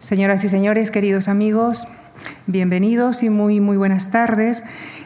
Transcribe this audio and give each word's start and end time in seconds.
Señoras 0.00 0.42
y 0.44 0.48
señores, 0.48 0.90
queridos 0.90 1.28
amigos, 1.28 1.86
bienvenidos 2.46 3.22
y 3.22 3.28
muy, 3.28 3.60
muy 3.60 3.76
buenas 3.76 4.10
tardes. 4.10 4.64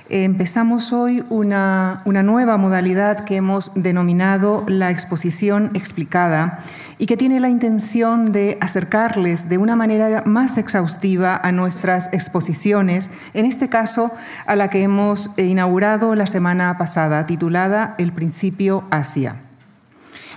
Empezamos 0.09 0.93
hoy 0.93 1.25
una, 1.31 2.01
una, 2.05 2.23
nueva 2.23 2.59
modalidad 2.59 3.25
que 3.25 3.35
hemos 3.35 3.73
denominado 3.75 4.65
la 4.69 4.93
exposición 4.93 5.73
explicada 5.75 6.61
y 6.99 7.07
que 7.07 7.17
tiene 7.17 7.41
la 7.41 7.49
intención 7.49 8.27
de 8.27 8.57
acercarles 8.61 9.49
de 9.49 9.59
una 9.59 9.75
manera 9.75 10.23
más 10.27 10.59
exhaustiva 10.59 11.41
a 11.43 11.51
nuestras 11.51 12.13
exposiciones, 12.13 13.11
en 13.35 13.47
este 13.47 13.69
caso 13.69 14.13
a 14.47 14.55
la 14.55 14.71
que 14.71 14.85
hemos 14.85 15.37
inaugurado 15.37 16.15
la 16.15 16.29
semana 16.29 16.79
pasada, 16.79 17.27
titulada 17.27 17.97
El 17.99 18.13
principio 18.13 18.85
Asia. 18.93 19.41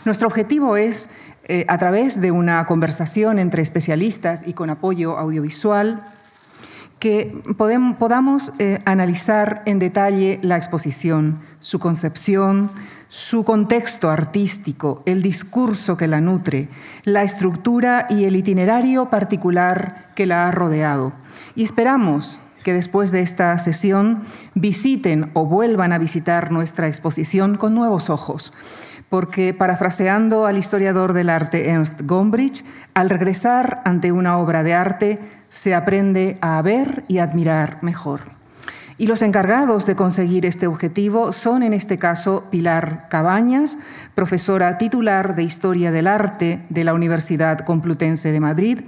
Nuestro 0.03 0.27
objetivo 0.29 0.77
es 0.77 1.09
eh, 1.49 1.65
a 1.69 1.77
través 1.77 2.19
de 2.19 2.31
una 2.31 2.65
conversación 2.65 3.39
entre 3.39 3.63
especialistas 3.63 4.45
y 4.45 4.53
con 4.53 4.69
apoyo 4.69 5.17
audiovisual, 5.17 6.05
que 6.99 7.41
podamos 7.57 8.53
eh, 8.59 8.81
analizar 8.85 9.61
en 9.65 9.79
detalle 9.79 10.39
la 10.41 10.57
exposición, 10.57 11.39
su 11.59 11.79
concepción, 11.79 12.69
su 13.07 13.45
contexto 13.45 14.09
artístico, 14.09 15.03
el 15.05 15.21
discurso 15.21 15.95
que 15.95 16.07
la 16.07 16.19
nutre, 16.19 16.67
la 17.03 17.23
estructura 17.23 18.07
y 18.09 18.25
el 18.25 18.35
itinerario 18.35 19.09
particular 19.09 20.11
que 20.15 20.25
la 20.25 20.47
ha 20.47 20.51
rodeado. 20.51 21.13
Y 21.55 21.63
esperamos 21.63 22.41
que 22.63 22.73
después 22.73 23.11
de 23.11 23.21
esta 23.21 23.57
sesión 23.59 24.23
visiten 24.53 25.31
o 25.33 25.45
vuelvan 25.45 25.93
a 25.93 25.99
visitar 25.99 26.51
nuestra 26.51 26.89
exposición 26.89 27.55
con 27.55 27.73
nuevos 27.73 28.09
ojos, 28.09 28.51
porque, 29.09 29.53
parafraseando 29.53 30.45
al 30.45 30.57
historiador 30.57 31.13
del 31.13 31.29
arte 31.29 31.69
Ernst 31.69 32.01
Gombrich, 32.03 32.65
al 32.93 33.09
regresar 33.09 33.81
ante 33.85 34.11
una 34.11 34.37
obra 34.37 34.63
de 34.63 34.73
arte 34.73 35.19
se 35.49 35.73
aprende 35.73 36.37
a 36.41 36.61
ver 36.61 37.03
y 37.07 37.19
admirar 37.19 37.79
mejor. 37.81 38.21
Y 38.99 39.05
los 39.05 39.21
encargados 39.21 39.85
de 39.85 39.95
conseguir 39.95 40.45
este 40.45 40.65
objetivo 40.65 41.31
son, 41.31 41.61
en 41.61 41.73
este 41.73 41.99
caso, 41.99 42.45
Pilar 42.49 43.07
Cabañas, 43.09 43.77
profesora 44.17 44.79
titular 44.79 45.35
de 45.35 45.43
Historia 45.43 45.91
del 45.91 46.07
Arte 46.07 46.65
de 46.69 46.83
la 46.83 46.95
Universidad 46.95 47.59
Complutense 47.59 48.31
de 48.31 48.39
Madrid, 48.39 48.79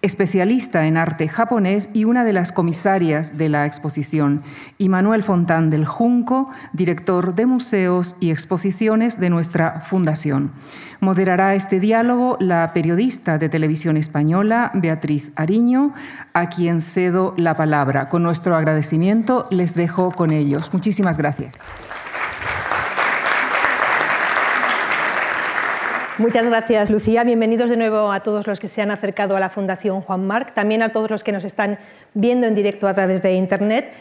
especialista 0.00 0.86
en 0.86 0.96
arte 0.96 1.26
japonés 1.26 1.88
y 1.92 2.04
una 2.04 2.22
de 2.22 2.32
las 2.32 2.52
comisarias 2.52 3.36
de 3.36 3.48
la 3.48 3.66
exposición, 3.66 4.44
y 4.78 4.88
Manuel 4.88 5.24
Fontán 5.24 5.70
del 5.70 5.86
Junco, 5.86 6.52
director 6.72 7.34
de 7.34 7.46
museos 7.46 8.14
y 8.20 8.30
exposiciones 8.30 9.18
de 9.18 9.28
nuestra 9.28 9.80
fundación. 9.80 10.52
Moderará 11.00 11.56
este 11.56 11.80
diálogo 11.80 12.36
la 12.38 12.72
periodista 12.72 13.38
de 13.38 13.48
televisión 13.48 13.96
española 13.96 14.70
Beatriz 14.72 15.32
Ariño, 15.34 15.94
a 16.32 16.48
quien 16.48 16.80
cedo 16.80 17.34
la 17.36 17.56
palabra. 17.56 18.08
Con 18.08 18.22
nuestro 18.22 18.54
agradecimiento 18.54 19.48
les 19.50 19.74
dejo 19.74 20.12
con 20.12 20.30
ellos. 20.30 20.72
Muchísimas 20.72 21.18
gracias. 21.18 21.54
Muchas 26.18 26.46
gracias, 26.46 26.90
Lucía. 26.90 27.24
Bienvenidos 27.24 27.68
de 27.68 27.76
nuevo 27.76 28.10
a 28.10 28.20
todos 28.20 28.46
los 28.46 28.58
que 28.58 28.68
se 28.68 28.80
han 28.80 28.90
acercado 28.90 29.36
a 29.36 29.40
la 29.40 29.50
Fundación 29.50 30.00
Juan 30.00 30.26
Marc, 30.26 30.54
también 30.54 30.80
a 30.80 30.88
todos 30.88 31.10
los 31.10 31.22
que 31.22 31.30
nos 31.30 31.44
están 31.44 31.78
viendo 32.14 32.46
en 32.46 32.54
directo 32.54 32.88
a 32.88 32.94
través 32.94 33.20
de 33.20 33.34
Internet. 33.34 33.92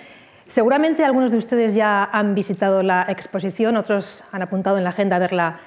Seguramente 0.47 1.03
algunos 1.03 1.33
de 1.33 1.37
ustedes 1.37 1.75
ya 1.75 2.05
han 2.05 2.33
visitado 2.33 2.83
la 2.83 3.05
exposición, 3.09 3.75
otros 3.75 4.23
han 4.31 4.41
apuntado 4.41 4.77
en 4.77 4.85
la 4.85 4.91
agenda 4.91 5.17
a 5.17 5.19
verla 5.19 5.59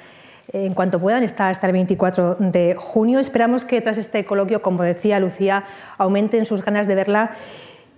en 0.50 0.72
cuanto 0.72 0.98
puedan, 0.98 1.22
está 1.22 1.50
hasta 1.50 1.66
el 1.66 1.74
24 1.74 2.36
de 2.36 2.74
junio. 2.78 3.18
Esperamos 3.18 3.66
que 3.66 3.82
tras 3.82 3.98
este 3.98 4.24
coloquio, 4.24 4.62
como 4.62 4.82
decía 4.82 5.20
Lucía, 5.20 5.64
aumenten 5.98 6.46
sus 6.46 6.64
ganas 6.64 6.86
de 6.86 6.94
verla 6.94 7.30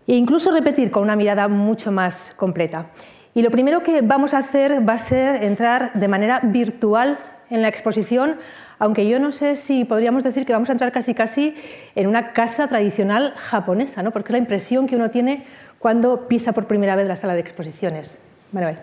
e 0.08 0.16
incluso 0.16 0.50
repetir 0.50 0.90
con 0.90 1.04
una 1.04 1.14
mirada 1.14 1.46
mucho 1.46 1.92
más 1.92 2.32
completa. 2.36 2.86
Y 3.32 3.42
lo 3.42 3.52
primero 3.52 3.84
que 3.84 4.02
vamos 4.02 4.34
a 4.34 4.38
hacer 4.38 4.88
va 4.88 4.94
a 4.94 4.98
ser 4.98 5.44
entrar 5.44 5.92
de 5.92 6.08
manera 6.08 6.40
virtual 6.42 7.20
en 7.50 7.62
la 7.62 7.68
exposición, 7.68 8.36
aunque 8.78 9.08
yo 9.08 9.20
no 9.20 9.32
sé 9.32 9.56
si 9.56 9.84
podríamos 9.84 10.24
decir 10.24 10.46
que 10.46 10.52
vamos 10.52 10.68
a 10.68 10.72
entrar 10.72 10.92
casi 10.92 11.14
casi 11.14 11.54
en 11.94 12.06
una 12.06 12.32
casa 12.32 12.68
tradicional 12.68 13.34
japonesa, 13.36 14.02
¿no? 14.02 14.12
porque 14.12 14.28
es 14.28 14.32
la 14.32 14.38
impresión 14.38 14.86
que 14.86 14.96
uno 14.96 15.10
tiene 15.10 15.44
cuando 15.78 16.28
pisa 16.28 16.52
por 16.52 16.66
primera 16.66 16.96
vez 16.96 17.06
la 17.08 17.16
sala 17.16 17.34
de 17.34 17.40
exposiciones. 17.40 18.18
Manuel. 18.52 18.78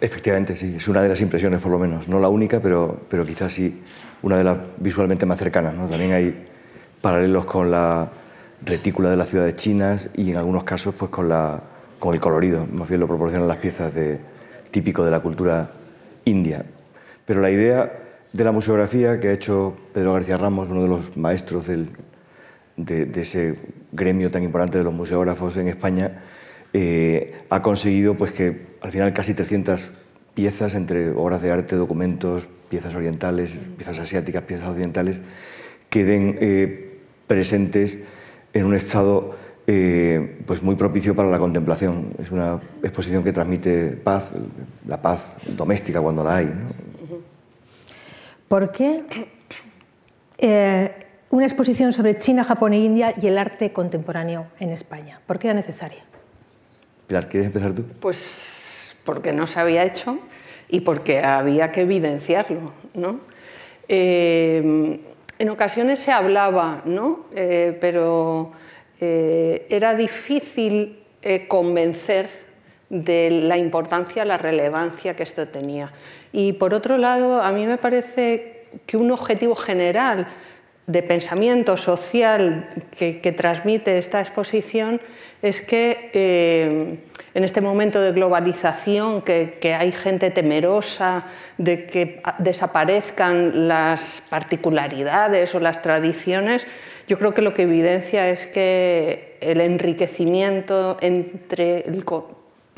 Efectivamente, 0.00 0.56
sí, 0.56 0.74
es 0.76 0.86
una 0.88 1.02
de 1.02 1.08
las 1.08 1.20
impresiones 1.20 1.60
por 1.60 1.72
lo 1.72 1.78
menos, 1.78 2.08
no 2.08 2.20
la 2.20 2.28
única, 2.28 2.60
pero, 2.60 3.00
pero 3.08 3.26
quizás 3.26 3.52
sí 3.52 3.82
una 4.22 4.36
de 4.36 4.44
las 4.44 4.58
visualmente 4.78 5.26
más 5.26 5.38
cercanas. 5.38 5.74
También 5.90 6.12
hay 6.12 6.46
paralelos 7.00 7.44
con 7.44 7.70
la 7.70 8.08
retícula 8.64 9.10
de 9.10 9.16
las 9.16 9.28
ciudades 9.30 9.54
chinas 9.54 10.08
y 10.16 10.30
en 10.30 10.36
algunos 10.36 10.64
casos 10.64 10.94
pues 10.94 11.10
con, 11.10 11.28
la, 11.28 11.62
con 11.98 12.14
el 12.14 12.20
colorido, 12.20 12.66
más 12.72 12.88
bien 12.88 13.00
lo 13.00 13.06
proporcionan 13.06 13.46
las 13.46 13.58
piezas 13.58 13.94
de, 13.94 14.18
típico 14.70 15.04
de 15.04 15.10
la 15.10 15.20
cultura 15.20 15.70
india. 16.24 16.64
Pero 17.28 17.42
la 17.42 17.50
idea 17.50 17.92
de 18.32 18.42
la 18.42 18.52
museografía 18.52 19.20
que 19.20 19.28
ha 19.28 19.32
hecho 19.32 19.76
Pedro 19.92 20.14
García 20.14 20.38
Ramos, 20.38 20.70
uno 20.70 20.80
de 20.80 20.88
los 20.88 21.14
maestros 21.18 21.66
del, 21.66 21.90
de, 22.78 23.20
ese 23.20 23.54
gremio 23.92 24.30
tan 24.30 24.42
importante 24.42 24.78
de 24.78 24.84
los 24.84 24.94
museógrafos 24.94 25.58
en 25.58 25.68
España, 25.68 26.22
eh, 26.72 27.34
ha 27.50 27.60
conseguido 27.60 28.16
pues, 28.16 28.32
que 28.32 28.68
al 28.80 28.90
final 28.92 29.12
casi 29.12 29.34
300 29.34 29.90
piezas 30.32 30.74
entre 30.74 31.10
obras 31.10 31.42
de 31.42 31.52
arte, 31.52 31.76
documentos, 31.76 32.48
piezas 32.70 32.94
orientales, 32.94 33.54
piezas 33.76 33.98
asiáticas, 33.98 34.44
piezas 34.44 34.66
occidentales, 34.66 35.20
queden 35.90 36.38
eh, 36.40 36.98
presentes 37.26 37.98
en 38.54 38.64
un 38.64 38.74
estado 38.74 39.36
eh, 39.66 40.38
pues 40.46 40.62
muy 40.62 40.76
propicio 40.76 41.14
para 41.14 41.28
la 41.28 41.38
contemplación. 41.38 42.14
Es 42.18 42.30
una 42.30 42.58
exposición 42.82 43.22
que 43.22 43.32
transmite 43.32 43.90
paz, 44.02 44.30
la 44.86 45.02
paz 45.02 45.26
doméstica 45.46 46.00
cuando 46.00 46.24
la 46.24 46.36
hay. 46.36 46.50
¿Por 48.48 48.72
qué 48.72 49.04
una 51.30 51.44
exposición 51.44 51.92
sobre 51.92 52.16
China, 52.16 52.44
Japón 52.44 52.72
e 52.72 52.78
India 52.78 53.14
y 53.20 53.26
el 53.26 53.36
arte 53.36 53.72
contemporáneo 53.72 54.46
en 54.58 54.70
España? 54.70 55.20
¿Por 55.26 55.38
qué 55.38 55.48
era 55.48 55.54
necesaria? 55.54 56.02
Pilar, 57.06 57.28
¿quieres 57.28 57.46
empezar 57.46 57.72
tú? 57.72 57.84
Pues 58.00 58.96
porque 59.04 59.32
no 59.32 59.46
se 59.46 59.60
había 59.60 59.84
hecho 59.84 60.18
y 60.68 60.80
porque 60.80 61.20
había 61.20 61.72
que 61.72 61.82
evidenciarlo. 61.82 62.72
¿no? 62.94 63.20
Eh, 63.88 65.00
en 65.38 65.48
ocasiones 65.48 65.98
se 66.00 66.12
hablaba, 66.12 66.82
¿no? 66.84 67.26
Eh, 67.34 67.76
pero 67.80 68.52
eh, 69.00 69.66
era 69.70 69.94
difícil 69.94 71.04
convencer 71.46 72.30
de 72.88 73.30
la 73.30 73.58
importancia, 73.58 74.24
la 74.24 74.38
relevancia 74.38 75.14
que 75.14 75.22
esto 75.22 75.46
tenía. 75.48 75.92
Y 76.32 76.54
por 76.54 76.74
otro 76.74 76.98
lado, 76.98 77.42
a 77.42 77.52
mí 77.52 77.66
me 77.66 77.78
parece 77.78 78.64
que 78.86 78.96
un 78.96 79.10
objetivo 79.10 79.54
general 79.54 80.28
de 80.88 81.02
pensamiento 81.02 81.76
social 81.76 82.66
que, 82.96 83.34
transmite 83.36 83.98
esta 83.98 84.20
exposición 84.20 85.00
es 85.42 85.60
que 85.60 86.10
eh, 86.14 86.98
en 87.34 87.44
este 87.44 87.60
momento 87.60 88.00
de 88.00 88.12
globalización, 88.12 89.20
que, 89.20 89.76
hay 89.78 89.92
gente 89.92 90.30
temerosa 90.30 91.26
de 91.58 91.86
que 91.86 92.22
desaparezcan 92.38 93.68
las 93.68 94.22
particularidades 94.30 95.54
o 95.54 95.60
las 95.60 95.82
tradiciones, 95.82 96.66
yo 97.06 97.18
creo 97.18 97.34
que 97.34 97.42
lo 97.42 97.52
que 97.52 97.62
evidencia 97.62 98.30
es 98.30 98.46
que 98.46 99.36
el 99.40 99.60
enriquecimiento 99.60 100.96
entre 101.02 101.84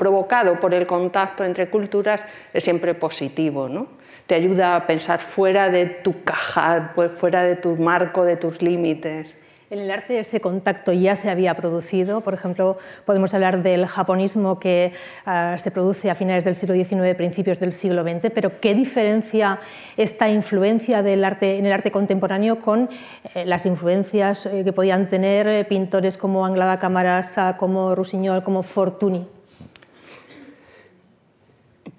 provocado 0.01 0.59
por 0.59 0.73
el 0.73 0.87
contacto 0.87 1.43
entre 1.43 1.69
culturas 1.69 2.25
es 2.51 2.63
siempre 2.63 2.95
positivo. 2.95 3.69
¿no? 3.69 4.01
te 4.31 4.35
ayuda 4.35 4.77
a 4.77 4.87
pensar 4.87 5.19
fuera 5.19 5.69
de 5.69 5.85
tu 5.85 6.23
caja, 6.23 6.93
pues, 6.95 7.11
fuera 7.11 7.43
de 7.43 7.57
tu 7.57 7.75
marco, 7.75 8.23
de 8.23 8.37
tus 8.37 8.61
límites. 8.61 9.35
En 9.69 9.79
el 9.79 9.91
arte 9.91 10.17
ese 10.19 10.39
contacto 10.39 10.93
ya 10.93 11.17
se 11.17 11.29
había 11.29 11.53
producido, 11.55 12.21
por 12.21 12.33
ejemplo, 12.33 12.77
podemos 13.05 13.33
hablar 13.33 13.61
del 13.61 13.85
japonismo 13.85 14.57
que 14.57 14.93
ah, 15.25 15.57
se 15.57 15.69
produce 15.69 16.09
a 16.09 16.15
finales 16.15 16.45
del 16.45 16.55
siglo 16.55 16.75
XIX, 16.75 17.13
principios 17.15 17.59
del 17.59 17.73
siglo 17.73 18.03
XX, 18.03 18.31
pero 18.33 18.59
¿qué 18.61 18.73
diferencia 18.73 19.59
esta 19.97 20.29
influencia 20.29 20.99
en 20.99 21.65
el 21.65 21.71
arte 21.73 21.91
contemporáneo 21.91 22.59
con 22.59 22.89
eh, 23.35 23.45
las 23.45 23.65
influencias 23.65 24.45
eh, 24.45 24.63
que 24.63 24.71
podían 24.71 25.09
tener 25.09 25.45
eh, 25.47 25.65
pintores 25.65 26.17
como 26.17 26.45
Anglada 26.45 26.79
Camarasa, 26.79 27.57
como 27.57 27.95
Rusiñol, 27.95 28.43
como 28.43 28.63
Fortuny? 28.63 29.40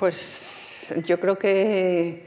Pues 0.02 0.92
yo 1.06 1.20
creo 1.20 1.38
que 1.38 2.24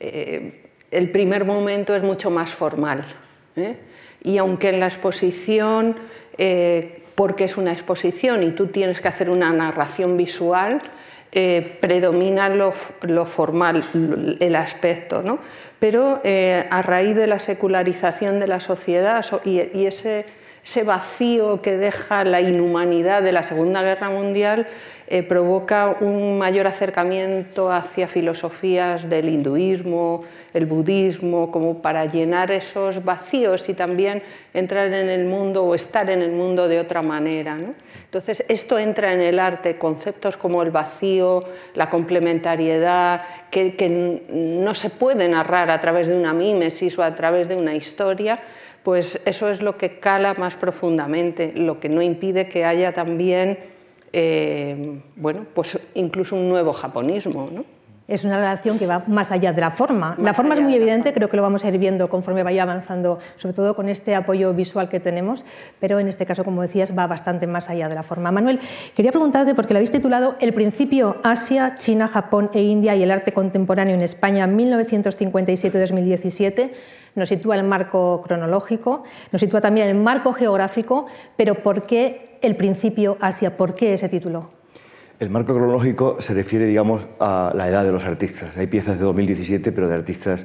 eh, 0.00 0.70
el 0.90 1.10
primer 1.12 1.44
momento 1.44 1.94
es 1.94 2.02
mucho 2.02 2.32
más 2.32 2.52
formal. 2.52 3.06
¿eh? 3.54 3.76
Y 4.24 4.38
aunque 4.38 4.70
en 4.70 4.80
la 4.80 4.88
exposición, 4.88 5.94
eh, 6.36 7.04
porque 7.14 7.44
es 7.44 7.56
una 7.56 7.70
exposición 7.70 8.42
y 8.42 8.50
tú 8.50 8.66
tienes 8.66 9.00
que 9.00 9.06
hacer 9.06 9.30
una 9.30 9.52
narración 9.52 10.16
visual, 10.16 10.82
predomina 11.80 12.48
lo, 12.48 12.72
formal, 13.26 14.36
el 14.40 14.56
aspecto, 14.56 15.22
¿no? 15.22 15.38
pero 15.78 16.20
a 16.24 16.82
raíz 16.82 17.14
de 17.14 17.26
la 17.28 17.38
secularización 17.38 18.40
de 18.40 18.48
la 18.48 18.58
sociedad 18.58 19.24
y, 19.44 19.84
ese, 19.84 20.24
vacío 20.84 21.62
que 21.62 21.76
deja 21.76 22.24
la 22.24 22.40
inhumanidad 22.40 23.22
de 23.22 23.32
la 23.32 23.44
Segunda 23.44 23.82
Guerra 23.82 24.08
Mundial, 24.08 24.66
eh, 25.08 25.22
provoca 25.22 25.96
un 26.00 26.36
mayor 26.36 26.66
acercamiento 26.66 27.70
hacia 27.70 28.08
filosofías 28.08 29.08
del 29.08 29.28
hinduismo, 29.28 30.24
el 30.52 30.66
budismo, 30.66 31.52
como 31.52 31.80
para 31.80 32.06
llenar 32.06 32.50
esos 32.50 33.04
vacíos 33.04 33.68
y 33.68 33.74
también 33.74 34.22
entrar 34.52 34.92
en 34.92 35.08
el 35.08 35.26
mundo 35.26 35.64
o 35.64 35.76
estar 35.76 36.10
en 36.10 36.22
el 36.22 36.32
mundo 36.32 36.66
de 36.66 36.80
otra 36.80 37.02
manera. 37.02 37.56
Entonces, 38.04 38.44
esto 38.48 38.78
entra 38.78 39.12
en 39.12 39.20
el 39.20 39.38
arte, 39.38 39.78
conceptos 39.78 40.36
como 40.36 40.62
el 40.62 40.72
vacío, 40.72 41.40
la 41.74 41.88
complementariedad, 41.88 43.22
que, 43.50 43.76
que 43.76 44.22
no 44.28 44.74
se 44.74 44.90
puede 44.90 45.28
narrar 45.28 45.70
a 45.70 45.80
través 45.80 46.08
de 46.08 46.16
una 46.16 46.32
mímesis 46.32 46.98
o 46.98 47.04
a 47.04 47.14
través 47.14 47.48
de 47.48 47.54
una 47.54 47.76
historia, 47.76 48.40
pues 48.82 49.20
eso 49.24 49.50
es 49.50 49.60
lo 49.60 49.76
que 49.76 50.00
cala 50.00 50.34
más 50.34 50.56
profundamente, 50.56 51.52
lo 51.54 51.78
que 51.78 51.88
no 51.88 52.02
impide 52.02 52.48
que 52.48 52.64
haya 52.64 52.92
también 52.92 53.75
eh, 54.18 54.98
bueno, 55.14 55.44
pues 55.54 55.78
incluso 55.94 56.36
un 56.36 56.48
nuevo 56.48 56.72
japonismo. 56.72 57.50
¿no? 57.52 57.75
Es 58.08 58.24
una 58.24 58.36
relación 58.36 58.78
que 58.78 58.86
va 58.86 59.02
más 59.08 59.32
allá 59.32 59.52
de 59.52 59.60
la 59.60 59.72
forma. 59.72 60.14
la 60.18 60.32
forma 60.32 60.54
es 60.54 60.60
muy 60.60 60.72
evidente, 60.74 61.12
creo 61.12 61.28
que 61.28 61.36
lo 61.36 61.42
vamos 61.42 61.64
a 61.64 61.68
ir 61.68 61.76
viendo 61.78 62.08
conforme 62.08 62.44
vaya 62.44 62.62
avanzando, 62.62 63.18
sobre 63.36 63.52
todo 63.52 63.74
con 63.74 63.88
este 63.88 64.14
apoyo 64.14 64.54
visual 64.54 64.88
que 64.88 65.00
tenemos, 65.00 65.44
pero 65.80 65.98
en 65.98 66.06
este 66.06 66.24
caso, 66.24 66.44
como 66.44 66.62
decías, 66.62 66.96
va 66.96 67.08
bastante 67.08 67.48
más 67.48 67.68
allá 67.68 67.88
de 67.88 67.96
la 67.96 68.04
forma. 68.04 68.30
Manuel, 68.30 68.60
quería 68.94 69.10
preguntarte, 69.10 69.56
porque 69.56 69.74
lo 69.74 69.78
habéis 69.78 69.90
titulado 69.90 70.36
El 70.38 70.54
principio 70.54 71.16
Asia, 71.24 71.74
China, 71.74 72.06
Japón 72.06 72.48
e 72.54 72.62
India 72.62 72.94
y 72.94 73.02
el 73.02 73.10
arte 73.10 73.32
contemporáneo 73.32 73.96
en 73.96 74.02
España 74.02 74.46
1957-2017 74.46 76.70
nos 77.16 77.30
sitúa 77.30 77.56
el 77.56 77.64
marco 77.64 78.22
cronológico, 78.22 79.02
nos 79.32 79.40
sitúa 79.40 79.60
también 79.60 79.88
el 79.88 79.96
marco 79.96 80.32
geográfico, 80.32 81.06
pero 81.36 81.56
¿por 81.56 81.86
qué 81.86 82.38
el 82.42 82.56
principio 82.56 83.16
Asia? 83.20 83.56
¿Por 83.56 83.74
qué 83.74 83.94
ese 83.94 84.08
título? 84.08 84.55
El 85.18 85.30
marco 85.30 85.54
cronológico 85.54 86.18
se 86.20 86.34
refiere, 86.34 86.66
digamos, 86.66 87.08
a 87.18 87.50
la 87.54 87.68
edad 87.68 87.84
de 87.84 87.92
los 87.92 88.04
artistas. 88.04 88.54
Hay 88.58 88.66
piezas 88.66 88.98
de 88.98 89.04
2017, 89.04 89.72
pero 89.72 89.88
de 89.88 89.94
artistas, 89.94 90.44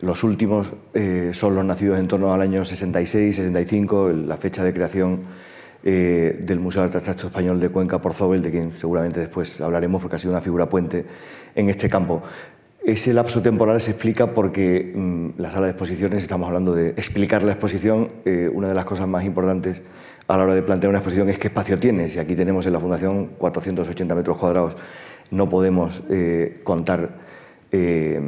los 0.00 0.24
últimos 0.24 0.72
eh, 0.92 1.30
son 1.32 1.54
los 1.54 1.64
nacidos 1.64 2.00
en 2.00 2.08
torno 2.08 2.32
al 2.32 2.40
año 2.40 2.64
66, 2.64 3.36
65, 3.36 4.08
la 4.08 4.36
fecha 4.36 4.64
de 4.64 4.74
creación 4.74 5.20
eh, 5.84 6.36
del 6.42 6.58
Museo 6.58 6.82
de 6.82 6.86
Arte 6.86 6.98
Abstracto 6.98 7.28
Español 7.28 7.60
de 7.60 7.68
Cuenca 7.68 8.02
por 8.02 8.12
Zobel, 8.12 8.42
de 8.42 8.50
quien 8.50 8.72
seguramente 8.72 9.20
después 9.20 9.60
hablaremos 9.60 10.02
porque 10.02 10.16
ha 10.16 10.18
sido 10.18 10.32
una 10.32 10.40
figura 10.40 10.68
puente 10.68 11.06
en 11.54 11.68
este 11.68 11.88
campo. 11.88 12.24
Ese 12.84 13.14
lapso 13.14 13.40
temporal 13.40 13.80
se 13.80 13.92
explica 13.92 14.34
porque 14.34 14.92
mm, 14.92 15.40
la 15.40 15.52
sala 15.52 15.66
de 15.66 15.70
exposiciones, 15.70 16.20
estamos 16.20 16.48
hablando 16.48 16.74
de 16.74 16.88
explicar 16.88 17.44
la 17.44 17.52
exposición, 17.52 18.08
eh, 18.24 18.50
una 18.52 18.66
de 18.66 18.74
las 18.74 18.84
cosas 18.84 19.06
más 19.06 19.24
importantes 19.24 19.82
a 20.32 20.38
la 20.38 20.44
hora 20.44 20.54
de 20.54 20.62
plantear 20.62 20.88
una 20.88 21.00
exposición 21.00 21.28
es 21.28 21.38
qué 21.38 21.48
espacio 21.48 21.78
tienes. 21.78 22.16
Y 22.16 22.18
aquí 22.18 22.34
tenemos 22.34 22.64
en 22.64 22.72
la 22.72 22.80
Fundación 22.80 23.32
480 23.36 24.14
metros 24.14 24.38
cuadrados. 24.38 24.78
No 25.30 25.46
podemos 25.46 26.02
eh, 26.08 26.60
contar 26.64 27.18
eh, 27.70 28.18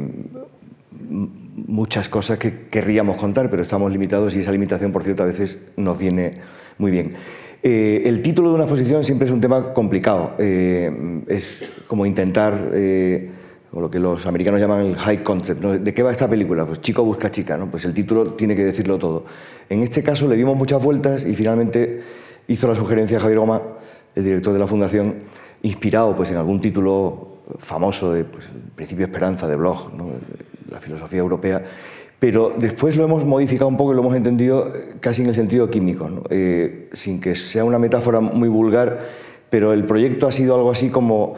muchas 1.67 2.07
cosas 2.07 2.37
que 2.37 2.67
querríamos 2.67 3.15
contar, 3.15 3.49
pero 3.49 3.63
estamos 3.63 3.91
limitados 3.91 4.35
y 4.35 4.41
esa 4.41 4.51
limitación, 4.51 4.91
por 4.91 5.03
cierto, 5.03 5.23
a 5.23 5.25
veces 5.25 5.57
nos 5.77 5.97
viene 5.97 6.35
muy 6.77 6.91
bien. 6.91 7.13
el 7.63 8.21
título 8.21 8.49
de 8.49 8.55
una 8.55 8.65
exposición 8.65 9.03
siempre 9.03 9.25
es 9.25 9.31
un 9.31 9.41
tema 9.41 9.73
complicado. 9.73 10.35
es 10.37 11.63
como 11.87 12.05
intentar 12.05 12.69
o 13.75 13.81
lo 13.81 13.91
que 13.91 13.99
los 13.99 14.25
americanos 14.25 14.61
llaman 14.61 14.79
el 14.79 14.95
high 14.95 15.21
concept. 15.21 15.61
¿De 15.61 15.93
qué 15.93 16.01
va 16.01 16.09
esta 16.09 16.29
película? 16.29 16.65
Pues 16.65 16.79
chico 16.79 17.03
busca 17.03 17.29
chica, 17.29 17.57
¿no? 17.57 17.69
pues 17.69 17.83
el 17.83 17.93
título 17.93 18.33
tiene 18.33 18.55
que 18.55 18.63
decirlo 18.63 18.97
todo. 18.97 19.25
En 19.69 19.83
este 19.83 20.01
caso 20.01 20.29
le 20.29 20.37
dimos 20.37 20.55
muchas 20.55 20.81
vueltas 20.81 21.25
y 21.25 21.35
finalmente 21.35 22.01
hizo 22.47 22.69
la 22.69 22.75
sugerencia 22.75 23.19
Javier 23.19 23.39
Goma, 23.39 23.61
el 24.15 24.23
director 24.23 24.53
de 24.53 24.59
la 24.59 24.67
Fundación, 24.67 25.15
inspirado 25.63 26.15
pues, 26.15 26.31
en 26.31 26.37
algún 26.37 26.61
título 26.61 27.39
famoso 27.57 28.13
de 28.13 28.23
pues, 28.23 28.47
principio 28.75 29.05
esperanza 29.05 29.45
de 29.45 29.57
Bloch, 29.57 29.89
la 30.71 30.79
filosofía 30.79 31.19
europea, 31.19 31.61
pero 32.17 32.53
después 32.57 32.95
lo 32.95 33.03
hemos 33.03 33.25
modificado 33.25 33.67
un 33.67 33.75
poco 33.75 33.91
y 33.91 33.95
lo 33.95 34.01
hemos 34.01 34.15
entendido 34.15 34.71
casi 35.01 35.21
en 35.21 35.27
el 35.27 35.35
sentido 35.35 35.69
químico, 35.69 36.23
eh, 36.29 36.89
sin 36.93 37.19
que 37.19 37.35
sea 37.35 37.65
una 37.65 37.77
metáfora 37.77 38.21
muy 38.21 38.47
vulgar, 38.47 38.99
pero 39.49 39.73
el 39.73 39.83
proyecto 39.83 40.27
ha 40.27 40.31
sido 40.31 40.55
algo 40.55 40.71
así 40.71 40.89
como 40.89 41.35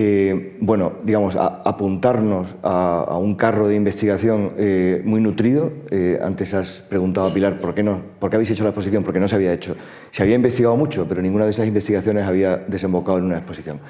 eh, 0.00 0.56
bueno, 0.60 0.92
digamos, 1.02 1.34
apuntarnos 1.34 2.54
a, 2.62 3.18
un 3.18 3.34
carro 3.34 3.66
de 3.66 3.74
investigación 3.74 4.52
eh, 4.56 5.02
muy 5.04 5.20
nutrido. 5.20 5.72
Eh, 5.90 6.20
antes 6.22 6.54
has 6.54 6.84
preguntado 6.88 7.26
a 7.26 7.34
Pilar 7.34 7.58
por 7.58 7.74
qué, 7.74 7.82
no, 7.82 8.00
por 8.20 8.30
qué 8.30 8.36
habéis 8.36 8.52
hecho 8.52 8.62
la 8.62 8.68
exposición, 8.68 9.02
porque 9.02 9.18
no 9.18 9.26
se 9.26 9.34
había 9.34 9.52
hecho. 9.52 9.74
Se 10.12 10.22
había 10.22 10.36
investigado 10.36 10.76
mucho, 10.76 11.06
pero 11.08 11.20
ninguna 11.20 11.46
de 11.46 11.50
esas 11.50 11.66
investigaciones 11.66 12.28
había 12.28 12.58
desembocado 12.58 13.18
en 13.18 13.24
una 13.24 13.38
exposición. 13.38 13.80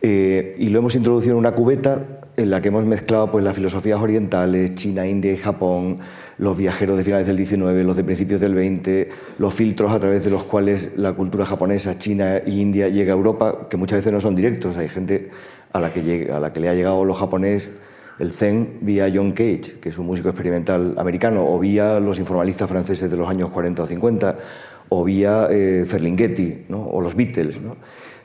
y 0.00 0.68
lo 0.68 0.78
hemos 0.78 0.94
introducido 0.94 1.32
en 1.32 1.40
una 1.40 1.52
cubeta 1.52 2.20
en 2.36 2.50
la 2.50 2.60
que 2.60 2.68
hemos 2.68 2.84
mezclado 2.84 3.32
pues, 3.32 3.42
las 3.42 3.56
filosofías 3.56 4.00
orientales, 4.00 4.76
China, 4.76 5.04
India 5.04 5.32
y 5.32 5.36
Japón, 5.36 5.98
los 6.40 6.56
viajeros 6.56 6.96
de 6.96 7.04
finales 7.04 7.26
del 7.26 7.36
19, 7.36 7.84
los 7.84 7.98
de 7.98 8.02
principios 8.02 8.40
del 8.40 8.54
20, 8.54 9.10
los 9.36 9.52
filtros 9.52 9.92
a 9.92 10.00
través 10.00 10.24
de 10.24 10.30
los 10.30 10.44
cuales 10.44 10.90
la 10.96 11.12
cultura 11.12 11.44
japonesa, 11.44 11.98
China 11.98 12.38
e 12.38 12.50
India 12.50 12.88
llega 12.88 13.12
a 13.12 13.16
Europa, 13.16 13.66
que 13.68 13.76
muchas 13.76 13.98
veces 13.98 14.10
no 14.10 14.22
son 14.22 14.34
directos. 14.34 14.78
Hay 14.78 14.88
gente 14.88 15.28
a 15.70 15.80
la 15.80 15.92
que, 15.92 16.30
a 16.32 16.40
la 16.40 16.50
que 16.50 16.60
le 16.60 16.70
ha 16.70 16.74
llegado 16.74 17.04
lo 17.04 17.12
japonés, 17.12 17.70
el 18.18 18.32
Zen, 18.32 18.78
vía 18.80 19.12
John 19.14 19.32
Cage, 19.32 19.80
que 19.82 19.90
es 19.90 19.98
un 19.98 20.06
músico 20.06 20.30
experimental 20.30 20.94
americano, 20.96 21.46
o 21.46 21.58
vía 21.58 22.00
los 22.00 22.18
informalistas 22.18 22.70
franceses 22.70 23.10
de 23.10 23.18
los 23.18 23.28
años 23.28 23.50
40 23.50 23.82
o 23.82 23.86
50, 23.86 24.36
o 24.88 25.04
vía 25.04 25.46
eh, 25.50 25.84
Ferlinghetti, 25.86 26.64
o 26.70 27.02
los 27.02 27.14
Beatles. 27.16 27.60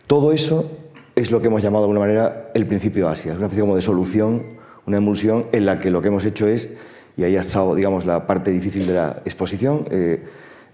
Todo 0.08 0.32
eso 0.32 0.72
es 1.16 1.32
lo 1.32 1.42
que 1.42 1.48
hemos 1.48 1.62
llamado 1.62 1.84
de 1.84 1.92
alguna 1.92 2.00
manera 2.00 2.52
el 2.54 2.66
principio 2.66 3.10
Asia. 3.10 3.34
Es 3.34 3.38
una 3.38 3.48
especie 3.48 3.64
como 3.64 3.76
de 3.76 3.82
solución, 3.82 4.44
una 4.86 4.98
emulsión 4.98 5.48
en 5.52 5.66
la 5.66 5.80
que 5.80 5.92
lo 5.92 6.02
que 6.02 6.08
hemos 6.08 6.24
hecho 6.24 6.48
es 6.48 6.78
y 7.18 7.24
ahí 7.24 7.38
ha 7.38 7.42
estado, 7.42 7.76
digamos, 7.76 8.06
la 8.06 8.28
parte 8.28 8.52
difícil 8.52 8.88
de 8.88 8.94
la 8.94 9.22
exposición, 9.26 9.86
eh, 9.90 10.24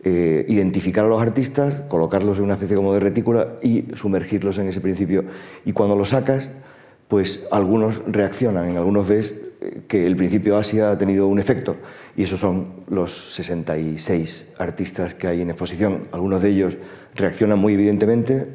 eh, 0.03 0.45
identificar 0.47 1.05
a 1.05 1.07
los 1.07 1.21
artistas, 1.21 1.83
colocarlos 1.87 2.39
en 2.39 2.45
una 2.45 2.53
especie 2.55 2.75
como 2.75 2.93
de 2.93 2.99
retícula 2.99 3.55
y 3.61 3.85
sumergirlos 3.93 4.57
en 4.57 4.67
ese 4.67 4.81
principio. 4.81 5.23
Y 5.63 5.73
cuando 5.73 5.95
los 5.95 6.09
sacas, 6.09 6.49
pues 7.07 7.45
algunos 7.51 8.01
reaccionan, 8.07 8.69
en 8.69 8.77
algunos 8.77 9.07
ves 9.07 9.35
eh, 9.61 9.81
que 9.87 10.07
el 10.07 10.15
principio 10.15 10.57
Asia 10.57 10.89
ha 10.89 10.97
tenido 10.97 11.27
un 11.27 11.37
efecto, 11.37 11.77
y 12.15 12.23
esos 12.23 12.39
son 12.39 12.83
los 12.89 13.35
66 13.35 14.45
artistas 14.57 15.13
que 15.13 15.27
hay 15.27 15.41
en 15.41 15.51
exposición. 15.51 16.07
Algunos 16.11 16.41
de 16.41 16.49
ellos 16.49 16.77
reaccionan 17.13 17.59
muy 17.59 17.73
evidentemente, 17.73 18.47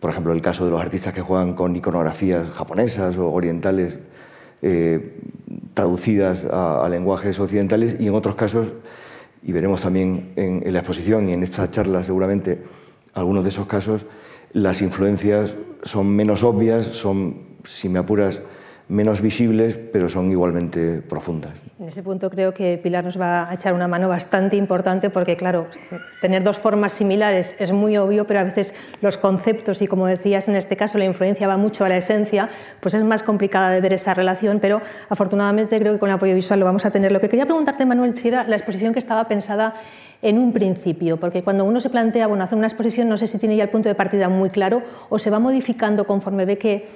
por 0.00 0.10
ejemplo, 0.10 0.32
el 0.32 0.42
caso 0.42 0.66
de 0.66 0.70
los 0.70 0.82
artistas 0.82 1.14
que 1.14 1.22
juegan 1.22 1.54
con 1.54 1.74
iconografías 1.74 2.50
japonesas 2.50 3.16
o 3.16 3.32
orientales, 3.32 3.98
traducidas 5.74 6.44
a, 6.50 6.88
lenguajes 6.88 7.38
occidentales 7.38 7.96
y 8.00 8.08
en 8.08 8.14
otros 8.14 8.34
casos, 8.34 8.74
y 9.42 9.52
veremos 9.52 9.80
también 9.80 10.32
en, 10.36 10.62
en 10.66 10.72
la 10.72 10.80
exposición 10.80 11.28
y 11.28 11.32
en 11.32 11.42
esta 11.42 11.70
charla 11.70 12.02
seguramente 12.02 12.62
algunos 13.14 13.44
de 13.44 13.50
esos 13.50 13.66
casos, 13.66 14.06
las 14.52 14.82
influencias 14.82 15.54
son 15.82 16.08
menos 16.08 16.42
obvias, 16.42 16.86
son, 16.86 17.58
si 17.64 17.88
me 17.88 17.98
apuras, 17.98 18.40
menos 18.88 19.20
visibles, 19.20 19.78
pero 19.92 20.08
son 20.08 20.30
igualmente 20.30 21.02
profundas. 21.02 21.52
En 21.78 21.88
ese 21.88 22.02
punto 22.02 22.30
creo 22.30 22.54
que 22.54 22.78
Pilar 22.82 23.04
nos 23.04 23.20
va 23.20 23.48
a 23.48 23.54
echar 23.54 23.74
una 23.74 23.86
mano 23.86 24.08
bastante 24.08 24.56
importante 24.56 25.10
porque, 25.10 25.36
claro, 25.36 25.66
tener 26.20 26.42
dos 26.42 26.58
formas 26.58 26.92
similares 26.92 27.54
es 27.58 27.70
muy 27.70 27.96
obvio, 27.98 28.26
pero 28.26 28.40
a 28.40 28.44
veces 28.44 28.74
los 29.02 29.18
conceptos 29.18 29.82
y, 29.82 29.86
como 29.86 30.06
decías, 30.06 30.48
en 30.48 30.56
este 30.56 30.76
caso 30.76 30.96
la 30.98 31.04
influencia 31.04 31.46
va 31.46 31.58
mucho 31.58 31.84
a 31.84 31.88
la 31.88 31.98
esencia, 31.98 32.48
pues 32.80 32.94
es 32.94 33.04
más 33.04 33.22
complicada 33.22 33.70
de 33.70 33.80
ver 33.80 33.92
esa 33.92 34.14
relación, 34.14 34.58
pero 34.58 34.80
afortunadamente 35.08 35.78
creo 35.78 35.92
que 35.92 35.98
con 35.98 36.08
el 36.08 36.14
apoyo 36.14 36.34
visual 36.34 36.58
lo 36.58 36.66
vamos 36.66 36.86
a 36.86 36.90
tener. 36.90 37.12
Lo 37.12 37.20
que 37.20 37.28
quería 37.28 37.44
preguntarte, 37.44 37.84
Manuel, 37.84 38.16
si 38.16 38.28
era 38.28 38.44
la 38.44 38.56
exposición 38.56 38.92
que 38.92 38.98
estaba 38.98 39.28
pensada 39.28 39.74
en 40.20 40.38
un 40.38 40.52
principio, 40.52 41.18
porque 41.18 41.42
cuando 41.42 41.64
uno 41.64 41.80
se 41.80 41.90
plantea 41.90 42.26
bueno, 42.26 42.42
hacer 42.42 42.58
una 42.58 42.66
exposición, 42.66 43.08
no 43.08 43.16
sé 43.16 43.26
si 43.26 43.38
tiene 43.38 43.56
ya 43.56 43.64
el 43.64 43.70
punto 43.70 43.88
de 43.88 43.94
partida 43.94 44.28
muy 44.28 44.50
claro 44.50 44.82
o 45.10 45.18
se 45.18 45.30
va 45.30 45.38
modificando 45.38 46.06
conforme 46.06 46.44
ve 46.44 46.58
que 46.58 46.88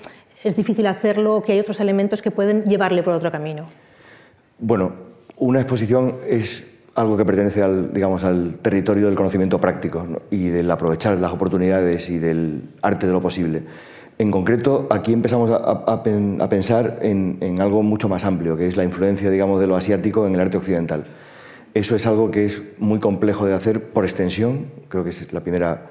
es 0.45 0.57
difícil 0.57 0.87
hacerlo, 0.87 1.43
que 1.43 1.53
hay 1.53 1.61
otros 1.61 1.81
elementos 1.81 2.23
que 2.23 2.31
pueden 2.31 2.63
llevarle 2.63 3.03
por 3.03 3.15
otro 3.15 3.31
camino? 3.31 3.67
Bueno, 4.59 4.93
una 5.37 5.61
exposición 5.61 6.17
es 6.29 6.67
algo 6.95 7.17
que 7.17 7.25
pertenece 7.25 7.63
al, 7.63 7.93
digamos, 7.93 8.25
al 8.25 8.59
territorio 8.61 9.07
del 9.07 9.15
conocimiento 9.15 9.61
práctico 9.61 10.07
y 10.31 10.49
del 10.49 10.71
aprovechar 10.71 11.19
las 11.19 11.33
oportunidades 11.33 12.11
y 12.11 12.19
del 12.19 12.71
arte 12.83 13.07
de 13.07 13.13
lo 13.13 13.21
posible. 13.21 13.63
En 14.19 14.31
concreto, 14.31 14.87
aquí 14.91 15.13
empezamos 15.13 15.51
a, 15.51 16.03
pensar 16.49 16.99
en, 17.01 17.39
en, 17.41 17.61
algo 17.61 17.83
mucho 17.83 18.09
más 18.09 18.25
amplio, 18.25 18.57
que 18.57 18.67
es 18.67 18.77
la 18.77 18.85
influencia 18.85 19.31
digamos, 19.31 19.59
de 19.59 19.67
lo 19.67 19.75
asiático 19.75 20.27
en 20.27 20.35
el 20.35 20.41
arte 20.41 20.59
occidental. 20.59 21.07
Eso 21.75 21.97
es 21.97 22.07
algo 22.07 22.31
que 22.31 22.45
es 22.45 22.63
muy 22.79 22.99
complejo 22.99 23.47
de 23.47 23.55
hacer 23.55 23.83
por 23.83 24.05
extensión, 24.05 24.67
creo 24.89 25.03
que 25.03 25.11
es 25.11 25.33
la 25.33 25.41
primera 25.41 25.91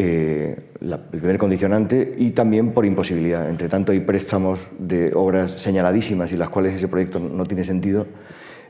eh, 0.00 0.56
el 0.80 0.98
primer 1.10 1.38
condicionante 1.38 2.12
y 2.16 2.30
también 2.30 2.70
por 2.70 2.86
imposibilidad. 2.86 3.50
Entre 3.50 3.68
tanto, 3.68 3.90
hay 3.90 3.98
préstamos 3.98 4.60
de 4.78 5.10
obras 5.12 5.50
señaladísimas 5.50 6.30
y 6.30 6.36
las 6.36 6.50
cuales 6.50 6.74
ese 6.74 6.86
proyecto 6.86 7.18
no 7.18 7.44
tiene 7.44 7.64
sentido, 7.64 8.06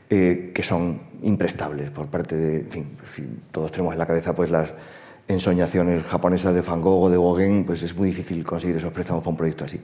eh, 0.09 0.51
que 0.55 0.63
son 0.63 1.01
imprestables 1.21 1.91
por 1.91 2.07
parte 2.07 2.35
de. 2.35 2.59
En 2.61 2.71
fin, 2.71 2.87
si 3.13 3.23
todos 3.51 3.71
tenemos 3.71 3.93
en 3.93 3.99
la 3.99 4.07
cabeza 4.07 4.33
pues, 4.33 4.49
las 4.49 4.73
ensoñaciones 5.27 6.01
japonesas 6.01 6.55
de 6.55 6.61
Van 6.61 6.81
Gogh 6.81 7.03
o 7.03 7.09
de 7.11 7.17
Gauguin, 7.17 7.63
pues 7.63 7.83
es 7.83 7.95
muy 7.95 8.07
difícil 8.07 8.43
conseguir 8.43 8.77
esos 8.77 8.91
préstamos 8.91 9.21
para 9.21 9.29
un 9.29 9.37
proyecto 9.37 9.65
así. 9.65 9.79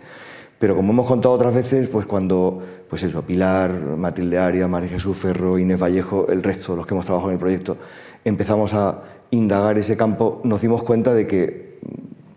Pero 0.57 0.75
como 0.75 0.93
hemos 0.93 1.05
contado 1.05 1.35
otras 1.35 1.53
veces, 1.53 1.87
pues 1.89 2.07
cuando 2.07 2.59
pues 2.89 3.03
eso, 3.03 3.21
Pilar, 3.21 3.71
Matilde 3.71 4.39
Aria, 4.39 4.67
María 4.67 4.89
Jesús 4.89 5.15
Ferro, 5.15 5.59
Inés 5.59 5.79
Vallejo, 5.79 6.27
el 6.29 6.41
resto 6.41 6.71
de 6.71 6.77
los 6.77 6.87
que 6.87 6.95
hemos 6.95 7.05
trabajado 7.05 7.29
en 7.29 7.35
el 7.35 7.39
proyecto, 7.39 7.77
empezamos 8.23 8.73
a 8.73 9.03
indagar 9.31 9.77
ese 9.77 9.97
campo, 9.97 10.41
nos 10.43 10.61
dimos 10.61 10.83
cuenta 10.83 11.13
de 11.13 11.27
que 11.27 11.65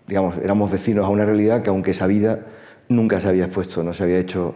digamos, 0.08 0.38
éramos 0.38 0.70
vecinos 0.70 1.04
a 1.04 1.10
una 1.10 1.24
realidad 1.24 1.62
que 1.62 1.70
aunque 1.70 1.92
sabida, 1.92 2.40
nunca 2.88 3.20
se 3.20 3.28
había 3.28 3.44
expuesto, 3.44 3.82
no 3.82 3.92
se 3.92 4.02
había 4.04 4.18
hecho 4.18 4.54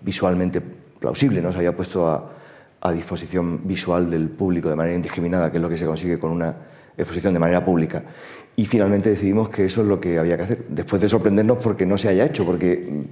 visualmente 0.00 0.60
plausible, 0.60 1.42
no 1.42 1.50
se 1.50 1.58
había 1.58 1.74
puesto 1.74 2.08
a, 2.08 2.32
a 2.80 2.92
disposición 2.92 3.66
visual 3.66 4.08
del 4.08 4.28
público 4.28 4.70
de 4.70 4.76
manera 4.76 4.94
indiscriminada, 4.94 5.50
que 5.50 5.58
es 5.58 5.62
lo 5.62 5.68
que 5.68 5.76
se 5.76 5.86
consigue 5.86 6.18
con 6.18 6.30
una 6.30 6.54
exposición 6.96 7.34
de 7.34 7.40
manera 7.40 7.64
pública. 7.64 8.02
Y 8.54 8.64
finalmente 8.64 9.10
decidimos 9.10 9.48
que 9.48 9.66
eso 9.66 9.82
es 9.82 9.88
lo 9.88 10.00
que 10.00 10.18
había 10.18 10.36
que 10.36 10.42
hacer, 10.44 10.64
después 10.68 11.02
de 11.02 11.08
sorprendernos 11.08 11.58
porque 11.58 11.84
no 11.84 11.98
se 11.98 12.08
haya 12.08 12.24
hecho, 12.24 12.46
porque 12.46 13.06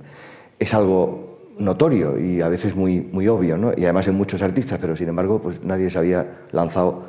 es 0.58 0.75
algo 0.75 1.50
notorio 1.58 2.18
y 2.18 2.40
a 2.40 2.49
veces 2.49 2.75
muy, 2.75 3.00
muy 3.00 3.28
obvio, 3.28 3.58
¿no? 3.58 3.73
y 3.76 3.84
además 3.84 4.08
en 4.08 4.14
muchos 4.14 4.42
artistas, 4.42 4.78
pero 4.80 4.96
sin 4.96 5.08
embargo 5.08 5.40
pues 5.40 5.64
nadie 5.64 5.90
se 5.90 5.99
había 5.99 6.46
lanzado 6.52 7.04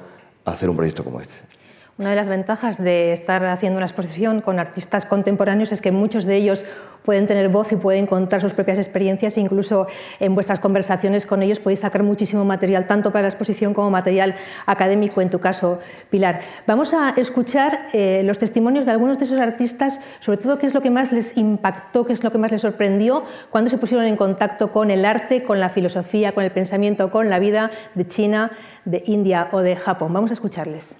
hacer 0.46 0.70
un 0.70 0.78
proyecto 0.78 1.04
como 1.04 1.20
este. 1.20 1.55
Una 1.98 2.10
de 2.10 2.18
las 2.18 2.28
ventajas 2.28 2.84
de 2.84 3.14
estar 3.14 3.46
haciendo 3.46 3.78
una 3.78 3.86
exposición 3.86 4.42
con 4.42 4.60
artistas 4.60 5.06
contemporáneos 5.06 5.72
es 5.72 5.82
que 5.82 5.94
muchos 5.94 6.25
de 6.25 6.36
ellos 6.36 6.66
pueden 7.06 7.25
tener 7.25 7.48
voz 7.48 7.72
y 7.72 7.78
pueden 7.78 8.06
contar 8.06 8.42
sus 8.42 8.54
propias 8.54 8.80
experiencias. 8.80 9.38
Incluso 9.38 9.88
en 10.20 10.36
vuestras 10.36 10.60
conversaciones 10.60 11.25
con 11.25 11.42
ellos 11.42 11.60
podéis 11.60 11.80
sacar 11.80 12.04
muchísimo 12.04 12.44
material, 12.44 12.86
tanto 12.86 13.12
para 13.12 13.22
la 13.22 13.28
exposición 13.30 13.74
como 13.74 13.92
material 13.92 14.36
académico, 14.66 15.22
en 15.22 15.30
tu 15.30 15.40
caso, 15.40 15.80
Pilar. 16.10 16.42
Vamos 16.68 16.94
a 16.94 17.12
escuchar 17.12 17.88
eh, 17.94 18.24
los 18.25 18.40
testimonios 18.40 18.86
de 18.86 18.92
algunos 18.92 19.18
de 19.18 19.24
esos 19.24 19.40
artistas, 19.40 20.02
sobre 20.20 20.40
todo 20.40 20.60
qué 20.60 20.68
es 20.68 20.74
lo 20.74 20.82
que 20.82 20.92
más 20.92 21.14
les 21.14 21.38
impactó, 21.38 22.06
qué 22.06 22.12
es 22.12 22.25
lo 22.25 22.30
que 22.30 22.38
más 22.38 22.52
les 22.52 22.60
sorprendió 22.60 23.24
cuando 23.52 23.70
se 23.70 23.78
pusieron 23.78 24.06
en 24.06 24.18
contacto 24.18 24.74
con 24.74 24.92
el 24.92 25.06
arte, 25.06 25.44
con 25.44 25.62
la 25.62 25.70
filosofía, 25.70 26.34
con 26.34 26.44
el 26.44 26.52
pensamiento, 26.52 27.10
con 27.10 27.30
la 27.30 27.40
vida 27.40 27.72
de 27.94 28.06
China, 28.06 28.52
de 28.84 29.02
India 29.06 29.48
o 29.54 29.62
de 29.62 29.78
Japón. 29.78 30.12
Vamos 30.12 30.32
a 30.32 30.34
escucharles. 30.34 30.98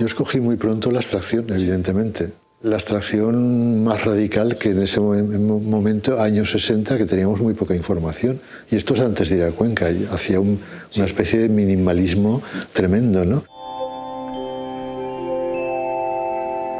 Yo 0.00 0.06
escogí 0.06 0.40
muy 0.40 0.56
pronto 0.56 0.90
la 0.90 1.00
abstracción, 1.00 1.44
evidentemente. 1.50 2.30
La 2.62 2.76
abstracción 2.76 3.84
más 3.84 4.02
radical 4.02 4.56
que 4.56 4.70
en 4.70 4.82
ese 4.82 4.98
momento, 4.98 6.18
años 6.18 6.52
60, 6.52 6.96
que 6.96 7.04
teníamos 7.04 7.42
muy 7.42 7.52
poca 7.52 7.76
información. 7.76 8.40
Y 8.70 8.76
esto 8.76 8.94
es 8.94 9.00
antes 9.02 9.28
de 9.28 9.36
ir 9.36 9.42
a 9.42 9.50
Cuenca, 9.50 9.90
hacía 10.10 10.40
una 10.40 11.04
especie 11.04 11.40
de 11.40 11.50
minimalismo 11.50 12.40
tremendo, 12.72 13.26
¿no? 13.26 13.44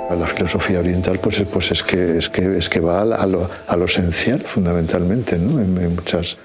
La 0.09 0.27
filosofía 0.27 0.79
oriental 0.79 1.19
pues, 1.19 1.43
pues 1.53 1.73
es, 1.73 1.83
que, 1.83 2.17
es, 2.17 2.31
que, 2.31 2.57
es 2.57 2.71
que 2.71 2.81
va 2.81 3.03
a 3.03 3.27
lo, 3.27 3.51
a 3.67 3.77
lo 3.77 3.85
esencial, 3.85 4.41
fundamentalmente, 4.41 5.39
¿no? 5.39 5.61
En, 5.61 5.95
muchas... 5.95 6.39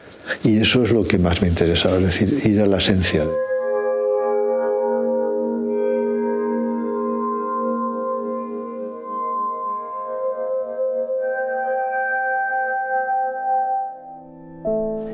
Y 0.43 0.59
eso 0.59 0.83
es 0.83 0.91
lo 0.91 1.07
que 1.07 1.19
más 1.19 1.41
me 1.41 1.47
interesaba, 1.47 1.95
es 1.99 2.03
decir, 2.03 2.41
ir 2.43 2.59
a 2.59 2.65
la 2.65 2.79
esencia. 2.79 3.23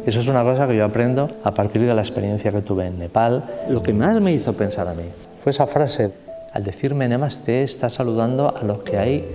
Eso 0.06 0.20
es 0.20 0.28
una 0.28 0.42
cosa 0.42 0.68
que 0.68 0.76
yo 0.76 0.84
aprendo 0.84 1.30
a 1.44 1.54
partir 1.54 1.84
de 1.86 1.94
la 1.94 2.02
experiencia 2.02 2.52
que 2.52 2.62
tuve 2.62 2.88
en 2.88 2.98
Nepal. 2.98 3.46
Lo 3.70 3.84
que 3.84 3.94
más 3.94 4.20
me 4.20 4.32
hizo 4.34 4.54
pensar 4.54 4.88
a 4.88 4.96
mí 4.96 5.04
fue 5.44 5.52
esa 5.52 5.68
frase, 5.68 6.12
al 6.54 6.64
decirme 6.64 7.08
Namaste, 7.08 7.64
está 7.64 7.88
saludando 7.90 8.56
a 8.58 8.64
lo 8.64 8.84
que 8.84 8.98
hay 8.98 9.26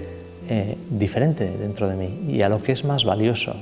eh, 0.49 0.77
diferente 0.91 1.49
dentro 1.61 1.89
de 1.89 1.95
mí 1.95 2.27
y 2.29 2.43
a 2.43 2.49
lo 2.49 2.61
que 2.63 2.73
es 2.73 2.85
más 2.85 3.05
valioso. 3.05 3.55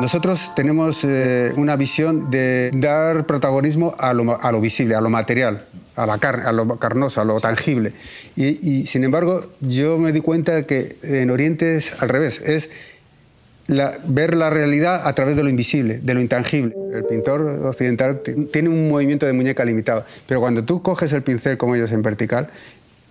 Nosotros 0.00 0.52
tenemos 0.56 1.04
eh, 1.04 1.52
una 1.56 1.76
visión 1.76 2.28
de 2.30 2.72
dar 2.74 3.26
protagonismo 3.26 3.94
a 3.96 4.12
lo, 4.12 4.60
visible, 4.60 4.96
a 4.96 5.00
lo 5.00 5.08
material, 5.08 5.66
a, 5.94 6.04
la 6.04 6.18
carne, 6.18 6.44
a 6.46 6.52
lo 6.52 6.66
carnoso, 6.80 7.20
a 7.20 7.24
lo 7.24 7.40
tangible. 7.40 7.92
Y, 8.34 8.68
y, 8.68 8.86
sin 8.86 9.04
embargo, 9.04 9.40
yo 9.60 9.98
me 9.98 10.10
di 10.10 10.20
cuenta 10.20 10.66
que 10.66 10.96
en 11.04 11.30
Oriente 11.30 11.76
es 11.76 12.02
al 12.02 12.08
revés, 12.08 12.40
es 12.40 12.70
ver 13.66 14.34
la 14.34 14.50
realidad 14.50 15.06
a 15.06 15.14
través 15.14 15.36
de 15.36 15.42
lo 15.42 15.48
invisible, 15.48 15.98
de 16.02 16.14
lo 16.14 16.20
intangible. 16.20 16.74
El 16.92 17.04
pintor 17.04 17.42
occidental 17.64 18.20
tiene 18.52 18.68
un 18.68 18.88
movimiento 18.88 19.26
de 19.26 19.32
muñeca 19.32 19.64
limitado, 19.64 20.04
pero 20.26 20.40
cuando 20.40 20.64
tú 20.64 20.82
coges 20.82 21.12
el 21.12 21.22
pincel 21.22 21.56
como 21.56 21.74
ellos 21.74 21.92
en 21.92 22.02
vertical, 22.02 22.48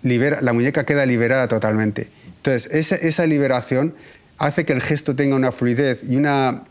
la 0.02 0.52
muñeca 0.52 0.84
queda 0.84 1.06
liberada 1.06 1.48
totalmente. 1.48 2.08
Entonces, 2.36 2.94
esa, 3.02 3.26
liberación 3.26 3.94
hace 4.38 4.64
que 4.64 4.74
el 4.74 4.82
gesto 4.82 5.16
tenga 5.16 5.34
una 5.34 5.50
fluidez 5.50 6.04
y 6.04 6.16
una, 6.16 6.64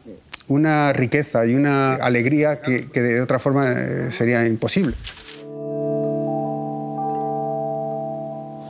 riqueza 0.94 1.46
y 1.46 1.56
una 1.56 1.96
alegría 1.96 2.62
que, 2.62 2.90
que 2.90 3.02
de 3.02 3.22
otra 3.22 3.40
forma 3.40 3.72
eh, 3.72 4.12
sería 4.12 4.46
imposible. 4.46 4.96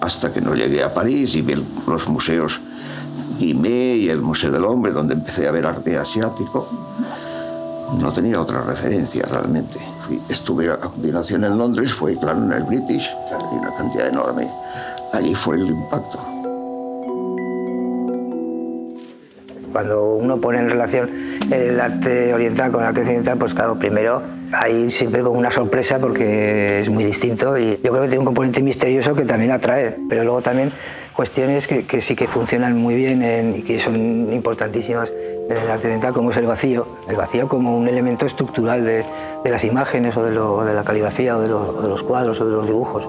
Hasta 0.01 0.33
que 0.33 0.41
no 0.41 0.55
llegué 0.55 0.81
a 0.83 0.93
París 0.93 1.35
y 1.35 1.41
vi 1.41 1.55
los 1.87 2.07
museos 2.07 2.61
IME 3.39 3.95
y 3.95 4.09
el 4.09 4.21
Museo 4.21 4.51
del 4.51 4.65
Hombre, 4.65 4.91
donde 4.91 5.13
empecé 5.13 5.47
a 5.47 5.51
ver 5.51 5.65
arte 5.65 5.97
asiático, 5.97 6.67
no 7.99 8.11
tenía 8.11 8.41
otra 8.41 8.61
referencia 8.61 9.25
realmente. 9.29 9.79
estuve 10.29 10.69
a 10.69 10.77
continuación 10.77 11.43
en 11.43 11.57
Londres, 11.57 11.93
fue 11.93 12.17
claro 12.17 12.43
en 12.43 12.51
el 12.51 12.63
British, 12.63 13.09
hay 13.31 13.57
una 13.57 13.73
cantidad 13.75 14.07
enorme. 14.07 14.47
Allí 15.13 15.35
fue 15.35 15.57
el 15.57 15.67
impacto. 15.67 16.19
Cuando 19.71 20.15
uno 20.15 20.39
pone 20.39 20.59
en 20.59 20.69
relación 20.69 21.09
el 21.51 21.79
arte 21.79 22.33
oriental 22.33 22.71
con 22.71 22.81
el 22.81 22.87
arte 22.87 23.01
occidental, 23.01 23.37
pues 23.37 23.53
claro, 23.53 23.77
primero 23.77 24.21
hay 24.51 24.91
siempre 24.91 25.23
como 25.23 25.39
una 25.39 25.49
sorpresa 25.49 25.97
porque 25.99 26.79
es 26.79 26.89
muy 26.89 27.03
distinto 27.03 27.57
y 27.57 27.79
yo 27.83 27.89
creo 27.89 28.01
que 28.01 28.07
tiene 28.07 28.19
un 28.19 28.25
componente 28.25 28.61
misterioso 28.61 29.15
que 29.15 29.25
también 29.25 29.51
atrae, 29.51 29.97
pero 30.07 30.23
luego 30.23 30.41
también 30.41 30.71
cuestiones 31.13 31.67
que, 31.67 31.85
que 31.85 32.01
sí 32.01 32.15
que 32.15 32.27
funcionan 32.27 32.77
muy 32.77 32.95
bien 32.95 33.55
y 33.57 33.61
que 33.61 33.79
son 33.79 33.95
importantísimas 34.33 35.11
en 35.49 35.57
el 35.57 35.69
arte 35.69 35.87
oriental, 35.87 36.13
como 36.13 36.31
es 36.31 36.37
el 36.37 36.45
vacío. 36.45 36.87
El 37.07 37.15
vacío 37.15 37.47
como 37.47 37.77
un 37.77 37.87
elemento 37.87 38.25
estructural 38.25 38.83
de, 38.83 39.05
de 39.43 39.49
las 39.49 39.63
imágenes 39.63 40.15
o 40.17 40.23
de, 40.23 40.31
lo, 40.31 40.63
de, 40.63 40.73
la 40.73 40.83
caligrafía 40.83 41.37
o 41.37 41.41
de, 41.41 41.51
o 41.53 41.81
de 41.81 41.87
los 41.87 42.03
cuadros 42.03 42.39
o 42.41 42.45
de 42.45 42.51
los 42.51 42.67
dibujos. 42.67 43.07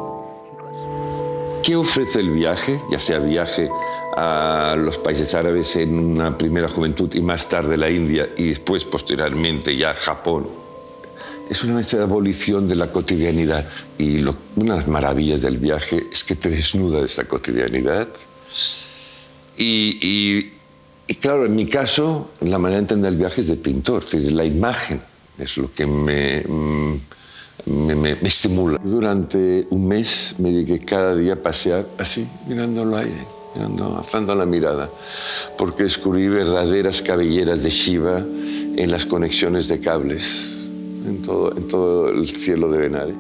¿Qué 1.62 1.76
ofrece 1.76 2.20
el 2.20 2.30
viaje, 2.30 2.78
ya 2.90 2.98
sea 2.98 3.18
viaje 3.18 3.70
a 4.16 4.74
los 4.76 4.98
países 4.98 5.34
árabes 5.34 5.74
en 5.76 5.98
una 5.98 6.36
primera 6.36 6.68
juventud 6.68 7.12
y 7.14 7.20
más 7.20 7.48
tarde 7.48 7.76
la 7.76 7.90
India 7.90 8.28
y 8.36 8.50
después 8.50 8.84
posteriormente 8.84 9.74
ya 9.76 9.94
Japón 9.94 10.63
es 11.50 11.62
una 11.62 11.80
de 11.80 12.02
abolición 12.02 12.68
de 12.68 12.74
la 12.74 12.90
cotidianidad. 12.90 13.66
Y 13.98 14.22
una 14.22 14.34
de 14.56 14.80
las 14.80 14.88
maravillas 14.88 15.42
del 15.42 15.58
viaje 15.58 16.06
es 16.10 16.24
que 16.24 16.34
te 16.34 16.48
desnuda 16.48 17.00
de 17.00 17.06
esa 17.06 17.24
cotidianidad. 17.24 18.08
Y, 19.56 20.50
claro, 21.20 21.46
en 21.46 21.54
mi 21.54 21.66
caso, 21.66 22.30
la 22.40 22.58
manera 22.58 22.80
de 22.80 22.84
entender 22.84 23.12
el 23.12 23.18
viaje 23.18 23.42
es 23.42 23.48
de 23.48 23.56
pintor, 23.56 24.02
es 24.04 24.12
decir, 24.12 24.32
la 24.32 24.44
imagen 24.44 25.00
es 25.38 25.56
lo 25.58 25.72
que 25.72 25.86
me, 25.86 26.40
mm, 26.40 27.00
me, 27.66 27.94
me, 27.94 28.12
estimula. 28.22 28.80
Durante 28.82 29.66
un 29.70 29.86
mes 29.86 30.34
me 30.38 30.50
dediqué 30.50 30.84
cada 30.84 31.14
día 31.14 31.34
a 31.34 31.36
pasear 31.36 31.86
así, 31.98 32.26
mirando 32.48 32.82
el 32.82 32.94
aire, 32.94 33.26
mirando, 33.54 33.96
alzando 33.96 34.34
la 34.34 34.46
mirada, 34.46 34.90
porque 35.58 35.84
descubrí 35.84 36.28
verdaderas 36.28 37.02
cabelleras 37.02 37.62
de 37.62 37.70
Shiva 37.70 38.18
en 38.76 38.90
las 38.90 39.04
conexiones 39.04 39.68
de 39.68 39.78
cables 39.78 40.53
en 41.04 41.22
todo, 41.22 41.56
en 41.56 41.68
todo 41.68 42.08
el 42.08 42.26
cielo 42.28 42.70
de 42.70 42.78
Benares. 42.78 43.16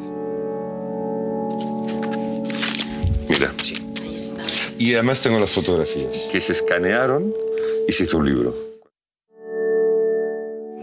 Mira. 3.28 3.52
Sí. 3.62 3.74
Y 4.78 4.94
además 4.94 5.22
tengo 5.22 5.38
las 5.38 5.50
fotografías 5.50 6.26
que 6.30 6.40
se 6.40 6.52
escanearon 6.52 7.32
y 7.86 7.92
se 7.92 8.04
hizo 8.04 8.18
un 8.18 8.26
libro. 8.26 8.54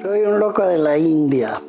Soy 0.01 0.21
un 0.21 0.39
loco 0.39 0.65
de 0.65 0.77
la 0.77 0.97
India. 0.97 1.59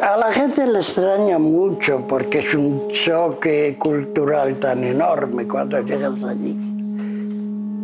A 0.00 0.16
la 0.16 0.32
gente 0.32 0.66
le 0.66 0.78
extraña 0.78 1.38
mucho 1.38 2.04
porque 2.08 2.38
es 2.40 2.54
un 2.54 2.88
choque 2.90 3.76
cultural 3.78 4.58
tan 4.58 4.84
enorme 4.84 5.46
cuando 5.46 5.80
llegas 5.80 6.14
allí. 6.22 6.56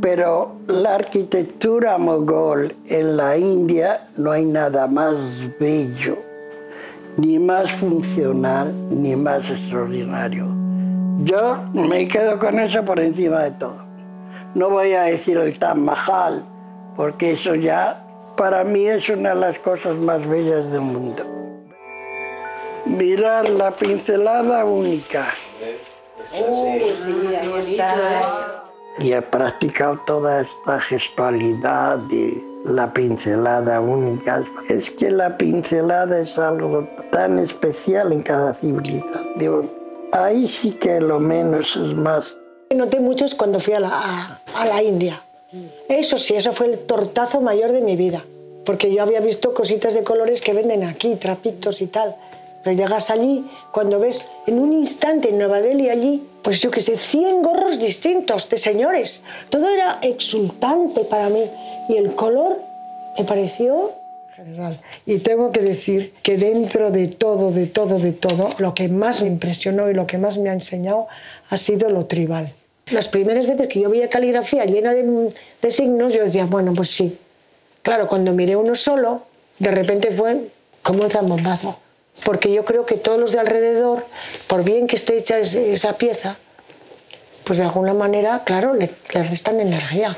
Pero 0.00 0.56
la 0.66 0.94
arquitectura 0.94 1.98
mogol 1.98 2.74
en 2.86 3.16
la 3.16 3.36
India 3.36 4.08
no 4.18 4.30
hay 4.30 4.44
nada 4.44 4.86
más 4.86 5.16
bello 5.58 6.25
ni 7.16 7.38
más 7.38 7.70
funcional 7.70 8.74
ni 8.90 9.16
más 9.16 9.50
extraordinario. 9.50 10.46
Yo 11.24 11.64
me 11.72 12.06
quedo 12.08 12.38
con 12.38 12.58
eso 12.60 12.84
por 12.84 13.00
encima 13.00 13.42
de 13.42 13.52
todo. 13.52 13.84
No 14.54 14.70
voy 14.70 14.92
a 14.92 15.02
decir 15.02 15.38
el 15.38 15.58
Taj 15.58 15.76
Mahal, 15.76 16.44
porque 16.94 17.32
eso 17.32 17.54
ya 17.54 18.06
para 18.36 18.64
mí 18.64 18.86
es 18.86 19.08
una 19.08 19.34
de 19.34 19.40
las 19.40 19.58
cosas 19.60 19.96
más 19.96 20.26
bellas 20.28 20.70
del 20.70 20.82
mundo. 20.82 21.24
Mirar 22.84 23.48
la 23.48 23.70
pincelada 23.74 24.64
única. 24.64 25.26
Y 28.98 29.12
he 29.12 29.22
practicado 29.22 30.00
toda 30.06 30.42
esta 30.42 30.78
gestualidad 30.80 31.98
de 31.98 32.55
la 32.68 32.92
pincelada 32.92 33.80
única. 33.80 34.44
Es 34.68 34.90
que 34.90 35.10
la 35.10 35.36
pincelada 35.36 36.20
es 36.20 36.38
algo 36.38 36.88
tan 37.10 37.38
especial 37.38 38.12
en 38.12 38.22
cada 38.22 38.54
civilización. 38.54 39.70
Ahí 40.12 40.48
sí 40.48 40.72
que 40.72 41.00
lo 41.00 41.20
menos 41.20 41.76
es 41.76 41.94
más. 41.94 42.36
Noté 42.74 43.00
mucho 43.00 43.24
cuando 43.36 43.60
fui 43.60 43.74
a 43.74 43.80
la, 43.80 44.40
a 44.54 44.66
la 44.66 44.82
India. 44.82 45.22
Eso 45.88 46.18
sí, 46.18 46.34
eso 46.34 46.52
fue 46.52 46.66
el 46.66 46.78
tortazo 46.80 47.40
mayor 47.40 47.72
de 47.72 47.80
mi 47.80 47.96
vida. 47.96 48.24
Porque 48.64 48.92
yo 48.92 49.02
había 49.02 49.20
visto 49.20 49.54
cositas 49.54 49.94
de 49.94 50.02
colores 50.02 50.40
que 50.40 50.52
venden 50.52 50.84
aquí, 50.84 51.14
trapitos 51.14 51.80
y 51.80 51.86
tal. 51.86 52.16
Pero 52.62 52.76
llegas 52.76 53.10
allí, 53.10 53.44
cuando 53.72 54.00
ves 54.00 54.24
en 54.46 54.58
un 54.58 54.72
instante 54.72 55.28
en 55.28 55.38
Nueva 55.38 55.60
Delhi 55.60 55.88
allí, 55.88 56.26
pues 56.42 56.60
yo 56.60 56.70
qué 56.70 56.80
sé, 56.80 56.96
100 56.96 57.42
gorros 57.42 57.78
distintos 57.78 58.48
de 58.48 58.56
señores. 58.56 59.22
Todo 59.50 59.68
era 59.68 59.98
exultante 60.02 61.04
para 61.04 61.28
mí. 61.28 61.44
Y 61.88 61.96
el 61.96 62.14
color 62.14 62.58
me 63.16 63.24
pareció 63.24 63.92
general. 64.36 64.78
Y 65.06 65.18
tengo 65.18 65.50
que 65.50 65.60
decir 65.60 66.12
que 66.22 66.36
dentro 66.36 66.90
de 66.90 67.08
todo, 67.08 67.50
de 67.50 67.66
todo, 67.66 67.98
de 67.98 68.12
todo, 68.12 68.50
lo 68.58 68.74
que 68.74 68.88
más 68.88 69.22
me 69.22 69.28
impresionó 69.28 69.90
y 69.90 69.94
lo 69.94 70.06
que 70.06 70.18
más 70.18 70.38
me 70.38 70.50
ha 70.50 70.52
enseñado 70.52 71.06
ha 71.48 71.56
sido 71.56 71.88
lo 71.90 72.06
tribal. 72.06 72.52
Las 72.90 73.08
primeras 73.08 73.46
veces 73.46 73.66
que 73.66 73.80
yo 73.80 73.90
veía 73.90 74.08
caligrafía 74.08 74.64
llena 74.64 74.94
de, 74.94 75.32
signos, 75.70 76.14
yo 76.14 76.24
decía, 76.24 76.46
bueno, 76.46 76.72
pues 76.74 76.90
sí. 76.90 77.18
Claro, 77.82 78.06
cuando 78.06 78.32
miré 78.32 78.54
uno 78.56 78.74
solo, 78.74 79.22
de 79.58 79.70
repente 79.70 80.10
fue 80.10 80.48
como 80.82 81.02
un 81.02 81.10
zambombazo. 81.10 81.78
Porque 82.24 82.52
yo 82.52 82.64
creo 82.64 82.86
que 82.86 82.96
todos 82.96 83.18
los 83.18 83.32
de 83.32 83.40
alrededor, 83.40 84.04
por 84.46 84.64
bien 84.64 84.86
que 84.86 84.96
esté 84.96 85.16
hecha 85.16 85.38
esa 85.38 85.96
pieza, 85.96 86.36
pues 87.44 87.58
de 87.58 87.64
alguna 87.64 87.94
manera, 87.94 88.42
claro, 88.44 88.74
le, 88.74 88.90
le 89.14 89.22
restan 89.22 89.60
energía. 89.60 90.16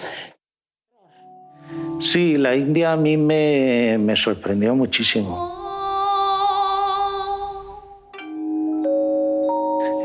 Sí, 2.01 2.37
la 2.37 2.55
India 2.55 2.93
a 2.93 2.97
mí 2.97 3.17
me, 3.17 3.99
me 3.99 4.17
sorprendió 4.17 4.75
muchísimo. 4.75 5.57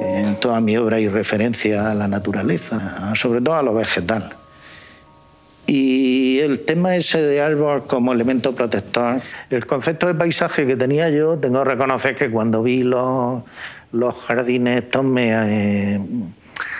En 0.01 0.35
toda 0.39 0.59
mi 0.59 0.75
obra 0.75 0.97
hay 0.97 1.07
referencia 1.07 1.91
a 1.91 1.93
la 1.93 2.07
naturaleza, 2.07 3.13
sobre 3.15 3.41
todo 3.41 3.55
a 3.55 3.63
lo 3.63 3.73
vegetal. 3.73 4.35
Y 5.65 6.39
el 6.39 6.59
tema 6.61 6.95
ese 6.95 7.21
de 7.21 7.41
árbol 7.41 7.83
como 7.87 8.11
elemento 8.11 8.53
protector, 8.53 9.21
el 9.49 9.65
concepto 9.65 10.07
de 10.07 10.13
paisaje 10.13 10.67
que 10.67 10.75
tenía 10.75 11.09
yo, 11.09 11.37
tengo 11.37 11.63
que 11.63 11.69
reconocer 11.69 12.15
que 12.15 12.29
cuando 12.29 12.61
vi 12.61 12.83
los, 12.83 13.43
los 13.93 14.25
jardines 14.25 14.83
estos 14.83 15.05
me, 15.05 15.31
eh, 15.95 16.01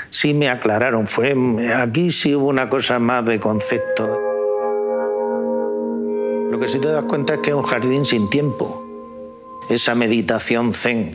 sí 0.09 0.33
me 0.33 0.49
aclararon. 0.49 1.07
Fue, 1.07 1.33
aquí 1.75 2.11
sí 2.11 2.35
hubo 2.35 2.47
una 2.47 2.69
cosa 2.69 2.99
más 2.99 3.25
de 3.25 3.39
concepto. 3.39 4.19
Lo 6.51 6.59
que 6.59 6.67
sí 6.67 6.79
te 6.79 6.89
das 6.89 7.05
cuenta 7.05 7.35
es 7.35 7.39
que 7.39 7.51
es 7.51 7.55
un 7.55 7.63
jardín 7.63 8.05
sin 8.05 8.29
tiempo. 8.29 8.82
Esa 9.70 9.96
meditación 9.96 10.74
zen 10.74 11.12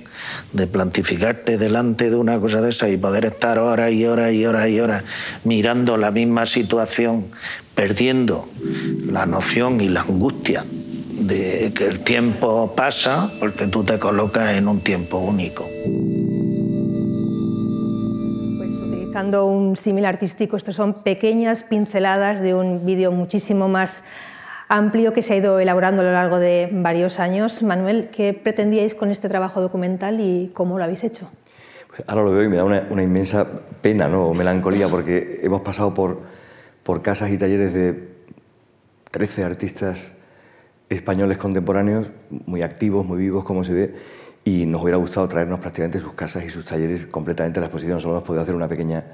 de 0.53 0.67
plantificarte 0.67 1.59
delante 1.59 2.11
de 2.11 2.17
una 2.17 2.39
cosa 2.41 2.61
de 2.61 2.71
esa 2.71 2.89
y 2.89 2.97
poder 2.97 3.27
estar 3.27 3.59
horas 3.59 3.93
y 3.93 4.07
horas 4.07 4.33
y 4.33 4.47
horas 4.47 4.69
y 4.69 4.81
horas 4.81 5.05
mirando 5.45 5.97
la 5.97 6.11
misma 6.11 6.47
situación, 6.47 7.27
perdiendo 7.75 8.49
la 9.07 9.27
noción 9.27 9.81
y 9.81 9.89
la 9.89 10.01
angustia 10.01 10.65
de 11.19 11.73
que 11.75 11.87
el 11.87 12.01
tiempo 12.01 12.75
pasa 12.75 13.31
porque 13.39 13.67
tú 13.67 13.85
te 13.85 13.99
colocas 13.99 14.57
en 14.57 14.69
un 14.69 14.81
tiempo 14.81 15.19
único. 15.19 15.65
Pues 18.57 18.73
utilizando 18.73 19.47
un 19.47 19.77
símil 19.77 20.07
artístico, 20.07 20.57
estos 20.57 20.77
son 20.77 21.03
pequeñas 21.03 21.65
pinceladas 21.65 22.41
de 22.41 22.55
un 22.55 22.87
vídeo 22.87 23.13
muchísimo 23.13 23.69
más 23.69 24.05
amplio 24.69 25.13
que 25.13 25.23
se 25.23 25.33
ha 25.33 25.37
ido 25.37 25.59
elaborando 25.59 26.03
a 26.03 26.05
lo 26.05 26.13
largo 26.13 26.39
de 26.39 26.69
varios 26.71 27.21
años. 27.21 27.63
Manuel, 27.63 28.11
¿qué 28.13 28.35
pretendíais 28.35 28.95
con 28.95 29.11
este 29.11 29.29
trabajo 29.29 29.61
documental 29.61 30.21
y 30.21 30.51
cómo 30.55 30.79
lo 30.79 30.85
habéis 30.85 31.05
hecho? 31.05 31.31
Pues 31.89 32.03
ahora 32.07 32.23
lo 32.23 32.33
veo 32.33 32.45
y 32.45 32.49
me 32.49 32.57
da 32.57 32.65
una, 32.65 32.87
una, 32.91 33.03
inmensa 33.03 33.47
pena 33.81 34.09
¿no? 34.09 34.27
o 34.27 34.35
melancolía 34.35 34.89
porque 34.91 35.41
hemos 35.43 35.63
pasado 35.63 35.95
por, 35.95 36.21
por 36.83 37.03
casas 37.03 37.31
y 37.31 37.39
talleres 37.39 37.73
de 37.73 38.09
13 39.11 39.45
artistas 39.45 40.13
españoles 40.91 41.39
contemporáneos, 41.39 42.11
muy 42.31 42.63
activos, 42.63 43.07
muy 43.07 43.19
vivos, 43.19 43.45
como 43.45 43.65
se 43.65 43.73
ve, 43.73 43.95
y 44.45 44.65
nos 44.67 44.83
hubiera 44.83 44.97
gustado 44.97 45.29
traernos 45.29 45.61
prácticamente 45.61 45.99
sus 45.99 46.15
casas 46.15 46.45
y 46.45 46.51
sus 46.51 46.65
talleres 46.65 47.07
completamente 47.07 47.59
a 47.59 47.63
la 47.63 47.67
exposición. 47.67 48.01
Solo 48.01 48.15
hemos 48.15 48.25
podido 48.25 48.43
hacer 48.43 48.55
una 48.55 48.69
pequeña, 48.69 49.05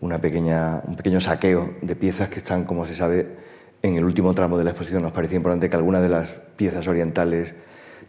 una 0.00 0.20
pequeña, 0.20 0.82
un 0.86 0.96
pequeño 0.96 1.20
saqueo 1.20 1.74
de 1.80 1.96
piezas 1.96 2.28
que 2.28 2.38
están, 2.38 2.64
como 2.64 2.84
se 2.84 2.94
sabe, 2.94 3.26
en 3.82 3.96
el 3.96 4.04
último 4.04 4.34
tramo 4.34 4.58
de 4.58 4.64
la 4.64 4.70
exposición 4.70 5.02
nos 5.02 5.12
parecía 5.12 5.36
importante 5.36 5.70
que 5.70 5.76
algunas 5.76 6.02
de 6.02 6.08
las 6.08 6.40
piezas 6.56 6.86
orientales, 6.88 7.54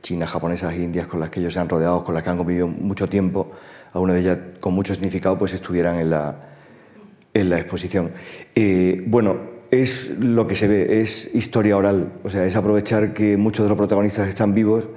chinas, 0.01 0.29
japonesas 0.29 0.75
indias 0.75 1.07
con 1.07 1.19
las 1.19 1.29
que 1.29 1.39
ellos 1.39 1.53
se 1.53 1.59
han 1.59 1.69
rodeado, 1.69 2.03
con 2.03 2.15
las 2.15 2.23
que 2.23 2.29
han 2.29 2.37
convivido 2.37 2.67
mucho 2.67 3.07
tiempo, 3.07 3.51
algunas 3.93 4.15
de 4.15 4.21
ellas 4.21 4.39
con 4.59 4.73
mucho 4.73 4.93
significado, 4.93 5.37
pues 5.37 5.53
estuvieran 5.53 5.99
en 5.99 6.09
la, 6.09 6.49
en 7.33 7.49
la 7.49 7.59
exposición. 7.59 8.11
Eh, 8.55 9.03
bueno, 9.07 9.59
es 9.71 10.11
lo 10.19 10.47
que 10.47 10.55
se 10.55 10.67
ve, 10.67 11.01
es 11.01 11.33
historia 11.35 11.77
oral, 11.77 12.13
o 12.23 12.29
sea, 12.29 12.45
es 12.45 12.55
aprovechar 12.55 13.13
que 13.13 13.37
muchos 13.37 13.65
de 13.65 13.69
los 13.69 13.77
protagonistas 13.77 14.27
están 14.27 14.53
vivos 14.53 14.89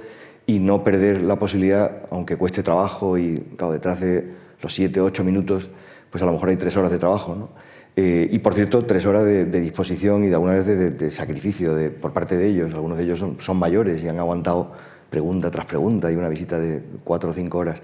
y 0.47 0.59
no 0.59 0.83
perder 0.83 1.21
la 1.21 1.37
posibilidad, 1.37 2.01
aunque 2.09 2.35
cueste 2.35 2.63
trabajo 2.63 3.17
y, 3.17 3.39
claro, 3.55 3.73
detrás 3.73 3.99
de 3.99 4.33
los 4.61 4.73
siete, 4.73 4.99
ocho 4.99 5.23
minutos, 5.23 5.69
pues 6.09 6.23
a 6.23 6.25
lo 6.25 6.33
mejor 6.33 6.49
hay 6.49 6.57
tres 6.57 6.75
horas 6.75 6.91
de 6.91 6.97
trabajo, 6.97 7.35
¿no? 7.35 7.49
Eh, 7.95 8.27
y 8.31 8.39
por 8.39 8.55
cierto, 8.55 8.83
tres 8.85 9.05
horas 9.05 9.23
de, 9.23 9.45
de, 9.45 9.61
disposición 9.61 10.23
y 10.23 10.27
de 10.27 10.33
alguna 10.33 10.53
vez 10.53 10.65
de, 10.65 10.91
de 10.91 11.11
sacrificio 11.11 11.75
por 12.01 12.11
parte 12.11 12.37
de 12.37 12.47
ellos. 12.47 12.73
Algunos 12.73 12.97
de 12.97 13.03
ellos 13.03 13.19
son, 13.19 13.37
son, 13.39 13.57
mayores 13.57 14.03
y 14.03 14.07
han 14.07 14.17
aguantado 14.17 14.71
pregunta 15.09 15.51
tras 15.51 15.67
pregunta 15.67 16.11
y 16.11 16.15
una 16.15 16.29
visita 16.29 16.59
de 16.59 16.81
cuatro 17.03 17.29
o 17.29 17.33
cinco 17.33 17.59
horas. 17.59 17.81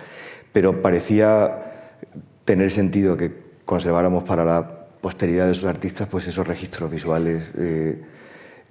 Pero 0.52 0.82
parecía 0.82 1.98
tener 2.44 2.72
sentido 2.72 3.16
que 3.16 3.32
conserváramos 3.66 4.24
para 4.24 4.44
la 4.44 4.68
posteridad 5.02 5.46
de 5.46 5.52
esos 5.52 5.66
artistas 5.66 6.08
pues 6.08 6.28
esos 6.28 6.48
registros 6.48 6.90
visuales 6.90 7.52
eh, 7.56 8.02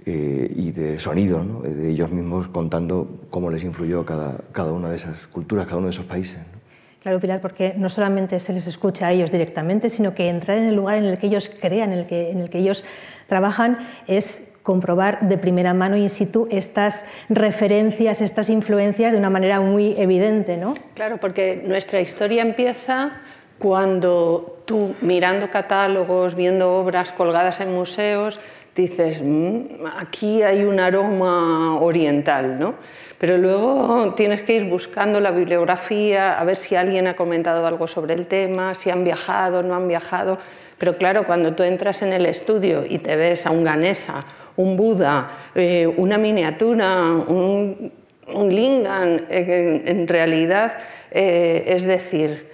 eh, 0.05 0.53
y 0.57 0.73
de 0.73 0.99
sonido, 0.99 1.45
¿no? 1.45 1.61
de 1.61 1.89
ellos 1.89 2.11
mismos 2.11 2.49
contando 2.49 3.21
cómo 3.31 3.51
les 3.51 3.63
influyó 3.63 4.05
cada, 4.05 4.39
cada 4.51 4.73
una 4.73 4.91
de 4.91 4.97
esas 4.97 5.29
culturas, 5.29 5.67
cada 5.67 5.79
uno 5.79 5.87
de 5.87 5.93
esos 5.93 6.07
países. 6.07 6.41
¿no? 6.53 6.58
Claro, 7.01 7.21
Pilar, 7.21 7.41
porque 7.41 7.75
no 7.77 7.89
solamente 7.89 8.41
se 8.41 8.53
les 8.53 8.67
escucha 8.67 9.07
a 9.07 9.13
ellos 9.13 9.31
directamente, 9.31 9.89
sino 9.89 10.15
que 10.15 10.29
entrar 10.29 10.59
en 10.59 10.65
el 10.65 10.75
lugar 10.75 10.99
en 10.99 11.05
el 11.05 11.19
que 11.19 11.29
ellos 11.29 11.49
crean, 11.49 11.93
en 11.93 12.01
el 12.01 12.07
que, 12.07 12.31
en 12.31 12.41
el 12.41 12.51
que 12.51 12.59
ellos 12.59 12.85
trabajan, 13.29 13.79
es 14.09 14.51
comprobar 14.65 15.21
de 15.21 15.39
primera 15.39 15.73
mano 15.73 15.97
in 15.97 16.11
situ 16.11 16.49
estas 16.51 17.07
referencias, 17.31 18.21
estas 18.21 18.51
influencias 18.51 19.13
de 19.13 19.19
una 19.19 19.31
manera 19.31 19.61
muy 19.61 19.95
evidente, 19.97 20.57
¿no? 20.59 20.75
Claro, 20.95 21.17
porque 21.17 21.63
nuestra 21.65 22.01
historia 22.01 22.43
empieza 22.43 23.13
cuando 23.59 24.61
tú, 24.67 24.95
mirando 25.01 25.49
catálogos, 25.51 26.35
viendo 26.35 26.77
obras 26.77 27.13
colgadas 27.13 27.61
en 27.61 27.73
museos, 27.73 28.41
dices, 28.75 29.23
mmm, 29.23 29.87
aquí 29.97 30.43
hay 30.43 30.65
un 30.65 30.81
aroma 30.81 31.81
oriental, 31.81 32.59
¿no? 32.59 32.75
Pero 33.19 33.37
luego 33.37 34.15
tienes 34.15 34.43
que 34.43 34.55
ir 34.55 34.65
buscando 34.69 35.21
la 35.21 35.31
bibliografía, 35.33 36.39
a 36.39 36.45
ver 36.45 36.57
si 36.57 36.77
alguien 36.77 37.07
ha 37.09 37.17
comentado 37.17 37.67
algo 37.67 37.87
sobre 37.87 38.15
el 38.15 38.27
tema, 38.27 38.75
si 38.75 38.91
han 38.91 39.05
viajado, 39.05 39.63
no 39.63 39.75
han 39.75 39.89
viajado. 39.89 40.39
Pero 40.79 40.97
claro, 40.97 41.25
cuando 41.27 41.55
tú 41.55 41.65
entras 41.65 42.03
en 42.03 42.13
el 42.13 42.27
estudio 42.27 42.85
y 42.89 42.99
te 42.99 43.17
ves 43.17 43.45
a 43.47 43.51
un 43.51 43.65
Ganesa, 43.65 44.25
un 44.57 44.77
Buda, 44.77 45.31
eh, 45.55 45.87
una 45.97 46.17
miniatura, 46.19 47.03
un, 47.03 47.93
un 48.33 48.55
lingam, 48.55 49.19
eh, 49.29 49.83
en 49.85 50.07
realidad 50.07 50.75
eh, 51.11 51.65
es 51.67 51.85
decir, 51.85 52.49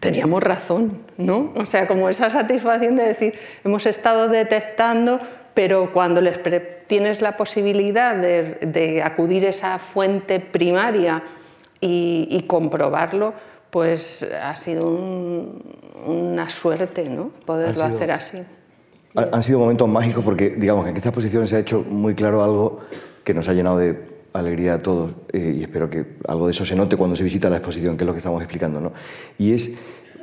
teníamos 0.00 0.42
razón, 0.42 0.98
¿no? 1.16 1.52
O 1.56 1.66
sea, 1.66 1.86
como 1.86 2.08
esa 2.08 2.28
satisfacción 2.30 2.96
de 2.96 3.04
decir, 3.04 3.38
hemos 3.64 3.86
estado 3.86 4.28
detectando 4.28 5.20
pero 5.54 5.92
cuando 5.92 6.20
les 6.20 6.38
tienes 6.86 7.20
la 7.20 7.36
posibilidad 7.36 8.16
de, 8.16 8.58
de, 8.60 9.02
acudir 9.02 9.46
a 9.46 9.50
esa 9.50 9.78
fuente 9.78 10.40
primaria 10.40 11.22
y, 11.80 12.28
y 12.30 12.42
comprobarlo, 12.42 13.32
pues 13.70 14.22
ha 14.22 14.54
sido 14.54 14.88
un, 14.88 15.62
una 16.06 16.48
suerte 16.50 17.08
¿no? 17.08 17.30
poderlo 17.44 17.74
sido, 17.74 17.86
hacer 17.86 18.10
así. 18.10 18.38
Sí. 19.04 19.20
Han 19.32 19.42
sido 19.42 19.58
momentos 19.58 19.88
mágicos 19.88 20.24
porque, 20.24 20.50
digamos, 20.50 20.86
en 20.86 20.96
esta 20.96 21.08
exposición 21.10 21.46
se 21.46 21.56
ha 21.56 21.58
hecho 21.60 21.84
muy 21.88 22.14
claro 22.14 22.42
algo 22.42 22.80
que 23.22 23.32
nos 23.32 23.48
ha 23.48 23.52
llenado 23.52 23.78
de 23.78 24.14
alegría 24.32 24.74
a 24.74 24.82
todos 24.82 25.12
eh, 25.32 25.54
y 25.56 25.62
espero 25.62 25.88
que 25.88 26.04
algo 26.26 26.46
de 26.46 26.52
eso 26.52 26.64
se 26.64 26.74
note 26.74 26.96
cuando 26.96 27.14
se 27.14 27.22
visita 27.22 27.48
la 27.48 27.56
exposición, 27.56 27.96
que 27.96 28.02
es 28.02 28.06
lo 28.06 28.12
que 28.12 28.18
estamos 28.18 28.42
explicando. 28.42 28.80
¿no? 28.80 28.92
Y 29.38 29.52
es 29.52 29.72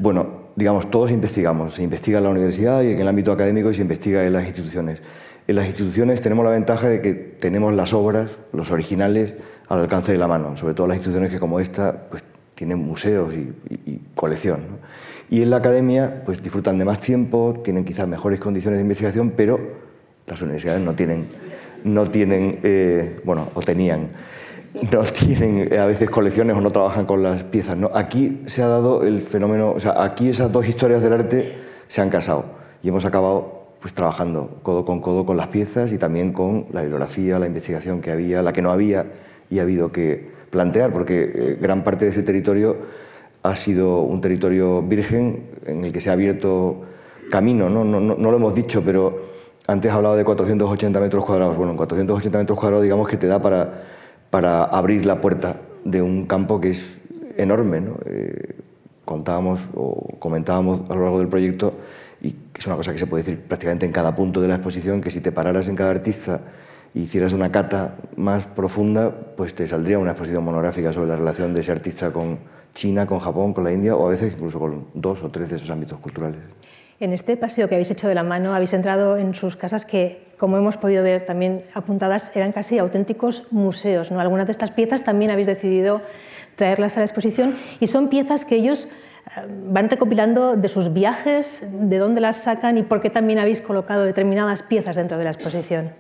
Bueno, 0.02 0.50
digamos, 0.56 0.90
todos 0.90 1.12
investigamos. 1.12 1.76
Se 1.76 1.84
investiga 1.84 2.18
en 2.18 2.24
la 2.24 2.32
universidad 2.32 2.82
y 2.82 2.90
en 2.90 3.00
el 3.00 3.08
ámbito 3.08 3.32
académico 3.32 3.70
y 3.70 3.76
se 3.76 3.84
investiga 3.84 4.26
en 4.26 4.34
las 4.34 4.48
instituciones. 4.48 5.00
En 5.48 5.56
las 5.56 5.68
instituciones 5.68 6.22
tenemos 6.22 6.44
la 6.44 6.50
ventaja 6.50 6.90
de 6.90 7.04
que 7.04 7.14
tenemos 7.14 7.72
las 7.76 7.94
obras, 7.94 8.32
los 8.52 8.72
originales, 8.72 9.36
al 9.70 9.82
alcance 9.82 10.12
de 10.12 10.18
la 10.18 10.28
mano, 10.28 10.58
sobre 10.58 10.74
todo 10.74 10.88
las 10.88 10.98
instituciones 10.98 11.32
que 11.32 11.40
como 11.40 11.60
esta 11.60 12.10
pues, 12.10 12.24
tienen 12.56 12.80
museos 12.80 13.32
y, 13.36 14.02
colección. 14.16 14.62
Y 15.30 15.44
en 15.44 15.52
la 15.52 15.58
academia 15.58 16.24
pues, 16.26 16.42
disfrutan 16.42 16.80
de 16.80 16.86
más 16.86 17.00
tiempo, 17.00 17.62
tienen 17.64 17.86
quizás 17.86 18.08
mejores 18.08 18.40
condiciones 18.40 18.80
de 18.80 18.82
investigación, 18.82 19.34
pero 19.38 19.60
las 20.26 20.42
universidades 20.42 20.82
no 20.82 20.94
tienen, 20.96 21.28
no 21.84 22.10
tienen 22.10 22.60
eh, 22.64 23.22
bueno, 23.24 23.50
o 23.54 23.62
tenían 23.62 24.08
no 24.92 25.04
tienen 25.04 25.70
eh, 25.72 25.80
a 25.80 25.86
veces 25.86 26.10
colecciones 26.10 26.56
o 26.56 26.62
no 26.62 26.72
trabajan 26.72 27.06
con 27.06 27.24
las 27.24 27.44
piezas. 27.44 27.78
¿no? 27.78 27.92
Aquí 27.94 28.42
se 28.46 28.64
ha 28.64 28.68
dado 28.68 29.04
el 29.04 29.22
fenómeno, 29.22 29.72
o 29.72 29.80
sea, 29.80 30.04
aquí 30.04 30.30
esas 30.30 30.52
dos 30.52 30.68
historias 30.68 31.02
del 31.02 31.14
arte 31.14 31.58
se 31.88 32.02
han 32.02 32.10
casado 32.10 32.46
y 32.82 32.90
hemos 32.90 33.06
acabado 33.06 33.62
pues 33.82 33.94
trabajando 33.94 34.60
codo 34.62 34.86
con 34.86 35.02
codo 35.02 35.26
con 35.26 35.38
las 35.38 35.48
piezas 35.48 35.92
y 35.92 35.98
también 35.98 36.34
con 36.34 36.68
la 36.72 36.82
bibliografía, 36.82 37.40
la 37.40 37.48
investigación 37.48 38.00
que 38.00 38.12
había, 38.12 38.42
la 38.44 38.54
que 38.54 38.62
no 38.62 38.72
había 38.72 39.08
y 39.50 39.60
ha 39.60 39.64
habido 39.64 39.92
que 39.92 40.30
plantear, 40.52 40.94
porque 40.94 41.32
eh, 41.34 41.58
gran 41.60 41.84
parte 41.84 42.06
de 42.06 42.12
ese 42.12 42.24
territorio 42.24 42.78
ha 43.44 43.56
sido 43.56 44.02
un 44.02 44.22
territorio 44.22 44.84
virgen 44.84 45.46
en 45.66 45.84
el 45.84 45.92
que 45.92 46.00
se 46.00 46.12
ha 46.12 46.14
abierto 46.14 46.82
camino, 47.32 47.70
¿no? 47.70 47.84
No, 47.84 48.00
no, 48.00 48.32
lo 48.32 48.38
hemos 48.38 48.54
dicho, 48.54 48.84
pero 48.86 49.20
antes 49.66 49.92
he 49.92 49.94
hablado 49.94 50.16
de 50.16 50.24
480 50.24 51.00
metros 51.00 51.26
cuadrados. 51.26 51.58
Bueno, 51.58 51.72
en 51.72 51.78
480 51.78 52.38
metros 52.38 52.60
cuadrados 52.60 52.84
digamos 52.84 53.08
que 53.08 53.18
te 53.18 53.26
da 53.26 53.42
para 53.42 53.82
para 54.32 54.64
abrir 54.64 55.06
la 55.06 55.22
puerta 55.22 55.58
de 55.86 56.02
un 56.02 56.26
campo 56.26 56.60
que 56.60 56.72
es 56.72 57.00
enorme. 57.38 57.82
¿no? 57.82 57.98
Eh, 58.06 58.56
contábamos 59.06 59.68
o 59.76 60.18
comentábamos 60.18 60.82
a 60.90 60.96
lo 60.96 61.02
largo 61.02 61.20
del 61.20 61.28
proyecto, 61.28 61.76
y 62.22 62.36
es 62.58 62.68
una 62.68 62.76
cosa 62.76 62.92
que 62.92 62.98
se 62.98 63.08
puede 63.08 63.24
decir 63.24 63.42
prácticamente 63.42 63.86
en 63.86 63.92
cada 63.92 64.16
punto 64.16 64.42
de 64.42 64.48
la 64.48 64.56
exposición, 64.56 65.02
que 65.02 65.12
si 65.12 65.22
te 65.22 65.32
pararas 65.32 65.68
en 65.68 65.76
cada 65.76 65.92
artista 65.92 66.40
y 66.94 67.02
hicieras 67.04 67.34
una 67.34 67.52
cata 67.52 67.96
más 68.16 68.46
profunda, 68.46 69.12
pues 69.36 69.56
te 69.56 69.68
saldría 69.68 70.00
una 70.00 70.12
exposición 70.12 70.44
monográfica 70.44 70.94
sobre 70.94 71.10
la 71.10 71.16
relación 71.16 71.54
de 71.54 71.62
ese 71.62 71.72
artista 71.72 72.12
con 72.12 72.40
China, 72.74 73.06
con 73.06 73.20
Japón, 73.20 73.54
con 73.54 73.64
la 73.64 73.74
India, 73.74 73.96
o 73.96 74.08
a 74.08 74.12
veces 74.12 74.34
incluso 74.34 74.60
con 74.60 74.86
dos 74.94 75.24
o 75.24 75.30
tres 75.30 75.50
de 75.50 75.58
esos 75.58 75.70
ámbitos 75.70 76.00
culturales. 76.00 76.40
En 77.00 77.14
este 77.14 77.36
paseo 77.36 77.68
que 77.68 77.76
habéis 77.76 77.90
hecho 77.90 78.08
de 78.08 78.14
la 78.14 78.24
mano, 78.24 78.54
habéis 78.54 78.74
entrado 78.74 79.18
en 79.18 79.34
sus 79.34 79.56
casas 79.56 79.86
que, 79.86 80.28
como 80.42 80.58
hemos 80.58 80.76
podido 80.76 81.04
ver 81.04 81.24
también 81.24 81.66
apuntadas, 81.76 82.32
eran 82.34 82.52
casi 82.52 82.80
auténticos 82.80 83.44
museos. 83.52 84.10
¿no? 84.10 84.20
Algunas 84.20 84.48
de 84.48 84.54
estas 84.54 84.72
piezas 84.72 85.04
también 85.04 85.30
habéis 85.30 85.46
decidido 85.46 86.02
traerlas 86.56 86.98
a 86.98 87.02
la 87.02 87.06
exposición 87.06 87.56
y 87.80 87.86
son 87.86 88.10
piezas 88.10 88.44
que 88.44 88.56
ellos 88.56 88.86
eh, 88.86 89.42
van 89.68 89.88
recopilando 89.88 90.56
de 90.56 90.68
sus 90.68 90.94
viajes, 90.94 91.64
de 91.72 91.98
dónde 92.00 92.22
las 92.22 92.38
sacan 92.38 92.80
y 92.80 92.82
por 92.82 93.02
qué 93.02 93.12
también 93.12 93.38
habéis 93.38 93.62
colocado 93.62 94.04
determinadas 94.04 94.64
piezas 94.64 94.96
dentro 94.96 95.20
de 95.20 95.26
la 95.26 95.30
exposición. 95.30 95.92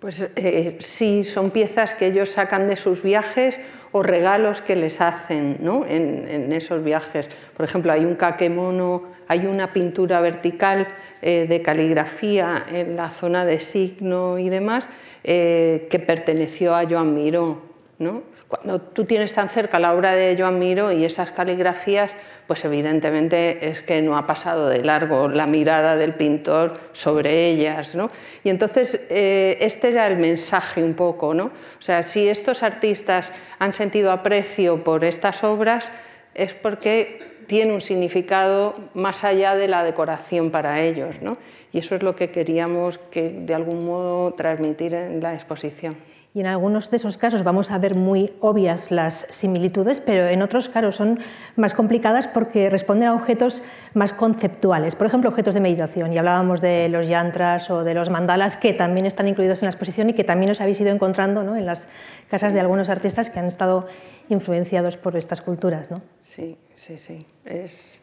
Pues 0.00 0.30
eh, 0.36 0.76
sí, 0.80 1.24
son 1.24 1.50
piezas 1.50 1.94
que 1.94 2.06
ellos 2.06 2.30
sacan 2.30 2.68
de 2.68 2.76
sus 2.76 3.02
viajes 3.02 3.60
o 3.90 4.04
regalos 4.04 4.62
que 4.62 4.76
les 4.76 5.00
hacen 5.00 5.56
¿no? 5.60 5.84
en, 5.86 6.52
esos 6.52 6.84
viajes. 6.84 7.28
Por 7.56 7.64
ejemplo, 7.64 7.90
hay 7.90 8.04
un 8.04 8.14
kakemono, 8.14 9.04
hay 9.26 9.46
una 9.46 9.72
pintura 9.72 10.20
vertical 10.20 10.86
eh, 11.20 11.46
de 11.48 11.62
caligrafía 11.62 12.64
en 12.70 12.94
la 12.94 13.10
zona 13.10 13.44
de 13.44 13.58
signo 13.58 14.38
y 14.38 14.48
demás 14.50 14.88
eh, 15.24 15.88
que 15.90 15.98
perteneció 15.98 16.76
a 16.76 16.84
Joan 16.88 17.14
Miró. 17.14 17.62
¿no? 17.98 18.22
Cuando 18.48 18.80
tú 18.80 19.04
tienes 19.04 19.34
tan 19.34 19.50
cerca 19.50 19.78
la 19.78 19.92
obra 19.92 20.14
de 20.14 20.34
Joan 20.38 20.58
Miró 20.58 20.90
y 20.90 21.04
esas 21.04 21.30
caligrafías, 21.32 22.16
pues 22.46 22.64
evidentemente 22.64 23.68
es 23.68 23.82
que 23.82 24.00
no 24.00 24.16
ha 24.16 24.26
pasado 24.26 24.70
de 24.70 24.82
largo 24.82 25.28
la 25.28 25.46
mirada 25.46 25.96
del 25.96 26.14
pintor 26.14 26.80
sobre 26.94 27.50
ellas. 27.50 27.94
¿no? 27.94 28.10
Y 28.44 28.48
entonces 28.48 29.00
eh, 29.10 29.58
este 29.60 29.88
era 29.90 30.06
el 30.06 30.16
mensaje 30.16 30.82
un 30.82 30.94
poco. 30.94 31.34
¿no? 31.34 31.44
O 31.44 31.82
sea, 31.82 32.02
si 32.02 32.26
estos 32.26 32.62
artistas 32.62 33.34
han 33.58 33.74
sentido 33.74 34.10
aprecio 34.12 34.82
por 34.82 35.04
estas 35.04 35.44
obras, 35.44 35.92
es 36.32 36.54
porque 36.54 37.42
tiene 37.48 37.74
un 37.74 37.82
significado 37.82 38.76
más 38.94 39.24
allá 39.24 39.56
de 39.56 39.68
la 39.68 39.84
decoración 39.84 40.50
para 40.50 40.80
ellos. 40.80 41.20
¿no? 41.20 41.36
Y 41.70 41.80
eso 41.80 41.94
es 41.94 42.02
lo 42.02 42.16
que 42.16 42.30
queríamos 42.30 42.96
que, 43.10 43.28
de 43.28 43.54
algún 43.54 43.84
modo 43.84 44.32
transmitir 44.32 44.94
en 44.94 45.20
la 45.20 45.34
exposición. 45.34 45.98
Y 46.34 46.40
en 46.40 46.46
algunos 46.46 46.90
de 46.90 46.98
esos 46.98 47.16
casos 47.16 47.42
vamos 47.42 47.70
a 47.70 47.78
ver 47.78 47.94
muy 47.94 48.34
obvias 48.40 48.90
las 48.90 49.26
similitudes, 49.30 50.00
pero 50.00 50.28
en 50.28 50.42
otros 50.42 50.68
casos 50.68 50.96
son 50.96 51.18
más 51.56 51.72
complicadas 51.72 52.28
porque 52.28 52.68
responden 52.68 53.08
a 53.08 53.14
objetos 53.14 53.62
más 53.94 54.12
conceptuales, 54.12 54.94
por 54.94 55.06
ejemplo, 55.06 55.30
objetos 55.30 55.54
de 55.54 55.60
meditación. 55.60 56.12
Y 56.12 56.18
hablábamos 56.18 56.60
de 56.60 56.88
los 56.90 57.08
yantras 57.08 57.70
o 57.70 57.82
de 57.82 57.94
los 57.94 58.10
mandalas 58.10 58.56
que 58.56 58.74
también 58.74 59.06
están 59.06 59.26
incluidos 59.26 59.62
en 59.62 59.66
la 59.66 59.70
exposición 59.70 60.10
y 60.10 60.12
que 60.12 60.22
también 60.22 60.50
os 60.50 60.60
habéis 60.60 60.80
ido 60.80 60.90
encontrando 60.90 61.42
¿no? 61.44 61.56
en 61.56 61.64
las 61.64 61.88
casas 62.28 62.52
de 62.52 62.60
algunos 62.60 62.90
artistas 62.90 63.30
que 63.30 63.38
han 63.38 63.46
estado 63.46 63.86
influenciados 64.28 64.98
por 64.98 65.16
estas 65.16 65.40
culturas. 65.40 65.90
¿no? 65.90 66.02
Sí, 66.20 66.58
sí, 66.74 66.98
sí. 66.98 67.26
Es, 67.46 68.02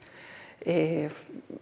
eh, 0.62 1.10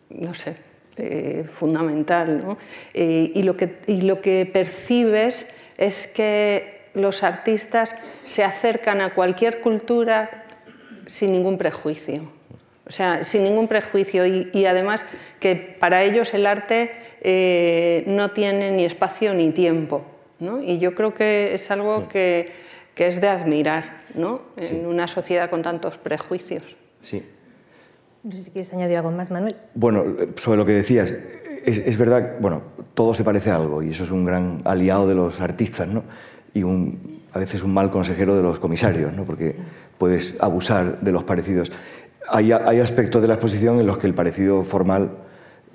no 0.10 0.34
sé, 0.34 0.56
eh, 0.96 1.46
fundamental. 1.52 2.40
¿no? 2.40 2.58
Eh, 2.94 3.32
y, 3.36 3.44
lo 3.44 3.58
que, 3.58 3.80
y 3.88 4.02
lo 4.02 4.22
que 4.22 4.50
percibes 4.52 5.48
es 5.84 6.08
que 6.08 6.84
los 6.94 7.24
artistas 7.24 7.96
se 8.26 8.44
acercan 8.44 9.02
a 9.02 9.14
cualquier 9.14 9.62
cultura 9.62 10.46
sin 11.08 11.32
ningún 11.32 11.58
prejuicio. 11.58 12.32
O 12.86 12.92
sea, 12.92 13.24
sin 13.24 13.44
ningún 13.44 13.68
prejuicio 13.68 14.26
y, 14.26 14.66
además 14.66 15.06
que 15.40 15.56
para 15.56 16.04
ellos 16.04 16.34
el 16.34 16.46
arte 16.46 16.92
eh, 17.22 18.04
no 18.08 18.32
tiene 18.32 18.72
ni 18.72 18.84
espacio 18.84 19.34
ni 19.34 19.52
tiempo. 19.52 20.06
Y 20.62 20.80
yo 20.80 20.94
creo 20.94 21.14
que 21.14 21.54
es 21.54 21.72
algo 21.72 22.10
que, 22.10 22.52
es 22.98 23.22
de 23.22 23.28
admirar 23.30 24.00
¿no? 24.14 24.42
en 24.58 24.86
una 24.86 25.08
sociedad 25.08 25.50
con 25.50 25.62
tantos 25.62 25.98
prejuicios. 25.98 26.64
Sí. 27.02 27.26
No 28.24 28.32
sé 28.32 28.44
si 28.44 28.52
quieres 28.52 28.74
añadir 28.74 28.98
algo 28.98 29.12
más, 29.12 29.32
Manuel. 29.32 29.56
Bueno, 29.74 30.06
sobre 30.36 30.58
lo 30.58 30.66
que 30.66 30.74
decías, 30.74 31.16
es, 31.66 31.98
verdad, 31.98 32.36
bueno, 32.40 32.62
todo 32.94 33.14
se 33.14 33.24
parece 33.24 33.52
a 33.52 33.56
algo 33.56 33.82
y 33.82 33.90
eso 33.90 34.04
es 34.04 34.12
un 34.12 34.26
gran 34.26 34.62
aliado 34.66 35.08
de 35.08 35.16
los 35.16 35.42
artistas, 35.42 35.88
¿no? 35.88 36.04
Y 36.54 36.64
a 37.32 37.40
veces 37.40 37.64
un 37.64 37.74
mal 37.74 37.90
consejero 37.90 38.36
de 38.36 38.44
los 38.44 38.60
comisarios, 38.60 39.14
¿no? 39.14 39.24
Porque 39.24 39.56
puedes 39.98 40.36
abusar 40.40 41.00
de 41.02 41.12
los 41.12 41.24
parecidos. 41.24 41.72
Hay, 42.30 42.52
hay 42.52 42.80
aspectos 42.80 43.22
de 43.22 43.28
la 43.28 43.36
exposición 43.36 43.80
en 43.80 43.88
los 43.88 43.98
que 43.98 44.08
el 44.08 44.14
parecido 44.14 44.64
formal 44.64 45.18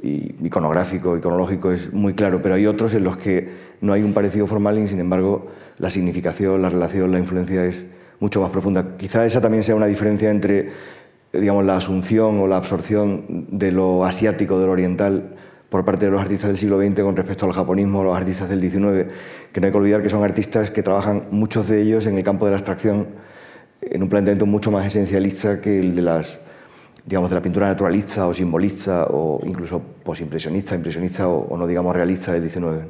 y 0.02 0.46
iconográfico, 0.46 1.16
iconológico 1.16 1.72
es 1.72 1.92
muy 1.92 2.14
claro, 2.14 2.40
pero 2.40 2.54
hay 2.54 2.66
otros 2.66 2.94
en 2.94 3.04
los 3.04 3.16
que 3.16 3.48
no 3.80 3.92
hay 3.92 4.02
un 4.02 4.12
parecido 4.12 4.46
formal 4.46 4.78
y 4.78 4.86
sin 4.86 5.00
embargo 5.00 5.48
la 5.78 5.90
significación, 5.90 6.62
la 6.62 6.68
relación, 6.68 7.10
la 7.10 7.18
influencia 7.18 7.64
es 7.64 7.86
mucho 8.20 8.40
más 8.40 8.50
profunda. 8.50 8.96
Quizá 8.96 9.24
esa 9.24 9.40
también 9.40 9.64
sea 9.64 9.74
una 9.74 9.86
diferencia 9.86 10.30
entre 10.30 10.68
digamos, 11.32 11.64
la 11.64 11.76
asunción 11.76 12.38
o 12.40 12.46
la 12.46 12.56
absorción 12.56 13.46
de 13.50 13.72
lo 13.72 14.04
asiático, 14.04 14.58
de 14.58 14.66
lo 14.66 14.72
oriental, 14.72 15.34
por 15.68 15.84
parte 15.84 16.06
de 16.06 16.10
los 16.10 16.20
artistas 16.20 16.48
del 16.48 16.58
siglo 16.58 16.80
XX 16.80 17.02
con 17.02 17.16
respecto 17.16 17.46
al 17.46 17.52
japonismo, 17.52 18.02
los 18.02 18.16
artistas 18.16 18.48
del 18.48 18.60
XIX, 18.60 19.12
que 19.52 19.60
no 19.60 19.66
hay 19.66 19.72
que 19.72 19.78
olvidar 19.78 20.02
que 20.02 20.08
son 20.08 20.24
artistas 20.24 20.70
que 20.70 20.82
trabajan, 20.82 21.24
muchos 21.30 21.68
de 21.68 21.82
ellos, 21.82 22.06
en 22.06 22.16
el 22.16 22.24
campo 22.24 22.46
de 22.46 22.52
la 22.52 22.56
abstracción, 22.56 23.06
en 23.80 24.02
un 24.02 24.08
planteamiento 24.08 24.46
mucho 24.46 24.70
más 24.70 24.86
esencialista 24.86 25.60
que 25.60 25.78
el 25.78 25.94
de 25.94 26.02
las 26.02 26.40
digamos, 27.08 27.30
de 27.30 27.36
la 27.36 27.42
pintura 27.42 27.68
naturalista 27.68 28.26
o 28.26 28.34
simbolista 28.34 29.06
o 29.10 29.40
incluso 29.46 29.80
posimpresionista, 29.80 30.74
impresionista 30.74 31.26
o, 31.26 31.38
o 31.48 31.56
no 31.56 31.66
digamos 31.66 31.96
realista 31.96 32.32
del 32.32 32.46
XIX. 32.46 32.84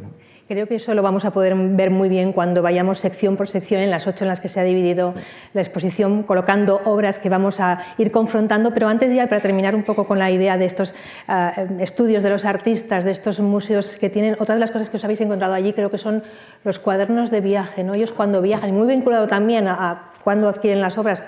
Creo 0.49 0.67
que 0.67 0.77
eso 0.77 0.95
lo 0.95 1.03
vamos 1.03 1.27
a 1.27 1.31
poder 1.31 1.55
ver 1.55 1.91
muy 1.91 2.09
bien 2.09 2.33
cuando 2.33 2.63
vayamos 2.63 2.99
sección 3.01 3.37
por 3.37 3.49
sección 3.49 3.83
en 3.83 3.91
las 3.91 4.07
ocho 4.07 4.25
en 4.25 4.29
las 4.29 4.41
que 4.41 4.49
se 4.49 4.59
ha 4.59 4.65
dividido 4.65 5.13
la 5.53 5.61
exposición, 5.61 6.23
colocando 6.23 6.81
obras 6.87 7.19
que 7.19 7.29
vamos 7.29 7.61
a 7.61 7.85
ir 7.99 8.11
confrontando. 8.11 8.73
Pero 8.73 8.89
antes 8.89 9.15
ya, 9.15 9.29
para 9.29 9.43
terminar 9.43 9.75
un 9.75 9.83
poco 9.83 10.07
con 10.07 10.19
la 10.19 10.31
idea 10.31 10.57
de 10.57 10.65
estos 10.65 10.95
ah, 11.27 11.53
estudios 11.81 12.23
de 12.23 12.31
los 12.31 12.47
artistas, 12.47 13.05
de 13.05 13.11
estos 13.11 13.41
museos 13.41 13.97
que 13.97 14.09
tienen, 14.09 14.37
otra 14.41 14.55
de 14.55 14.61
las 14.63 14.71
cosas 14.71 14.89
que 14.89 14.97
os 14.97 15.05
habéis 15.05 15.21
encontrado 15.21 15.53
allí 15.53 15.75
creo 15.75 15.91
que 15.91 15.99
son 15.99 16.23
los 16.65 16.79
cuadernos 16.79 17.31
de 17.31 17.43
viaje. 17.43 17.85
¿no? 17.85 17.93
Ellos 17.93 18.13
cuando 18.13 18.41
viajan, 18.41 18.71
y 18.71 18.73
muy 18.73 18.87
vinculado 18.87 19.27
también 19.27 19.69
a 19.69 20.13
cuando 20.25 20.49
adquieren 20.49 20.81
las 20.81 20.97
obras, 20.97 21.25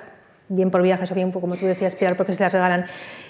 bien 0.50 0.70
por 0.70 0.82
viajes 0.82 1.10
o 1.10 1.14
bien, 1.14 1.30
como 1.30 1.56
tú 1.56 1.64
decías, 1.64 1.94
Pilar, 1.94 2.16
porque 2.16 2.32
se 2.32 2.42
las 2.42 2.52
regalan. 2.52 2.84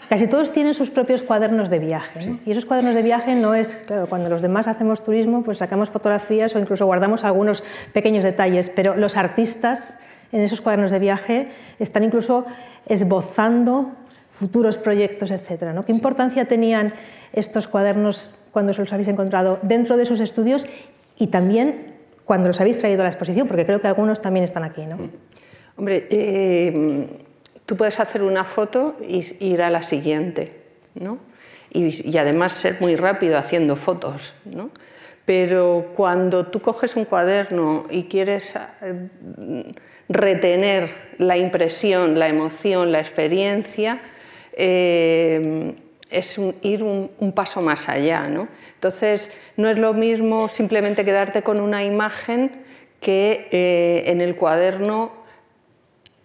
Casi 0.08 0.26
todos 0.26 0.50
tienen 0.50 0.74
sus 0.74 0.90
propios 0.90 1.22
cuadernos 1.22 1.70
de 1.70 1.78
viaje. 1.78 2.40
Y 2.46 2.50
esos 2.50 2.64
cuadernos 2.64 2.94
de 2.94 3.02
viaje 3.02 3.36
no 3.36 3.54
es, 3.54 3.84
claro, 3.86 4.08
cuando 4.08 4.30
los 4.30 4.42
demás 4.42 4.66
hacemos 4.66 5.02
turismo, 5.02 5.44
pues 5.44 5.58
sacamos 5.58 5.90
fotografías 5.90 6.56
o 6.56 6.58
incluso 6.58 6.86
guardamos 6.86 7.22
algunos 7.22 7.62
pequeños 7.92 8.24
detalles, 8.24 8.70
pero 8.70 8.96
los 8.96 9.16
artistas 9.16 9.98
en 10.32 10.40
esos 10.40 10.60
cuadernos 10.60 10.90
de 10.90 10.98
viaje 10.98 11.48
están 11.78 12.04
incluso 12.04 12.46
esbozando 12.86 13.92
futuros 14.30 14.78
proyectos, 14.78 15.30
etc. 15.30 15.74
¿no? 15.74 15.84
¿Qué 15.84 15.92
importancia 15.92 16.46
tenían 16.46 16.92
estos 17.34 17.68
cuadernos 17.68 18.30
cuando 18.50 18.72
se 18.72 18.80
los 18.80 18.92
habéis 18.92 19.08
encontrado 19.08 19.58
dentro 19.62 19.98
de 19.98 20.06
sus 20.06 20.20
estudios 20.20 20.66
y 21.18 21.26
también 21.26 21.94
cuando 22.24 22.48
los 22.48 22.60
habéis 22.60 22.78
traído 22.78 23.02
a 23.02 23.04
la 23.04 23.10
exposición? 23.10 23.46
Porque 23.46 23.66
creo 23.66 23.82
que 23.82 23.88
algunos 23.88 24.20
también 24.20 24.44
están 24.44 24.64
aquí. 24.64 24.86
¿no? 24.86 24.96
Hombre, 25.80 26.06
eh, 26.10 27.06
tú 27.64 27.74
puedes 27.74 27.98
hacer 28.00 28.22
una 28.22 28.44
foto 28.44 28.98
y 29.00 29.24
ir 29.40 29.62
a 29.62 29.70
la 29.70 29.82
siguiente, 29.82 30.52
¿no? 30.94 31.16
y, 31.72 32.18
además 32.18 32.52
ser 32.52 32.76
muy 32.80 32.96
rápido 32.96 33.38
haciendo 33.38 33.76
fotos. 33.76 34.34
¿no? 34.44 34.72
Pero 35.24 35.86
cuando 35.96 36.44
tú 36.48 36.60
coges 36.60 36.96
un 36.96 37.06
cuaderno 37.06 37.86
y 37.88 38.04
quieres 38.04 38.56
eh, 38.82 39.08
retener 40.10 40.90
la 41.16 41.38
impresión, 41.38 42.18
la 42.18 42.28
emoción, 42.28 42.92
la 42.92 43.00
experiencia, 43.00 44.02
eh, 44.52 45.76
es 46.10 46.38
ir 46.60 46.82
un, 46.82 47.32
paso 47.34 47.62
más 47.62 47.88
allá. 47.88 48.28
¿no? 48.28 48.48
Entonces, 48.74 49.30
no 49.56 49.70
es 49.70 49.78
lo 49.78 49.94
mismo 49.94 50.50
simplemente 50.50 51.06
quedarte 51.06 51.40
con 51.40 51.58
una 51.58 51.84
imagen 51.84 52.68
que 53.00 53.48
eh, 53.50 54.10
en 54.10 54.20
el 54.20 54.36
cuaderno 54.36 55.19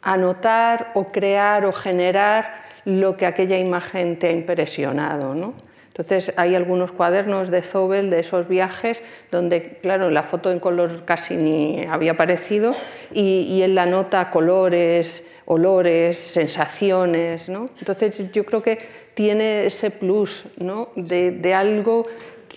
anotar 0.06 0.92
o 0.94 1.12
crear 1.12 1.66
o 1.66 1.74
generar 1.74 2.64
lo 2.86 3.18
que 3.18 3.26
aquella 3.26 3.58
imagen 3.58 4.18
te 4.18 4.28
ha 4.28 4.32
impresionado. 4.32 5.34
¿no? 5.34 5.56
Entonces 5.88 6.32
hay 6.38 6.56
algunos 6.56 6.92
cuadernos 6.92 7.50
de 7.50 7.64
Zobel 7.64 8.10
de 8.12 8.20
esos 8.20 8.48
viajes 8.48 9.02
donde, 9.32 9.80
claro, 9.82 10.12
la 10.12 10.24
foto 10.24 10.52
en 10.52 10.60
color 10.60 11.04
casi 11.06 11.36
ni 11.36 11.86
había 11.90 12.12
aparecido 12.12 12.76
y, 13.12 13.42
y 13.42 13.64
en 13.64 13.76
la 13.76 13.88
nota 13.88 14.30
colores, 14.30 15.24
olores, 15.46 16.18
sensaciones. 16.18 17.50
¿no? 17.50 17.72
Entonces 17.80 18.32
yo 18.32 18.46
creo 18.46 18.62
que 18.62 18.78
tiene 19.16 19.66
ese 19.66 19.90
plus 19.90 20.46
¿no? 20.58 20.90
de, 20.96 21.32
de, 21.32 21.54
algo 21.56 22.06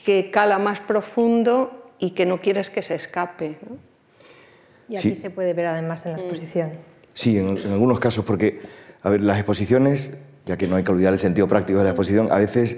que 0.04 0.30
cala 0.30 0.58
más 0.58 0.80
profundo 0.80 1.92
y 1.98 2.11
que 2.11 2.26
no 2.26 2.42
quieres 2.42 2.68
que 2.68 2.82
se 2.82 2.94
escape. 2.94 3.56
Y 4.88 4.96
aquí 4.96 5.14
se 5.14 5.30
puede 5.30 5.54
ver 5.54 5.66
además 5.66 6.04
en 6.04 6.12
la 6.12 6.18
exposición. 6.18 6.88
Sí, 7.18 7.37
en, 7.37 7.59
en 7.59 7.72
algunos 7.72 7.98
casos, 7.98 8.24
porque 8.24 8.61
a 9.02 9.11
ver, 9.11 9.22
las 9.22 9.38
exposiciones, 9.38 10.12
ya 10.46 10.57
que 10.57 10.68
no 10.68 10.76
hay 10.76 10.85
que 10.85 10.92
olvidar 10.92 11.12
el 11.12 11.18
sentido 11.18 11.48
práctico 11.48 11.81
de 11.81 11.85
la 11.87 11.90
exposición, 11.90 12.28
a 12.31 12.38
veces, 12.38 12.76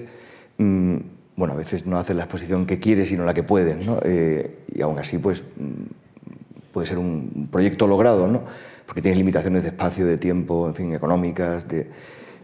mm, 0.57 0.95
bueno, 1.35 1.53
a 1.53 1.57
veces 1.57 1.85
no 1.85 1.99
haces 1.99 2.15
la 2.15 2.23
exposición 2.23 2.65
que 2.65 2.79
quieres, 2.79 3.09
sino 3.09 3.23
la 3.23 3.35
que 3.35 3.43
puedes, 3.43 3.77
¿no? 3.85 3.99
Eh, 4.03 4.65
y 4.73 4.81
aún 4.81 4.97
así, 4.97 5.19
pues, 5.19 5.43
mm, 5.43 6.71
puede 6.73 6.87
ser 6.87 6.97
un 6.97 7.49
proyecto 7.51 7.85
logrado, 7.85 8.27
¿no? 8.27 8.41
Porque 8.87 9.03
tienes 9.03 9.19
limitaciones 9.19 9.61
de 9.61 9.69
espacio, 9.69 10.07
de 10.07 10.17
tiempo, 10.17 10.67
en 10.67 10.73
fin, 10.73 10.91
económicas, 10.91 11.67
de, 11.67 11.91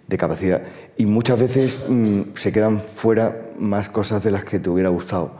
de 0.07 0.17
capacidad. 0.19 0.61
Y 0.97 1.07
muchas 1.07 1.39
veces 1.39 1.79
mm, 1.89 2.35
se 2.35 2.51
quedan 2.51 2.79
fuera 2.79 3.41
más 3.57 3.89
cosas 3.89 4.23
de 4.23 4.29
las 4.29 4.43
que 4.43 4.59
te 4.59 4.69
hubiera 4.69 4.89
gustado. 4.89 5.31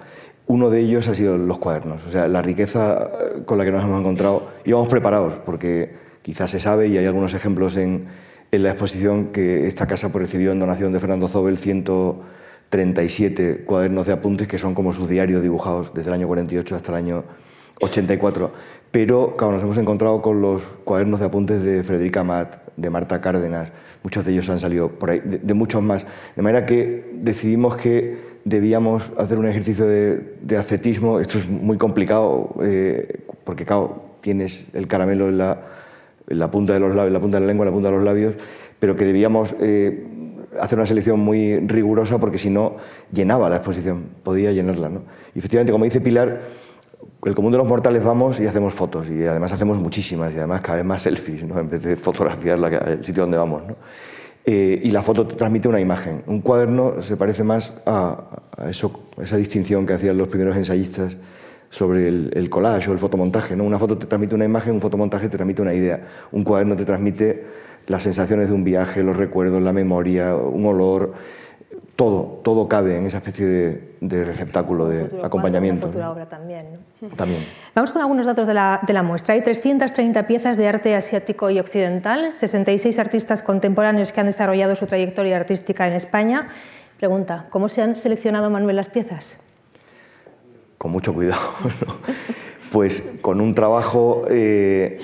Uno 0.48 0.72
de 0.72 0.80
ellos 0.80 1.08
ha 1.08 1.14
sido 1.14 1.38
los 1.38 1.60
cuadernos, 1.60 2.04
o 2.08 2.10
sea, 2.10 2.28
la 2.28 2.42
riqueza 2.42 3.04
eh, 3.04 3.44
con 3.46 3.60
la 3.60 3.64
que 3.64 3.72
nos 3.72 3.84
hemos 3.84 4.00
encontrado. 4.00 4.48
Íbamos 4.66 4.88
preparados, 4.88 5.36
porque 5.46 6.07
quizás 6.28 6.52
se 6.52 6.60
sabe, 6.60 6.90
y 6.90 6.98
hay 6.98 7.06
algunos 7.06 7.34
ejemplos 7.34 7.78
en, 7.78 8.04
en 8.52 8.64
la 8.64 8.72
exposición, 8.72 9.28
que 9.28 9.66
esta 9.66 9.88
casa 9.88 10.10
recibió 10.14 10.52
en 10.52 10.60
donación 10.60 10.92
de 10.92 11.00
Fernando 11.00 11.30
Zobel 11.30 11.58
137 11.58 13.64
cuadernos 13.66 14.08
de 14.08 14.12
apuntes, 14.12 14.46
que 14.46 14.58
son 14.58 14.76
como 14.76 14.92
sus 14.92 15.08
diarios 15.08 15.42
dibujados 15.42 15.94
desde 15.94 16.10
el 16.10 16.16
año 16.16 16.28
48 16.28 16.76
hasta 16.76 16.92
el 16.92 16.98
año 16.98 17.24
84. 17.80 18.52
Pero, 18.92 19.38
claro, 19.38 19.54
nos 19.54 19.64
hemos 19.64 19.78
encontrado 19.78 20.22
con 20.22 20.42
los 20.42 20.64
cuadernos 20.84 21.22
de 21.22 21.28
apuntes 21.28 21.62
de 21.62 21.86
Federica 21.86 22.26
Matt, 22.26 22.58
de 22.76 22.90
Marta 22.90 23.22
Cárdenas, 23.22 23.72
muchos 24.04 24.26
de 24.26 24.34
ellos 24.34 24.50
han 24.50 24.60
salido 24.60 24.90
por 24.90 25.12
ahí, 25.12 25.22
de, 25.24 25.54
muchos 25.54 25.82
más. 25.82 26.06
De 26.36 26.42
manera 26.42 26.66
que 26.66 27.10
decidimos 27.14 27.78
que 27.78 28.18
debíamos 28.44 29.14
hacer 29.18 29.38
un 29.38 29.48
ejercicio 29.48 29.86
de, 29.86 30.36
de 30.42 30.58
ascetismo. 30.58 31.22
Esto 31.22 31.38
es 31.38 31.48
muy 31.48 31.78
complicado, 31.78 32.54
eh, 32.64 33.22
porque, 33.46 33.64
claro, 33.64 34.18
tienes 34.20 34.66
el 34.74 34.88
caramelo 34.88 35.30
en 35.30 35.38
la 35.38 35.87
la 36.28 36.52
punta 36.52 36.74
de 36.74 36.80
la 36.80 36.88
la 36.88 37.40
lengua, 37.40 37.66
la 37.66 37.72
punta 37.72 37.90
de 37.90 37.96
los 37.96 38.04
labios, 38.04 38.36
pero 38.80 38.96
que 38.96 39.06
debíamos 39.06 39.56
eh, 39.60 40.08
hacer 40.60 40.78
una 40.78 40.86
selección 40.86 41.20
muy 41.20 41.60
rigurosa 41.60 42.20
porque 42.20 42.38
si 42.38 42.50
no 42.50 42.78
llenaba 43.12 43.50
la 43.50 43.58
exposición, 43.58 44.06
podía 44.24 44.52
llenarla. 44.52 44.90
¿no? 44.90 45.02
Y 45.34 45.40
efectivamente, 45.40 45.72
como 45.72 45.86
dice 45.86 46.02
Pilar, 46.02 46.42
el 47.26 47.36
común 47.36 47.52
de 47.52 47.58
los 47.58 47.68
mortales 47.68 48.04
vamos 48.04 48.40
y 48.40 48.48
hacemos 48.48 48.74
fotos 48.74 49.10
y 49.10 49.26
además 49.26 49.52
hacemos 49.52 49.78
muchísimas 49.78 50.34
y 50.34 50.38
además 50.38 50.62
cada 50.62 50.78
vez 50.78 50.86
más 50.86 51.02
selfies, 51.02 51.44
¿no? 51.44 51.60
en 51.60 51.70
vez 51.70 51.84
de 51.84 51.96
fotografiar 51.96 52.60
el 52.88 53.06
sitio 53.06 53.24
donde 53.24 53.38
vamos. 53.38 53.64
¿no? 53.68 53.76
Eh, 54.46 54.80
y 54.84 54.92
la 54.92 55.02
foto 55.02 55.28
transmite 55.28 55.68
una 55.68 55.82
imagen. 55.82 56.24
Un 56.28 56.42
cuaderno 56.42 57.02
se 57.02 57.18
parece 57.18 57.44
más 57.44 57.74
a, 57.86 58.44
eso, 58.70 59.08
a 59.18 59.24
esa 59.24 59.36
distinción 59.36 59.86
que 59.86 59.94
hacían 59.94 60.18
los 60.18 60.30
primeros 60.30 60.56
ensayistas 60.56 61.18
sobre 61.70 62.08
el, 62.08 62.50
collage 62.50 62.90
o 62.90 62.94
el 62.94 63.00
fotomontaje. 63.00 63.56
¿no? 63.56 63.64
Una 63.64 63.80
foto 63.80 63.98
te 63.98 64.06
transmite 64.06 64.36
una 64.36 64.46
imagen, 64.46 64.74
un 64.74 64.82
fotomontaje 64.82 65.30
te 65.30 65.38
transmite 65.38 65.62
una 65.62 65.74
idea. 65.74 66.02
Un 66.32 66.44
cuaderno 66.44 66.76
te 66.76 66.86
transmite 66.86 67.46
las 67.88 68.04
sensaciones 68.04 68.50
de 68.50 68.56
un 68.56 68.64
viaje, 68.64 69.04
los 69.04 69.18
recuerdos, 69.18 69.62
la 69.62 69.74
memoria, 69.74 70.36
un 70.36 70.66
olor. 70.66 71.14
Todo, 71.96 72.42
todo 72.44 72.68
cabe 72.68 72.96
en 72.96 73.08
esa 73.08 73.18
especie 73.18 73.48
de, 74.00 74.24
receptáculo, 74.24 74.88
de 74.88 75.10
acompañamiento. 75.24 75.92
Cuadro, 75.92 76.12
obra 76.12 76.30
también, 76.30 76.78
también. 77.16 77.42
Vamos 77.74 77.92
con 77.92 78.04
algunos 78.04 78.28
datos 78.28 78.46
de 78.46 78.54
la, 78.54 78.80
de 78.86 78.94
la 78.94 79.02
muestra. 79.02 79.34
Hay 79.34 79.42
330 79.42 80.28
piezas 80.28 80.58
de 80.58 80.68
arte 80.68 80.96
asiático 80.96 81.50
y 81.50 81.60
occidental, 81.60 82.32
66 82.32 83.00
artistas 83.00 83.42
contemporáneos 83.42 84.12
que 84.12 84.20
han 84.20 84.28
desarrollado 84.28 84.76
su 84.76 84.86
trayectoria 84.86 85.38
artística 85.38 85.88
en 85.88 85.94
España. 85.94 86.50
Pregunta, 87.00 87.48
¿cómo 87.50 87.68
se 87.68 87.82
han 87.82 87.96
seleccionado, 87.96 88.52
Manuel, 88.52 88.76
las 88.76 88.90
piezas? 88.90 89.40
Con 90.78 90.92
mucho 90.92 91.14
cuidado, 91.14 91.42
pues 92.72 93.14
con 93.22 93.42
un 93.42 93.54
trabajo, 93.54 94.26
eh, 94.30 95.00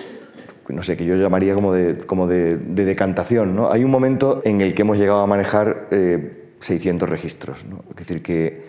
no 0.69 0.83
sé, 0.83 0.95
que 0.95 1.05
yo 1.05 1.15
llamaría 1.15 1.53
como 1.53 1.73
de, 1.73 2.57
decantación. 2.57 3.55
¿no? 3.55 3.71
Hay 3.71 3.83
un 3.83 3.91
momento 3.91 4.41
en 4.45 4.61
el 4.61 4.73
que 4.73 4.83
hemos 4.83 4.97
llegado 4.97 5.21
a 5.21 5.27
manejar 5.27 5.87
600 6.59 7.07
eh, 7.07 7.11
registros. 7.11 7.65
¿no? 7.65 7.83
Es 7.89 7.95
decir, 7.95 8.21
que 8.21 8.63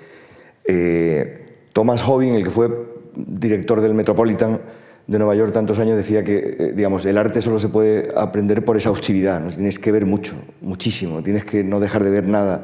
eh, 0.64 1.47
Thomas 1.73 2.03
Hobbing, 2.07 2.35
el 2.35 2.45
que 2.45 2.51
fue 2.51 2.71
director 3.14 3.81
del 3.81 3.95
Metropolitan 3.95 4.61
de 5.07 5.19
Nueva 5.19 5.35
York 5.35 5.53
tantos 5.53 5.79
años, 5.79 5.97
decía 5.97 6.25
que 6.25 6.73
digamos, 6.75 7.05
el 7.05 7.19
arte 7.19 7.43
solo 7.43 7.59
se 7.59 7.69
puede 7.69 8.09
aprender 8.17 8.64
por 8.64 8.77
exhaustividad. 8.77 9.40
¿no? 9.40 9.51
Tienes 9.51 9.79
que 9.79 9.93
ver 9.93 10.07
mucho, 10.07 10.35
muchísimo. 10.62 11.23
Tienes 11.23 11.45
que 11.45 11.62
no 11.62 11.81
dejar 11.81 12.03
de 12.03 12.11
ver 12.11 12.27
nada. 12.27 12.62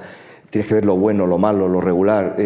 Tienes 0.49 0.67
que 0.67 0.75
ver 0.75 0.87
lo 0.87 0.97
bueno, 0.97 1.27
lo 1.27 1.39
malo, 1.39 1.69
lo 1.69 1.81
regular 1.81 2.37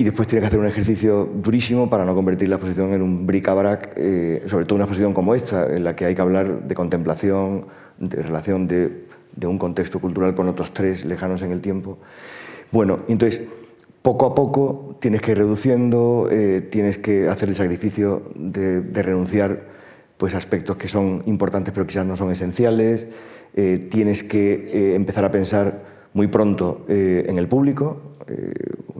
y 0.00 0.04
después 0.04 0.26
tiene 0.26 0.40
que 0.40 0.46
hacer 0.46 0.58
un 0.58 0.64
ejercicio 0.64 1.26
durísimo 1.26 1.90
para 1.90 2.06
no 2.06 2.14
convertir 2.14 2.48
la 2.48 2.56
exposición 2.56 2.94
en 2.94 3.02
un 3.02 3.26
bric-a-brac, 3.26 3.92
eh, 3.96 4.42
sobre 4.46 4.64
todo 4.64 4.76
una 4.76 4.84
exposición 4.84 5.12
como 5.12 5.34
esta, 5.34 5.66
en 5.66 5.84
la 5.84 5.94
que 5.94 6.06
hay 6.06 6.14
que 6.14 6.22
hablar 6.22 6.66
de 6.66 6.74
contemplación, 6.74 7.66
de 7.98 8.22
relación 8.22 8.66
de, 8.66 9.04
un 9.46 9.58
contexto 9.58 9.98
cultural 10.00 10.34
con 10.34 10.48
otros 10.48 10.72
tres 10.72 11.04
lejanos 11.04 11.42
en 11.42 11.52
el 11.52 11.60
tiempo. 11.60 11.98
Bueno, 12.72 13.00
entonces, 13.08 13.42
poco 14.00 14.24
a 14.24 14.34
poco 14.34 14.96
tienes 15.02 15.20
que 15.20 15.32
ir 15.32 15.36
reduciendo, 15.36 16.28
eh, 16.30 16.66
tienes 16.70 16.96
que 16.96 17.28
hacer 17.28 17.50
el 17.50 17.56
sacrificio 17.56 18.22
de, 18.34 18.80
renunciar 19.02 19.64
pues, 20.16 20.34
aspectos 20.34 20.78
que 20.78 20.88
son 20.88 21.24
importantes 21.26 21.74
pero 21.74 21.86
quizás 21.86 22.06
no 22.06 22.16
son 22.16 22.30
esenciales, 22.30 23.06
eh, 23.54 23.86
tienes 23.90 24.24
que 24.24 24.94
empezar 24.94 25.26
a 25.26 25.30
pensar 25.30 25.82
muy 26.14 26.28
pronto 26.28 26.86
en 26.88 27.36
el 27.36 27.48
público, 27.48 28.16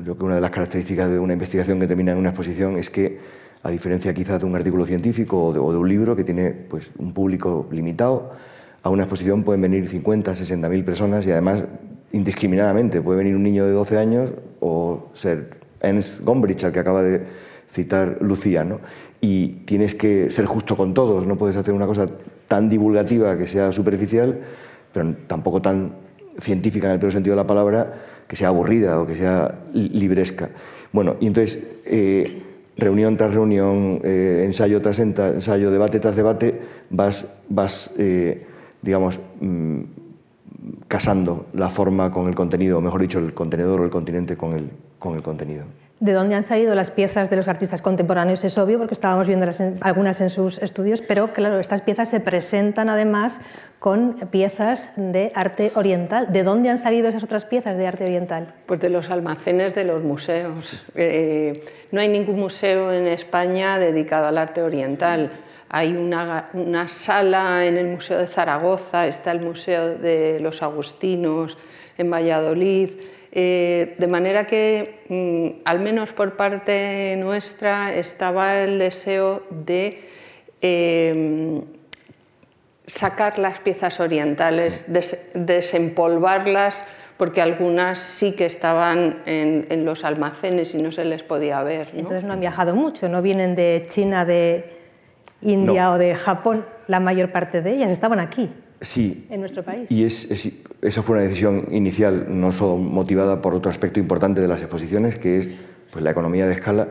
yo 0.01 0.05
creo 0.05 0.17
que 0.17 0.25
una 0.25 0.35
de 0.37 0.41
las 0.41 0.51
características 0.51 1.11
de 1.11 1.19
una 1.19 1.35
investigación 1.35 1.79
que 1.79 1.87
termina 1.87 2.13
en 2.13 2.19
una 2.19 2.31
exposición 2.31 2.77
es 2.77 2.89
que, 2.89 3.19
a 3.63 3.71
diferencia 3.71 4.15
quizás 4.15 4.41
de 4.41 4.47
un 4.47 4.57
artículo 4.57 4.87
científico 4.87 5.49
o 5.49 5.53
de, 5.73 5.79
un 5.79 5.89
libro 5.89 6.17
que 6.17 6.25
tiene 6.25 6.53
pues, 6.53 6.91
un 6.97 7.13
público 7.13 7.69
limitado, 7.71 8.33
a 8.83 8.89
una 8.89 9.03
exposición 9.03 9.43
pueden 9.43 9.61
venir 9.61 9.87
50, 9.87 10.35
60 10.35 10.69
mil 10.71 10.85
personas 10.85 11.27
y 11.27 11.33
además 11.33 11.67
indiscriminadamente. 12.13 13.03
Puede 13.03 13.19
venir 13.19 13.37
un 13.37 13.43
niño 13.43 13.67
de 13.67 13.73
12 13.73 13.99
años 13.99 14.33
o 14.61 15.11
ser 15.13 15.59
Ernst 15.81 16.21
Gombrich, 16.21 16.65
al 16.65 16.73
que 16.73 16.79
acaba 16.79 17.03
de 17.03 17.23
citar 17.71 18.17
Lucía. 18.23 18.65
¿no? 18.65 18.81
Y 19.21 19.49
tienes 19.67 19.95
que 19.95 20.31
ser 20.31 20.47
justo 20.47 20.79
con 20.79 20.95
todos, 20.95 21.27
no 21.27 21.37
puedes 21.37 21.59
hacer 21.59 21.75
una 21.75 21.87
cosa 21.87 22.07
tan 22.49 22.71
divulgativa 22.71 23.37
que 23.37 23.47
sea 23.47 23.71
superficial, 23.71 24.41
pero 24.95 25.15
tampoco 25.27 25.61
tan 25.61 25.93
científica 26.39 26.87
en 26.87 26.95
el 26.95 27.01
peor 27.01 27.13
sentido 27.13 27.37
de 27.37 27.43
la 27.43 27.47
palabra, 27.47 27.93
que 28.31 28.37
sea 28.37 28.47
aburrida 28.47 29.01
o 29.01 29.07
que 29.07 29.17
sea 29.17 29.59
libresca. 29.75 30.51
Bueno, 30.93 31.17
y 31.19 31.27
entonces, 31.27 31.67
eh, 31.85 32.41
reunión 32.77 33.17
tras 33.17 33.35
reunión, 33.35 33.99
eh, 34.05 34.45
ensayo 34.47 34.81
tras 34.81 35.01
ensayo, 35.01 35.73
debate 35.73 35.99
tras 35.99 36.15
debate, 36.15 36.61
vas, 36.91 37.27
vas 37.49 37.91
eh, 37.99 38.47
digamos, 38.83 39.19
mm, 39.41 39.81
casando 40.87 41.47
la 41.55 41.71
forma 41.71 42.13
con 42.13 42.29
el 42.29 42.37
contenido, 42.37 42.79
o 42.79 42.81
mejor 42.81 43.01
dicho, 43.01 43.19
el 43.19 43.35
contenedor 43.35 43.81
o 43.81 43.85
el 43.85 43.91
continente 43.91 44.37
con 44.37 44.53
el, 44.53 44.71
con 45.01 45.17
el 45.17 45.23
contenido. 45.23 45.65
¿De 45.99 46.13
dónde 46.13 46.37
han 46.37 46.45
salido 46.45 46.77
las 46.77 46.93
piezas 46.93 47.31
de 47.31 47.37
los 47.37 47.49
artistas 47.49 47.83
contemporáneos? 47.83 48.45
Es 48.45 48.57
obvio 48.59 48.79
porque 48.79 48.95
estábamos 48.95 49.27
viendo 49.27 49.47
algunas 49.81 50.21
en 50.21 50.31
sus 50.31 50.59
estudios, 50.63 51.03
pero 51.03 51.33
claro, 51.33 51.59
estas 51.59 51.83
piezas 51.83 52.09
se 52.09 52.21
presentan 52.21 52.89
además 52.89 53.41
con 53.81 54.13
piezas 54.31 54.93
de 54.95 55.33
arte 55.35 55.73
oriental. 55.75 56.31
¿De 56.31 56.43
dónde 56.43 56.69
han 56.69 56.77
salido 56.77 57.09
esas 57.09 57.25
otras 57.25 57.47
piezas 57.47 57.79
de 57.79 57.87
arte 57.87 58.05
oriental? 58.05 58.53
Pues 58.67 58.79
de 58.79 58.91
los 58.91 59.09
almacenes 59.09 59.75
de 59.75 59.85
los 59.85 60.03
museos. 60.05 60.85
Eh, 60.95 61.65
no 61.91 62.03
hay 62.03 62.09
ningún 62.09 62.39
museo 62.39 62.93
en 62.93 63.07
España 63.07 63.79
dedicado 63.79 64.27
al 64.27 64.37
arte 64.37 64.61
oriental. 64.61 65.31
Hay 65.71 65.93
una, 65.93 66.89
sala 66.89 67.65
en 67.65 67.79
el 67.79 67.87
Museo 67.87 68.19
de 68.19 68.27
Zaragoza, 68.27 69.07
está 69.07 69.33
el 69.33 69.41
Museo 69.41 69.97
de 69.97 70.41
los 70.41 70.63
Agustinos 70.63 71.57
en 71.97 72.11
Valladolid, 72.11 72.91
eh, 73.33 73.95
de 73.97 74.07
manera 74.09 74.47
que, 74.47 75.05
mm, 75.09 75.63
al 75.65 75.81
menos 75.81 76.13
por 76.13 76.37
parte 76.37 77.17
nuestra, 77.17 77.95
estaba 77.95 78.59
el 78.61 78.79
deseo 78.79 79.45
de 79.51 80.03
eh, 80.61 81.63
sacar 82.91 83.39
las 83.39 83.61
piezas 83.61 84.01
orientales, 84.01 84.87
desempolvarlas, 85.35 86.85
porque 87.17 87.43
algunas 87.43 87.99
sí 87.99 88.33
que 88.33 88.47
estaban 88.47 89.23
en, 89.27 89.85
los 89.85 90.05
almacenes 90.05 90.75
y 90.75 90.83
no 90.83 90.91
se 90.91 91.05
les 91.05 91.23
podía 91.23 91.63
ver. 91.63 91.91
Entonces 91.95 92.25
no 92.25 92.33
han 92.33 92.41
viajado 92.41 92.75
mucho, 92.75 93.09
no 93.09 93.21
vienen 93.21 93.55
de 93.55 93.87
China, 93.89 94.25
de 94.25 94.79
India 95.43 95.93
o 95.93 95.99
de 95.99 96.15
Japón, 96.15 96.65
la 96.87 97.01
mayor 97.01 97.31
parte 97.31 97.63
de 97.63 97.73
ellas 97.73 97.91
estaban 97.91 98.21
aquí. 98.21 98.51
Sí. 98.81 99.27
En 99.31 99.41
nuestro 99.41 99.63
país. 99.63 99.91
Y 99.91 100.05
esa 100.05 101.03
fue 101.03 101.17
una 101.17 101.23
decisión 101.23 101.69
inicial, 101.71 102.25
no 102.29 102.53
solo 102.53 102.79
motivada 102.79 103.43
por 103.43 103.55
otro 103.55 103.71
aspecto 103.71 104.01
importante 104.01 104.41
de 104.41 104.49
las 104.49 104.61
exposiciones, 104.61 105.17
que 105.17 105.39
es 105.39 105.51
pues, 105.91 106.03
la 106.03 106.11
economía 106.11 106.47
de 106.47 106.55
escala, 106.55 106.89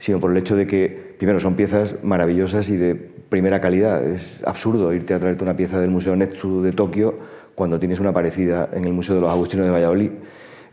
sino 0.00 0.18
por 0.18 0.32
el 0.32 0.38
hecho 0.38 0.56
de 0.56 0.66
que, 0.66 1.14
primero, 1.16 1.38
son 1.38 1.54
piezas 1.54 1.96
maravillosas 2.02 2.68
y 2.70 2.76
de 2.76 2.96
primera 2.96 3.60
calidad. 3.60 4.04
Es 4.04 4.42
absurdo 4.44 4.92
irte 4.92 5.14
a 5.14 5.20
traerte 5.20 5.44
una 5.44 5.54
pieza 5.54 5.78
del 5.78 5.90
Museo 5.90 6.16
Netsu 6.16 6.62
de 6.62 6.72
Tokio 6.72 7.18
cuando 7.54 7.78
tienes 7.78 8.00
una 8.00 8.12
parecida 8.12 8.70
en 8.72 8.86
el 8.86 8.92
Museo 8.92 9.14
de 9.14 9.20
los 9.20 9.30
Agustinos 9.30 9.66
de 9.66 9.72
Valladolid. 9.72 10.10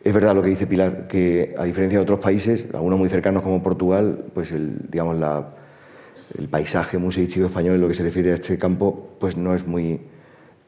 Es 0.04 0.14
verdad 0.14 0.34
lo 0.34 0.42
que 0.42 0.50
dice 0.50 0.66
Pilar, 0.66 1.08
que 1.08 1.54
a 1.58 1.66
diferencia 1.66 2.00
de 2.00 2.04
otros 2.04 2.20
países, 2.20 2.66
algunos 2.74 2.98
muy 2.98 3.10
cercanos 3.10 3.44
como 3.44 3.62
Portugal, 3.62 4.26
pues 4.34 4.54
el, 4.54 4.90
digamos, 4.90 5.18
la, 5.18 5.50
el 6.38 6.48
paisaje 6.48 6.98
museístico 6.98 7.46
español 7.46 7.76
en 7.76 7.82
lo 7.82 7.88
que 7.90 7.94
se 7.94 8.04
refiere 8.04 8.32
a 8.32 8.36
este 8.36 8.58
campo 8.58 9.10
pues 9.20 9.38
no 9.38 9.54
es 9.54 9.68
muy 9.68 10.00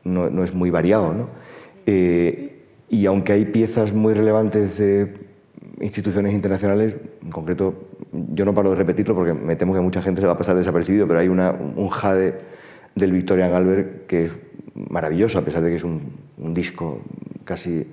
no, 0.03 0.43
es 0.43 0.53
muy 0.53 0.69
variado. 0.69 1.13
¿no? 1.13 1.29
Eh, 1.85 2.65
y 2.89 3.05
aunque 3.05 3.33
hay 3.33 3.45
piezas 3.45 3.93
muy 3.93 4.13
relevantes 4.13 4.77
de 4.77 5.13
instituciones 5.79 6.33
internacionales, 6.33 6.97
en 7.23 7.31
concreto, 7.31 7.88
yo 8.11 8.45
no 8.45 8.53
paro 8.53 8.71
de 8.71 8.75
repetirlo 8.75 9.15
porque 9.15 9.33
me 9.33 9.55
temo 9.55 9.73
que 9.73 9.79
a 9.79 9.81
mucha 9.81 10.01
gente 10.01 10.21
le 10.21 10.27
va 10.27 10.33
a 10.33 10.37
pasar 10.37 10.55
desapercibido, 10.55 11.07
pero 11.07 11.19
hay 11.19 11.27
una, 11.27 11.51
un 11.51 11.89
jade 11.89 12.39
del 12.95 13.11
Victorian 13.11 13.53
Albert 13.53 14.07
que 14.07 14.25
es 14.25 14.37
maravilloso, 14.73 15.39
a 15.39 15.41
pesar 15.41 15.63
de 15.63 15.69
que 15.69 15.75
es 15.75 15.83
un, 15.83 16.29
disco 16.37 17.01
casi 17.43 17.85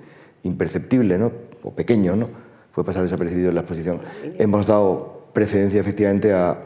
imperceptible 0.43 1.17
¿no? 1.17 1.31
o 1.63 1.71
pequeño, 1.75 2.15
¿no? 2.15 2.29
puede 2.73 2.85
pasar 2.85 3.03
desapercibido 3.03 3.49
en 3.49 3.55
la 3.55 3.61
exposición. 3.61 3.99
Hemos 4.37 4.67
dado 4.67 5.27
precedencia 5.33 5.81
efectivamente 5.81 6.33
a, 6.33 6.57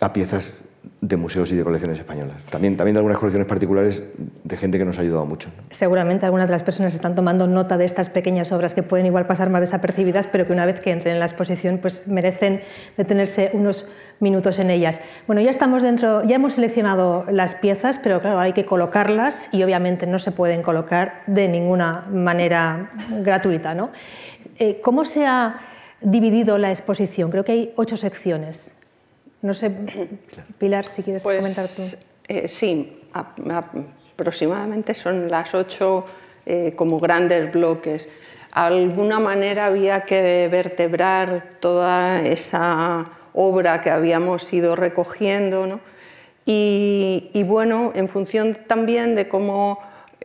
a 0.00 0.12
piezas 0.12 0.54
de 1.00 1.16
museos 1.16 1.50
y 1.50 1.56
de 1.56 1.64
colecciones 1.64 1.98
españolas. 1.98 2.44
También, 2.44 2.76
también 2.76 2.94
de 2.94 2.98
algunas 2.98 3.18
colecciones 3.18 3.48
particulares 3.48 4.02
de 4.44 4.56
gente 4.56 4.78
que 4.78 4.84
nos 4.84 4.98
ha 4.98 5.00
ayudado 5.00 5.24
mucho. 5.24 5.48
Seguramente 5.70 6.26
algunas 6.26 6.48
de 6.48 6.52
las 6.52 6.62
personas 6.62 6.94
están 6.94 7.14
tomando 7.14 7.46
nota 7.46 7.78
de 7.78 7.86
estas 7.86 8.10
pequeñas 8.10 8.52
obras 8.52 8.74
que 8.74 8.82
pueden 8.82 9.06
igual 9.06 9.26
pasar 9.26 9.48
más 9.48 9.62
desapercibidas, 9.62 10.26
pero 10.26 10.46
que 10.46 10.52
una 10.52 10.66
vez 10.66 10.80
que 10.80 10.90
entren 10.90 11.14
en 11.14 11.20
la 11.20 11.24
exposición 11.24 11.78
pues 11.78 12.06
merecen 12.06 12.60
detenerse 12.96 13.50
unos 13.54 13.86
minutos 14.20 14.58
en 14.58 14.70
ellas. 14.70 15.00
Bueno, 15.26 15.40
ya 15.40 15.50
estamos 15.50 15.82
dentro, 15.82 16.22
ya 16.24 16.36
hemos 16.36 16.54
seleccionado 16.54 17.24
las 17.30 17.54
piezas, 17.54 17.98
pero 17.98 18.20
claro, 18.20 18.38
hay 18.38 18.52
que 18.52 18.66
colocarlas 18.66 19.48
y 19.52 19.62
obviamente 19.62 20.06
no 20.06 20.18
se 20.18 20.32
pueden 20.32 20.62
colocar 20.62 21.22
de 21.26 21.48
ninguna 21.48 22.06
manera 22.10 22.90
gratuita. 23.22 23.74
¿no? 23.74 23.90
Eh, 24.58 24.80
¿Cómo 24.82 25.06
se 25.06 25.26
ha 25.26 25.60
dividido 26.02 26.58
la 26.58 26.70
exposición? 26.70 27.30
Creo 27.30 27.44
que 27.44 27.52
hay 27.52 27.72
ocho 27.76 27.96
secciones. 27.96 28.74
No 29.42 29.54
sé, 29.54 29.70
Pilar, 30.58 30.86
si 30.86 31.02
quieres 31.02 31.22
pues, 31.22 31.38
comentar 31.38 31.66
tú. 31.68 31.82
Eh, 32.28 32.48
sí, 32.48 33.02
aproximadamente 33.12 34.94
son 34.94 35.30
las 35.30 35.54
ocho 35.54 36.04
eh, 36.46 36.74
como 36.76 37.00
grandes 37.00 37.52
bloques. 37.52 38.04
De 38.04 38.10
alguna 38.52 39.20
manera 39.20 39.66
había 39.66 40.02
que 40.02 40.48
vertebrar 40.50 41.58
toda 41.60 42.22
esa 42.22 43.04
obra 43.32 43.80
que 43.80 43.90
habíamos 43.90 44.52
ido 44.52 44.76
recogiendo, 44.76 45.66
¿no? 45.66 45.80
y, 46.44 47.30
y, 47.32 47.42
bueno, 47.44 47.92
en 47.94 48.08
función 48.08 48.56
también 48.66 49.14
de 49.14 49.28
cómo 49.28 49.78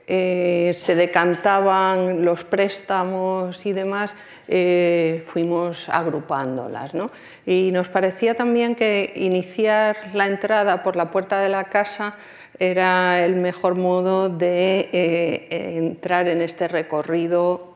eh, 0.08 0.72
se 0.76 0.94
decantaban 0.94 2.24
los 2.24 2.44
préstamos 2.44 3.66
y 3.66 3.74
demás, 3.74 4.16
eh, 4.48 5.24
fuimos 5.26 5.90
agrupándolas. 5.90 6.94
¿no? 6.94 7.10
Y 7.46 7.72
nos 7.72 7.88
parecía 7.88 8.36
también 8.36 8.76
que 8.76 9.14
iniciar 9.16 9.98
la 10.14 10.28
entrada 10.28 10.84
por 10.84 10.96
la 10.96 11.10
puerta 11.10 11.40
de 11.40 11.50
la 11.50 11.66
casa 11.66 12.16
era 12.60 13.26
el 13.26 13.36
mejor 13.36 13.76
modo 13.76 14.30
de 14.30 14.90
eh, 14.94 15.78
entrar 15.78 16.28
en 16.28 16.42
este 16.42 16.68
recorrido 16.68 17.76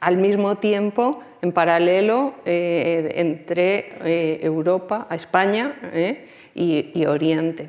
al 0.00 0.16
mismo 0.16 0.56
tiempo, 0.56 1.22
en 1.42 1.52
paralelo, 1.52 2.34
entre 2.44 4.44
Europa, 4.44 5.06
España 5.10 5.76
y, 6.54 6.90
y, 6.92 7.06
Oriente. 7.06 7.68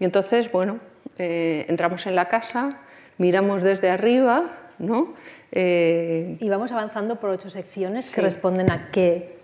Y 0.00 0.04
entonces, 0.04 0.50
bueno, 0.50 0.80
entramos 1.18 2.06
en 2.06 2.16
la 2.16 2.28
casa, 2.28 2.81
miramos 3.22 3.62
desde 3.62 3.88
arriba, 3.88 4.50
¿no? 4.80 5.14
Eh, 5.52 6.36
y 6.40 6.48
vamos 6.48 6.72
avanzando 6.72 7.20
por 7.20 7.30
ocho 7.30 7.50
secciones 7.50 8.10
que 8.10 8.20
responden 8.20 8.68
a 8.72 8.90
qué. 8.90 9.38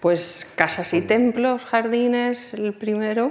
Pues 0.00 0.44
casas 0.56 0.92
y 0.92 1.02
templos, 1.02 1.62
jardines, 1.62 2.52
el 2.52 2.74
primero, 2.74 3.30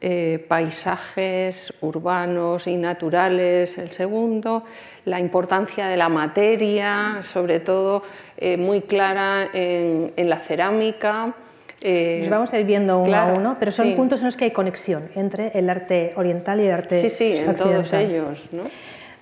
eh, 0.00 0.44
paisajes 0.46 1.74
urbanos 1.80 2.68
y 2.68 2.76
naturales, 2.76 3.76
el 3.76 3.90
segundo, 3.90 4.62
la 5.04 5.18
importancia 5.18 5.88
de 5.88 5.96
la 5.96 6.08
materia, 6.08 7.20
sobre 7.22 7.58
todo 7.58 8.04
eh, 8.36 8.56
muy 8.56 8.82
clara 8.82 9.48
en, 9.52 10.12
la 10.16 10.38
cerámica. 10.38 11.34
Nos 11.82 12.28
vamos 12.30 12.52
a 12.54 12.60
ir 12.60 12.66
viendo 12.66 13.00
uno 13.00 13.16
a 13.16 13.26
uno, 13.26 13.56
pero 13.58 13.72
son 13.72 13.94
puntos 13.96 14.20
en 14.20 14.26
los 14.26 14.36
que 14.36 14.44
hay 14.44 14.52
conexión 14.52 15.08
entre 15.16 15.50
el 15.58 15.68
arte 15.68 16.12
oriental 16.16 16.60
y 16.60 16.66
el 16.66 16.72
arte 16.72 16.98
Sí, 16.98 17.10
sí, 17.10 17.36
en 17.36 17.56
todos 17.56 17.92
ellos. 17.92 18.44
¿no? 18.52 18.62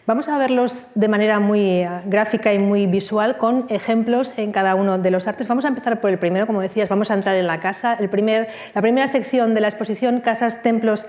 Vamos 0.04 0.28
a 0.28 0.36
verlos 0.36 0.88
de 0.96 1.06
manera 1.06 1.38
muy 1.38 1.60
eh, 1.60 1.88
gráfica 2.06 2.52
y 2.52 2.58
muy 2.58 2.86
visual 2.86 3.36
con 3.38 3.66
ejemplos 3.68 4.34
en 4.36 4.50
cada 4.50 4.74
uno 4.74 4.98
de 4.98 5.12
los 5.12 5.28
artes. 5.28 5.46
Vamos 5.46 5.64
a 5.64 5.68
empezar 5.68 6.00
por 6.00 6.10
el 6.10 6.18
primero, 6.18 6.48
como 6.48 6.60
decías, 6.60 6.88
vamos 6.88 7.12
a 7.12 7.14
entrar 7.14 7.36
en 7.36 7.46
la 7.46 7.60
casa. 7.60 7.96
El 8.00 8.08
primer, 8.08 8.48
la 8.74 8.82
primera 8.82 9.06
sección 9.06 9.54
de 9.54 9.60
la 9.60 9.68
exposición, 9.68 10.20
casas, 10.20 10.60
templos 10.60 11.06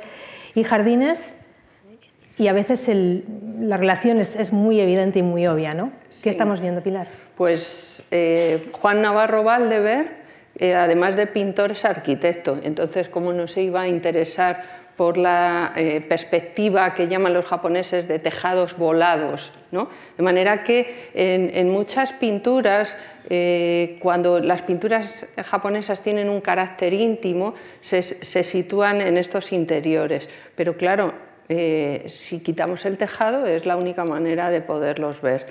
y 0.54 0.64
jardines. 0.64 1.38
Y 2.38 2.50
a 2.50 2.54
veces 2.54 2.88
la 3.60 3.78
relación 3.78 4.20
es, 4.20 4.54
muy 4.54 4.80
evidente 4.80 5.20
y 5.20 5.24
muy 5.24 5.48
obvia, 5.48 5.74
¿no? 5.74 5.92
¿Qué 6.22 6.30
estamos 6.30 6.62
viendo, 6.62 6.82
Pilar? 6.82 7.08
Pues 7.36 8.04
eh, 8.12 8.70
Juan 8.74 9.02
Navarro 9.02 9.44
Valdever, 9.44 10.12
eh, 10.56 10.76
además 10.76 11.16
de 11.16 11.26
pintor, 11.26 11.72
es 11.72 11.86
arquitecto. 11.86 12.60
Entonces, 12.64 13.08
¿cómo 13.08 13.34
no 13.34 13.48
se 13.48 13.64
iba 13.64 13.82
a 13.82 13.88
interesar 13.88 14.83
por 14.98 15.18
la 15.18 15.74
eh, 15.76 16.02
perspectiva 16.02 16.94
que 16.94 17.08
llaman 17.08 17.34
los 17.34 17.46
japoneses 17.46 18.08
de 18.08 18.20
tejados 18.20 18.78
volados. 18.78 19.52
¿no? 19.72 19.90
De 20.18 20.24
manera 20.24 20.64
que 20.64 21.10
en, 21.14 21.70
muchas 21.70 22.14
pinturas, 22.14 22.96
eh, 23.30 23.98
cuando 24.00 24.40
las 24.40 24.62
pinturas 24.62 25.26
japonesas 25.46 26.04
tienen 26.04 26.30
un 26.30 26.42
carácter 26.42 26.94
íntimo, 26.94 27.56
se, 27.82 28.04
sitúan 28.04 29.02
en 29.02 29.18
estos 29.18 29.52
interiores. 29.52 30.30
Pero 30.56 30.78
claro, 30.78 31.14
eh, 31.50 32.04
si 32.08 32.42
quitamos 32.42 32.86
el 32.86 32.98
tejado 32.98 33.48
es 33.48 33.66
la 33.66 33.78
única 33.78 34.06
manera 34.06 34.52
de 34.52 34.62
poderlos 34.62 35.22
ver. 35.22 35.48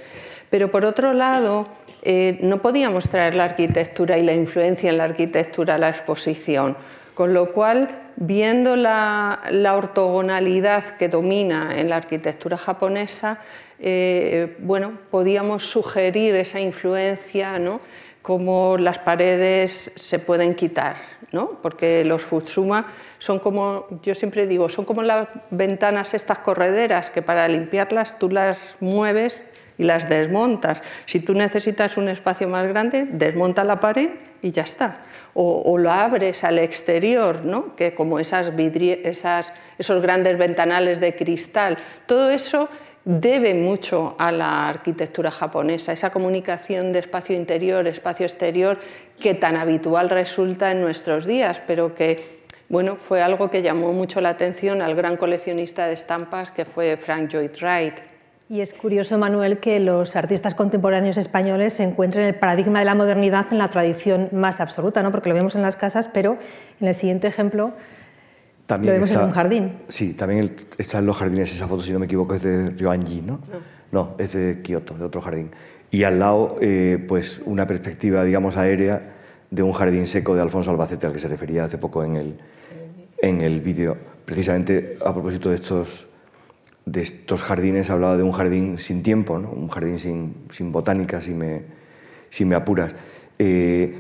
Pero 0.50 0.70
por 0.70 0.85
otro 0.85 1.14
lado, 1.14 1.66
no 2.05 2.61
podíamos 2.61 3.09
traer 3.09 3.35
la 3.35 3.44
arquitectura 3.44 4.18
y 4.18 4.22
la 4.22 4.35
influencia 4.35 4.90
en 4.90 4.98
la 4.98 5.05
arquitectura 5.05 5.76
a 5.76 5.78
la 5.78 5.88
exposición, 5.88 6.76
con 7.14 7.33
lo 7.33 7.52
cual 7.52 8.02
viendo 8.16 8.77
la, 8.77 9.40
ortogonalidad 9.75 10.96
que 10.96 11.09
domina 11.09 11.79
en 11.79 11.88
la 11.88 11.96
arquitectura 11.96 12.57
japonesa, 12.57 13.38
eh, 13.79 14.57
bueno, 14.61 14.98
podíamos 15.11 15.66
sugerir 15.66 16.35
esa 16.37 16.61
influencia, 16.61 17.59
¿no? 17.59 17.81
como 18.22 18.79
las 18.79 18.98
paredes 19.01 19.90
se 19.96 20.20
pueden 20.20 20.55
quitar, 20.55 20.96
¿no? 21.33 21.59
porque 21.61 22.05
los 22.05 22.22
Futsuma 22.22 22.87
son 23.18 23.41
como, 23.41 23.87
yo 24.03 24.14
siempre 24.14 24.47
digo, 24.47 24.68
son 24.68 24.84
como 24.84 25.03
las 25.03 25.28
ventanas 25.51 26.14
estas 26.14 26.39
correderas 26.39 27.11
que 27.11 27.20
para 27.20 27.49
limpiarlas 27.49 28.18
tú 28.20 28.30
las 28.30 28.76
mueves 28.78 29.43
y 29.76 29.82
las 29.82 30.09
desmontas. 30.09 30.82
Si 31.07 31.18
tú 31.18 31.34
necesitas 31.34 31.97
un 31.97 32.09
espacio 32.09 32.47
más 32.49 32.68
grande, 32.68 33.07
desmonta 33.11 33.64
la 33.64 33.80
pared 33.80 34.11
y 34.41 34.53
ya 34.53 34.62
está 34.62 35.01
o, 35.35 35.78
lo 35.78 35.91
abres 35.91 36.45
al 36.45 36.59
exterior, 36.59 37.45
¿no? 37.45 37.74
que 37.74 37.95
como 37.95 38.18
esas, 38.18 38.53
esos 39.78 40.03
grandes 40.03 40.39
ventanales 40.39 41.01
de 41.01 41.14
cristal, 41.14 41.78
todo 42.07 42.30
eso 42.30 42.68
debe 43.05 43.55
mucho 43.55 44.14
a 44.18 44.30
la 44.30 44.68
arquitectura 44.68 45.30
japonesa, 45.30 45.93
esa 45.93 46.11
comunicación 46.11 46.93
de 46.93 47.01
espacio 47.01 47.35
interior, 47.35 47.87
espacio 47.87 48.26
exterior, 48.26 48.78
que 49.18 49.35
tan 49.35 49.57
habitual 49.57 50.11
resulta 50.11 50.70
en 50.70 50.83
nuestros 50.83 51.26
días, 51.26 51.61
pero 51.66 51.95
que 51.95 52.43
bueno, 52.68 52.97
fue 52.97 53.20
algo 53.20 53.51
que 53.51 53.61
llamó 53.61 53.93
mucho 53.93 54.22
la 54.22 54.30
atención 54.30 54.80
al 54.80 54.95
gran 54.95 55.18
coleccionista 55.18 55.87
de 55.87 55.93
estampas 55.93 56.51
que 56.51 56.64
fue 56.64 56.97
Frank 56.97 57.30
Lloyd 57.30 57.51
Wright. 57.61 58.12
Y 58.53 58.61
es 58.61 58.74
curioso, 58.74 59.16
Manuel, 59.16 59.61
que 59.61 59.80
los 59.80 60.14
artistas 60.14 60.55
contemporáneos 60.55 61.16
españoles 61.16 61.72
se 61.72 61.84
encuentren 61.84 62.26
el 62.26 62.34
paradigma 62.34 62.80
de 62.80 62.84
la 62.84 62.94
modernidad 62.94 63.46
en 63.50 63.57
la 63.57 63.70
tradición 63.70 64.28
más 64.30 64.61
absoluta, 64.61 65.03
¿no? 65.03 65.11
porque 65.11 65.30
lo 65.30 65.34
vemos 65.34 65.57
en 65.57 65.62
las 65.62 65.74
casas, 65.74 66.07
pero 66.07 66.36
en 66.78 66.86
el 66.86 66.94
siguiente 66.94 67.26
ejemplo 67.26 67.72
también 68.66 68.92
lo 68.92 68.96
vemos 68.96 69.09
está, 69.09 69.22
en 69.22 69.28
un 69.28 69.32
jardín. 69.32 69.72
Sí, 69.88 70.12
también 70.12 70.55
está 70.76 70.98
en 70.98 71.07
los 71.07 71.16
jardines 71.16 71.50
esa 71.50 71.66
foto, 71.66 71.82
si 71.82 71.94
no 71.94 71.98
me 71.98 72.05
equivoco, 72.05 72.34
es 72.34 72.42
de 72.42 72.68
Ryoanji, 72.68 73.22
¿no? 73.22 73.40
No, 73.90 74.16
es 74.18 74.34
de 74.34 74.61
Kioto, 74.61 74.98
de 74.98 75.05
otro 75.07 75.22
jardín. 75.22 75.50
Y 75.90 76.05
al 76.05 76.18
lado, 76.18 76.57
eh, 76.61 77.03
pues 77.09 77.40
una 77.46 77.66
perspectiva, 77.66 78.22
digamos, 78.22 78.59
aérea 78.59 79.14
de 79.50 79.62
un 79.62 79.72
jardín 79.72 80.07
seco 80.07 80.34
de 80.34 80.42
Alfonso 80.42 80.70
Albacete, 80.70 81.07
al 81.07 81.14
que 81.14 81.20
se 81.20 81.28
refería 81.28 81.64
hace 81.64 81.78
poco 81.78 82.05
en 82.05 82.16
el, 82.16 82.34
en 83.22 83.40
el 83.40 83.62
vídeo. 83.62 83.96
Precisamente 84.26 84.98
a 85.03 85.14
propósito 85.14 85.48
de 85.48 85.55
estos, 85.55 86.07
de 86.85 87.01
estos 87.01 87.43
jardines, 87.43 87.91
hablaba 87.91 88.16
de 88.16 88.22
un 88.22 88.33
jardín 88.33 88.78
sin 88.78 89.03
tiempo, 89.03 89.39
¿no? 89.39 89.51
un 89.51 89.68
jardín 89.68 89.99
sin, 89.99 90.35
sin 90.51 90.72
botánica, 90.72 91.20
si 91.20 91.35
me, 91.35 91.62
si 92.28 92.45
me 92.45 92.55
apuras. 92.55 92.95
Eh, 93.39 93.95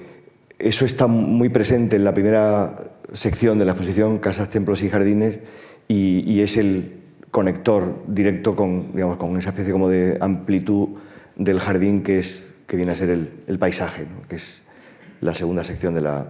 eso 0.58 0.84
está 0.84 1.06
muy 1.06 1.48
presente 1.48 1.96
en 1.96 2.04
la 2.04 2.14
primera 2.14 2.76
sección 3.12 3.58
de 3.58 3.64
la 3.64 3.72
exposición, 3.72 4.18
Casas, 4.18 4.50
Templos 4.50 4.82
y 4.82 4.88
Jardines, 4.88 5.40
y, 5.88 6.24
y 6.30 6.40
es 6.40 6.56
el 6.56 7.00
conector 7.30 8.04
directo 8.06 8.54
con, 8.54 8.92
digamos, 8.92 9.16
con 9.16 9.36
esa 9.36 9.50
especie 9.50 9.72
como 9.72 9.88
de 9.88 10.18
amplitud 10.20 10.90
del 11.36 11.60
jardín 11.60 12.02
que, 12.02 12.18
es, 12.18 12.52
que 12.66 12.76
viene 12.76 12.92
a 12.92 12.94
ser 12.94 13.10
el, 13.10 13.30
el 13.46 13.58
paisaje, 13.58 14.02
¿no? 14.02 14.26
que 14.28 14.36
es 14.36 14.62
la 15.20 15.34
segunda 15.34 15.64
sección 15.64 15.94
de 15.94 16.02
la, 16.02 16.26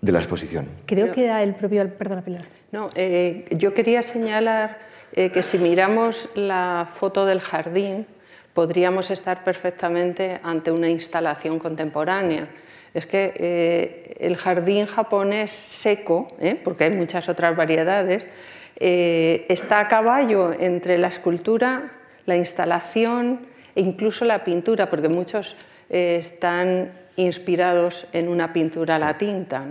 de 0.00 0.12
la 0.12 0.18
exposición. 0.18 0.66
Creo 0.86 1.12
que 1.12 1.24
era 1.24 1.42
el 1.42 1.54
propio... 1.54 1.88
Perdona, 1.96 2.22
Pilar. 2.22 2.44
No, 2.72 2.90
eh, 2.94 3.46
yo 3.56 3.72
quería 3.72 4.02
señalar 4.02 4.78
eh, 5.12 5.30
que 5.30 5.42
si 5.42 5.58
miramos 5.58 6.28
la 6.34 6.88
foto 6.92 7.26
del 7.26 7.40
jardín, 7.40 8.06
podríamos 8.54 9.10
estar 9.10 9.44
perfectamente 9.44 10.40
ante 10.42 10.70
una 10.70 10.88
instalación 10.88 11.58
contemporánea. 11.58 12.48
Es 12.94 13.06
que 13.06 13.34
eh, 13.36 14.16
el 14.20 14.36
jardín 14.36 14.86
japonés 14.86 15.50
seco, 15.50 16.28
¿eh? 16.40 16.60
porque 16.62 16.84
hay 16.84 16.90
muchas 16.90 17.28
otras 17.28 17.54
variedades, 17.56 18.26
está 18.78 19.80
a 19.80 19.88
caballo 19.88 20.52
entre 20.58 20.98
la 20.98 21.08
escultura, 21.08 21.92
la 22.26 22.36
instalación 22.36 23.46
e 23.74 23.80
incluso 23.80 24.26
la 24.26 24.44
pintura, 24.44 24.90
porque 24.90 25.08
muchos 25.08 25.56
están 25.88 26.92
inspirados 27.16 28.06
en 28.12 28.28
una 28.28 28.52
pintura 28.52 28.96
a 28.96 28.98
la 28.98 29.16
tinta. 29.16 29.64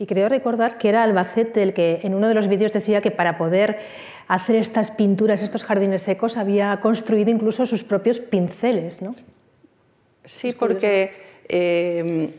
Y 0.00 0.06
creo 0.06 0.30
recordar 0.30 0.78
que 0.78 0.88
era 0.88 1.02
Albacete 1.02 1.62
el 1.62 1.74
que 1.74 2.00
en 2.04 2.14
uno 2.14 2.28
de 2.28 2.34
los 2.34 2.48
vídeos 2.48 2.72
decía 2.72 3.02
que 3.02 3.10
para 3.10 3.36
poder 3.36 3.78
hacer 4.30 4.54
estas 4.54 4.92
pinturas, 4.92 5.42
estos 5.42 5.64
jardines 5.64 6.02
secos, 6.02 6.36
había 6.36 6.78
construido 6.80 7.30
incluso 7.30 7.66
sus 7.66 7.82
propios 7.82 8.20
pinceles, 8.20 9.02
¿no? 9.02 9.16
Sí, 10.24 10.52
porque 10.52 11.12
eh, 11.48 12.30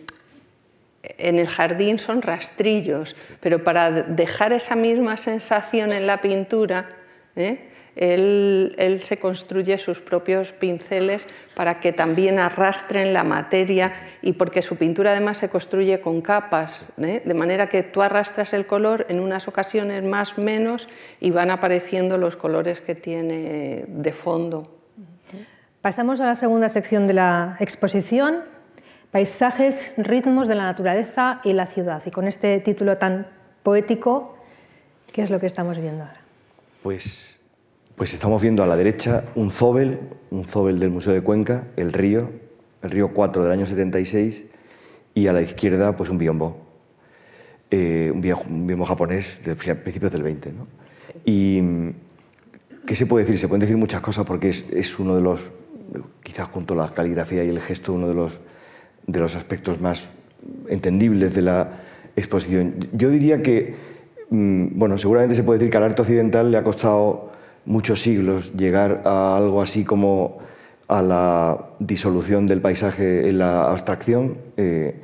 en 1.03 1.37
el 1.37 1.47
jardín 1.47 1.99
son 1.99 2.21
rastrillos, 2.21 3.13
pero 3.41 3.65
para 3.65 3.91
dejar 3.91 4.53
esa 4.53 4.77
misma 4.77 5.17
sensación 5.17 5.91
en 5.91 6.07
la 6.07 6.21
pintura, 6.21 6.89
¿eh? 7.35 7.70
Él, 7.95 8.75
él, 8.77 9.03
se 9.03 9.17
construye 9.17 9.77
sus 9.77 9.99
propios 9.99 10.51
pinceles 10.53 11.27
para 11.55 11.79
que 11.79 11.91
también 11.91 12.39
arrastren 12.39 13.13
la 13.13 13.23
materia 13.23 13.93
y 14.21 14.33
porque 14.33 14.61
su 14.61 14.77
pintura 14.77 15.11
además 15.11 15.37
se 15.39 15.49
construye 15.49 15.99
con 15.99 16.21
capas, 16.21 16.85
¿eh? 16.97 17.21
de 17.23 17.33
manera 17.33 17.67
que 17.67 17.83
tú 17.83 18.01
arrastras 18.01 18.53
el 18.53 18.65
color 18.65 19.05
en 19.09 19.19
unas 19.19 19.47
ocasiones 19.47 20.03
más 20.03 20.37
menos 20.37 20.87
y 21.19 21.31
van 21.31 21.51
apareciendo 21.51 22.17
los 22.17 22.35
colores 22.35 22.81
que 22.81 22.95
tiene 22.95 23.85
de 23.87 24.13
fondo. 24.13 24.77
Pasamos 25.81 26.21
a 26.21 26.25
la 26.25 26.35
segunda 26.35 26.69
sección 26.69 27.05
de 27.05 27.13
la 27.13 27.57
exposición, 27.59 28.43
Paisajes, 29.11 29.91
ritmos 29.97 30.47
de 30.47 30.55
la 30.55 30.63
naturaleza 30.63 31.41
y 31.43 31.51
la 31.51 31.65
ciudad. 31.65 32.01
Y 32.05 32.11
con 32.11 32.29
este 32.29 32.57
título 32.61 32.97
tan 32.97 33.27
poético, 33.61 34.37
¿qué 35.11 35.21
es 35.21 35.29
lo 35.29 35.37
que 35.37 35.47
estamos 35.47 35.77
viendo 35.77 36.03
ahora? 36.03 36.21
Pues, 36.81 37.40
pues 38.01 38.15
estamos 38.15 38.41
viendo 38.41 38.63
a 38.63 38.65
la 38.65 38.75
derecha 38.75 39.25
un 39.35 39.51
zóbel, 39.51 39.99
un 40.31 40.45
zóbel 40.45 40.79
del 40.79 40.89
Museo 40.89 41.13
de 41.13 41.21
Cuenca, 41.21 41.67
el 41.77 41.93
río, 41.93 42.31
el 42.81 42.89
río 42.89 43.13
4 43.13 43.43
del 43.43 43.51
año 43.51 43.67
76, 43.67 44.45
y 45.13 45.27
a 45.27 45.33
la 45.33 45.43
izquierda 45.43 45.95
pues 45.95 46.09
un 46.09 46.17
biombo, 46.17 46.57
eh, 47.69 48.11
un, 48.11 48.19
biombo, 48.65 48.85
japonés 48.85 49.43
de 49.43 49.55
principios 49.55 50.11
del 50.11 50.23
20. 50.23 50.51
¿no? 50.51 50.67
Y 51.25 51.61
¿qué 52.87 52.95
se 52.95 53.05
puede 53.05 53.23
decir? 53.23 53.37
Se 53.37 53.47
pueden 53.47 53.59
decir 53.59 53.77
muchas 53.77 54.01
cosas 54.01 54.25
porque 54.25 54.49
es, 54.49 54.65
es 54.71 54.97
uno 54.97 55.15
de 55.15 55.21
los, 55.21 55.51
quizás 56.23 56.47
junto 56.47 56.73
a 56.73 56.77
la 56.77 56.93
caligrafía 56.95 57.43
y 57.43 57.49
el 57.49 57.61
gesto, 57.61 57.93
uno 57.93 58.07
de 58.07 58.15
los 58.15 58.41
de 59.05 59.19
los 59.19 59.35
aspectos 59.35 59.79
más 59.79 60.07
entendibles 60.69 61.35
de 61.35 61.43
la 61.43 61.69
exposición. 62.15 62.89
Yo 62.93 63.11
diría 63.11 63.43
que, 63.43 63.75
mm, 64.31 64.69
bueno, 64.79 64.97
seguramente 64.97 65.35
se 65.35 65.43
puede 65.43 65.59
decir 65.59 65.69
que 65.69 65.77
al 65.77 65.83
arte 65.83 66.01
occidental 66.01 66.49
le 66.49 66.57
ha 66.57 66.63
costado 66.63 67.30
muchos 67.65 68.01
siglos 68.01 68.53
llegar 68.53 69.01
a 69.05 69.37
algo 69.37 69.61
así 69.61 69.83
como 69.83 70.39
a 70.87 71.01
la 71.01 71.69
disolución 71.79 72.47
del 72.47 72.61
paisaje 72.61 73.29
en 73.29 73.37
la 73.37 73.69
abstracción, 73.71 74.37
eh, 74.57 74.95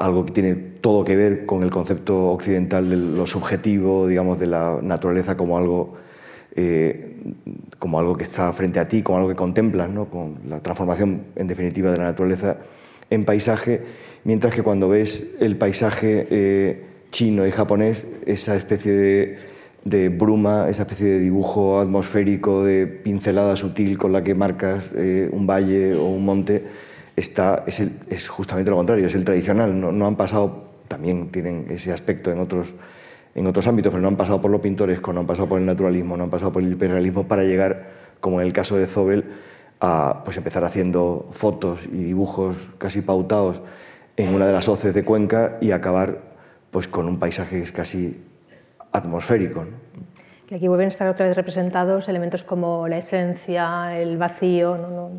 algo 0.00 0.26
que 0.26 0.32
tiene 0.32 0.54
todo 0.54 1.04
que 1.04 1.16
ver 1.16 1.46
con 1.46 1.62
el 1.62 1.70
concepto 1.70 2.30
occidental 2.30 2.90
de 2.90 2.96
lo 2.96 3.26
subjetivo, 3.26 4.06
digamos, 4.06 4.38
de 4.38 4.46
la 4.46 4.80
naturaleza 4.82 5.36
como 5.36 5.56
algo, 5.58 5.94
eh, 6.54 7.16
como 7.78 8.00
algo 8.00 8.16
que 8.16 8.24
está 8.24 8.52
frente 8.52 8.80
a 8.80 8.86
ti, 8.86 9.02
como 9.02 9.18
algo 9.18 9.28
que 9.28 9.36
contemplas, 9.36 9.88
¿no? 9.90 10.06
con 10.06 10.38
la 10.48 10.60
transformación, 10.60 11.26
en 11.36 11.46
definitiva, 11.46 11.92
de 11.92 11.98
la 11.98 12.04
naturaleza 12.04 12.58
en 13.10 13.24
paisaje, 13.24 13.82
mientras 14.24 14.54
que 14.54 14.62
cuando 14.62 14.88
ves 14.88 15.24
el 15.40 15.56
paisaje 15.56 16.26
eh, 16.30 16.84
chino 17.10 17.46
y 17.46 17.50
japonés, 17.50 18.06
esa 18.26 18.56
especie 18.56 18.92
de, 18.92 19.38
de, 19.84 20.08
bruma, 20.08 20.68
esa 20.68 20.82
especie 20.82 21.06
de 21.06 21.18
dibujo 21.20 21.80
atmosférico, 21.80 22.64
de 22.64 22.86
pincelada 22.86 23.56
sutil 23.56 23.96
con 23.98 24.12
la 24.12 24.22
que 24.22 24.34
marcas 24.34 24.92
eh, 24.94 25.28
un 25.32 25.46
valle 25.46 25.94
o 25.94 26.04
un 26.04 26.24
monte, 26.24 26.64
está, 27.16 27.64
es, 27.66 27.82
es, 28.08 28.28
justamente 28.28 28.70
lo 28.70 28.76
contrario, 28.76 29.06
es 29.06 29.14
el 29.14 29.24
tradicional. 29.24 29.78
No, 29.80 29.92
no, 29.92 30.06
han 30.06 30.16
pasado, 30.16 30.64
también 30.88 31.28
tienen 31.28 31.66
ese 31.70 31.92
aspecto 31.92 32.30
en 32.30 32.38
otros, 32.38 32.74
en 33.34 33.46
otros 33.46 33.66
ámbitos, 33.66 33.90
pero 33.90 34.02
no 34.02 34.08
han 34.08 34.16
pasado 34.16 34.40
por 34.40 34.50
lo 34.50 34.60
pintoresco, 34.60 35.12
no 35.12 35.20
han 35.20 35.26
pasado 35.26 35.48
por 35.48 35.58
el 35.58 35.66
naturalismo, 35.66 36.16
no 36.16 36.24
han 36.24 36.30
pasado 36.30 36.52
por 36.52 36.62
el 36.62 36.72
hiperrealismo 36.72 37.26
para 37.26 37.44
llegar, 37.44 37.88
como 38.20 38.40
en 38.40 38.46
el 38.46 38.52
caso 38.52 38.76
de 38.76 38.86
Zobel, 38.86 39.24
a 39.80 40.22
pues, 40.24 40.36
empezar 40.36 40.64
haciendo 40.64 41.28
fotos 41.30 41.86
y 41.86 42.04
dibujos 42.04 42.56
casi 42.78 43.00
pautados 43.00 43.62
en 44.16 44.34
una 44.34 44.46
de 44.46 44.52
las 44.52 44.68
hoces 44.68 44.92
de 44.92 45.04
Cuenca 45.04 45.58
y 45.60 45.70
acabar 45.70 46.22
pues, 46.70 46.88
con 46.88 47.06
un 47.06 47.18
paisaje 47.18 47.62
casi 47.72 48.20
atmosférico. 48.92 49.64
¿no? 49.64 49.76
Que 50.46 50.54
aquí 50.54 50.68
vuelven 50.68 50.86
a 50.86 50.88
estar 50.88 51.08
otra 51.08 51.26
vez 51.26 51.36
representados 51.36 52.08
elementos 52.08 52.42
como 52.42 52.88
la 52.88 52.98
esencia, 52.98 53.98
el 53.98 54.16
vacío, 54.16 54.78
¿no? 54.78 54.88
¿No? 54.88 55.10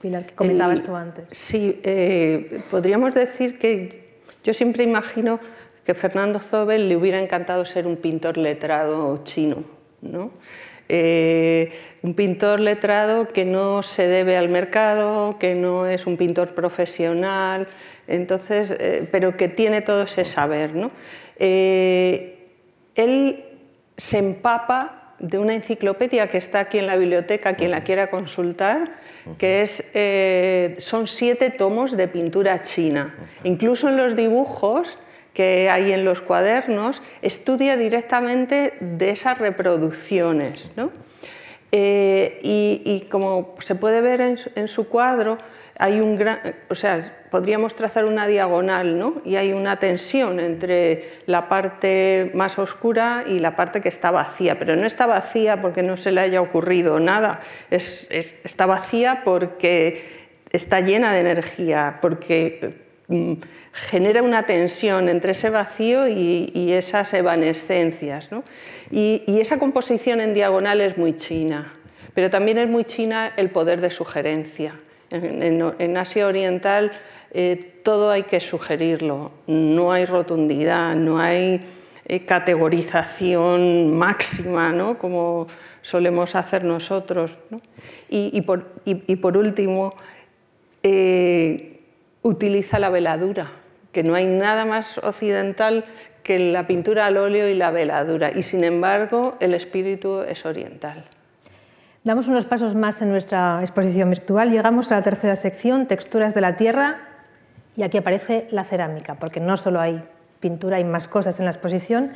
Pilar, 0.00 0.26
que 0.26 0.34
comentabas 0.34 0.80
el, 0.80 0.86
tú 0.86 0.96
antes. 0.96 1.24
Sí, 1.30 1.80
eh, 1.82 2.62
podríamos 2.70 3.14
decir 3.14 3.58
que 3.58 4.20
yo 4.42 4.54
siempre 4.54 4.84
imagino 4.84 5.40
que 5.84 5.94
Fernando 5.94 6.40
Zobel 6.40 6.88
le 6.88 6.96
hubiera 6.96 7.20
encantado 7.20 7.64
ser 7.64 7.86
un 7.86 7.96
pintor 7.96 8.38
letrado 8.38 9.22
chino, 9.24 9.64
¿no? 10.00 10.30
Eh, 10.88 11.70
un 12.02 12.14
pintor 12.14 12.60
letrado 12.60 13.28
que 13.28 13.44
no 13.44 13.82
se 13.82 14.06
debe 14.06 14.36
al 14.36 14.48
mercado, 14.48 15.38
que 15.38 15.54
no 15.54 15.86
es 15.86 16.06
un 16.06 16.16
pintor 16.16 16.54
profesional, 16.54 17.68
entonces, 18.06 18.74
eh, 18.78 19.08
pero 19.10 19.36
que 19.36 19.48
tiene 19.48 19.80
todo 19.80 20.02
ese 20.02 20.24
saber. 20.24 20.74
¿no? 20.74 20.90
Eh, 21.38 22.31
él 22.94 23.44
se 23.96 24.18
empapa 24.18 25.14
de 25.18 25.38
una 25.38 25.54
enciclopedia 25.54 26.28
que 26.28 26.38
está 26.38 26.60
aquí 26.60 26.78
en 26.78 26.86
la 26.86 26.96
biblioteca, 26.96 27.54
quien 27.54 27.70
la 27.70 27.84
quiera 27.84 28.10
consultar, 28.10 28.96
que 29.38 29.62
es, 29.62 29.84
eh, 29.94 30.74
son 30.78 31.06
siete 31.06 31.50
tomos 31.50 31.96
de 31.96 32.08
pintura 32.08 32.62
china. 32.62 33.14
Incluso 33.44 33.88
en 33.88 33.96
los 33.96 34.16
dibujos 34.16 34.98
que 35.32 35.70
hay 35.70 35.92
en 35.92 36.04
los 36.04 36.20
cuadernos, 36.20 37.02
estudia 37.22 37.76
directamente 37.76 38.74
de 38.80 39.10
esas 39.10 39.38
reproducciones. 39.38 40.68
¿no? 40.76 40.90
Eh, 41.74 42.38
y, 42.42 43.06
como 43.10 43.56
se 43.60 43.74
puede 43.74 44.02
ver 44.02 44.20
en 44.20 44.68
su, 44.68 44.88
cuadro, 44.88 45.38
hay 45.78 46.00
un 46.00 46.16
gran, 46.16 46.54
o 46.68 46.74
sea, 46.74 47.24
podríamos 47.30 47.74
trazar 47.74 48.04
una 48.04 48.26
diagonal, 48.26 48.98
¿no? 48.98 49.22
Y 49.24 49.36
hay 49.36 49.54
una 49.54 49.78
tensión 49.78 50.38
entre 50.38 51.22
la 51.24 51.48
parte 51.48 52.30
más 52.34 52.58
oscura 52.58 53.24
y 53.26 53.38
la 53.38 53.56
parte 53.56 53.80
que 53.80 53.88
está 53.88 54.10
vacía, 54.10 54.58
pero 54.58 54.76
no 54.76 54.86
está 54.86 55.06
vacía 55.06 55.62
porque 55.62 55.82
no 55.82 55.96
se 55.96 56.12
le 56.12 56.20
haya 56.20 56.42
ocurrido 56.42 57.00
nada, 57.00 57.40
es, 57.70 58.06
es, 58.10 58.36
está 58.44 58.66
vacía 58.66 59.22
porque 59.24 60.28
está 60.50 60.80
llena 60.80 61.10
de 61.14 61.20
energía, 61.20 62.00
porque 62.02 62.91
genera 63.72 64.22
una 64.22 64.44
tensión 64.44 65.08
entre 65.08 65.32
ese 65.32 65.50
vacío 65.50 66.08
y, 66.08 66.72
esas 66.72 67.12
evanescencias. 67.14 68.28
Y, 68.90 69.22
esa 69.26 69.58
composición 69.58 70.20
en 70.20 70.34
diagonal 70.34 70.80
es 70.80 70.96
muy 70.96 71.16
china, 71.16 71.72
pero 72.14 72.30
también 72.30 72.58
es 72.58 72.68
muy 72.68 72.84
china 72.84 73.32
el 73.36 73.50
poder 73.50 73.80
de 73.80 73.90
sugerencia. 73.90 74.74
En, 75.10 75.96
Asia 75.96 76.26
Oriental 76.26 76.92
eh, 77.32 77.80
todo 77.82 78.10
hay 78.10 78.22
que 78.22 78.40
sugerirlo, 78.40 79.32
no 79.46 79.92
hay 79.92 80.06
rotundidad, 80.06 80.94
no 80.94 81.18
hay 81.18 81.60
eh, 82.06 82.24
categorización 82.24 83.96
máxima, 83.96 84.72
¿no? 84.72 84.98
como 84.98 85.46
solemos 85.82 86.34
hacer 86.34 86.64
nosotros. 86.64 87.38
Y, 88.08 88.40
por, 88.42 89.36
último, 89.36 89.94
eh, 90.82 91.71
utiliza 92.22 92.78
la 92.78 92.88
veladura, 92.88 93.48
que 93.92 94.02
no 94.02 94.14
hay 94.14 94.26
nada 94.26 94.64
más 94.64 94.98
occidental 94.98 95.84
que 96.22 96.38
la 96.38 96.66
pintura 96.66 97.06
al 97.06 97.16
óleo 97.16 97.48
y 97.48 97.54
la 97.54 97.70
veladura, 97.70 98.30
y 98.32 98.42
sin 98.42 98.64
embargo 98.64 99.36
el 99.40 99.54
espíritu 99.54 100.22
es 100.22 100.46
oriental. 100.46 101.04
Damos 102.04 102.26
unos 102.26 102.46
pasos 102.46 102.74
más 102.74 103.00
en 103.00 103.10
nuestra 103.10 103.60
exposición 103.60 104.10
virtual. 104.10 104.50
Llegamos 104.50 104.90
a 104.90 104.96
la 104.96 105.02
tercera 105.02 105.36
sección, 105.36 105.86
texturas 105.86 106.34
de 106.34 106.40
la 106.40 106.56
tierra, 106.56 106.98
y 107.76 107.84
aquí 107.84 107.96
aparece 107.96 108.48
la 108.50 108.64
cerámica, 108.64 109.14
porque 109.14 109.40
no 109.40 109.56
solo 109.56 109.80
hay 109.80 110.02
pintura, 110.40 110.78
hay 110.78 110.84
más 110.84 111.06
cosas 111.06 111.38
en 111.38 111.44
la 111.44 111.52
exposición. 111.52 112.12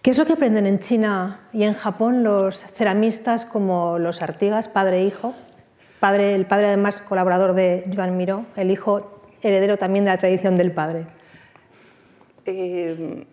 ¿Qué 0.00 0.10
es 0.10 0.18
lo 0.18 0.26
que 0.26 0.34
aprenden 0.34 0.66
en 0.66 0.78
China 0.78 1.40
y 1.52 1.64
en 1.64 1.74
Japón 1.74 2.22
los 2.22 2.64
ceramistas 2.64 3.44
como 3.44 3.98
los 3.98 4.22
Artigas, 4.22 4.68
padre 4.68 4.98
e 4.98 5.04
hijo? 5.04 5.34
Padre, 6.00 6.34
el 6.34 6.46
padre 6.46 6.66
además 6.66 7.00
colaborador 7.00 7.54
de 7.54 7.82
Joan 7.94 8.16
Miró, 8.16 8.46
el 8.56 8.70
hijo 8.70 9.20
heredero 9.42 9.76
también 9.76 10.04
de 10.04 10.12
la 10.12 10.18
tradición 10.18 10.56
del 10.56 10.72
padre. 10.72 11.06
Eh, 12.44 13.24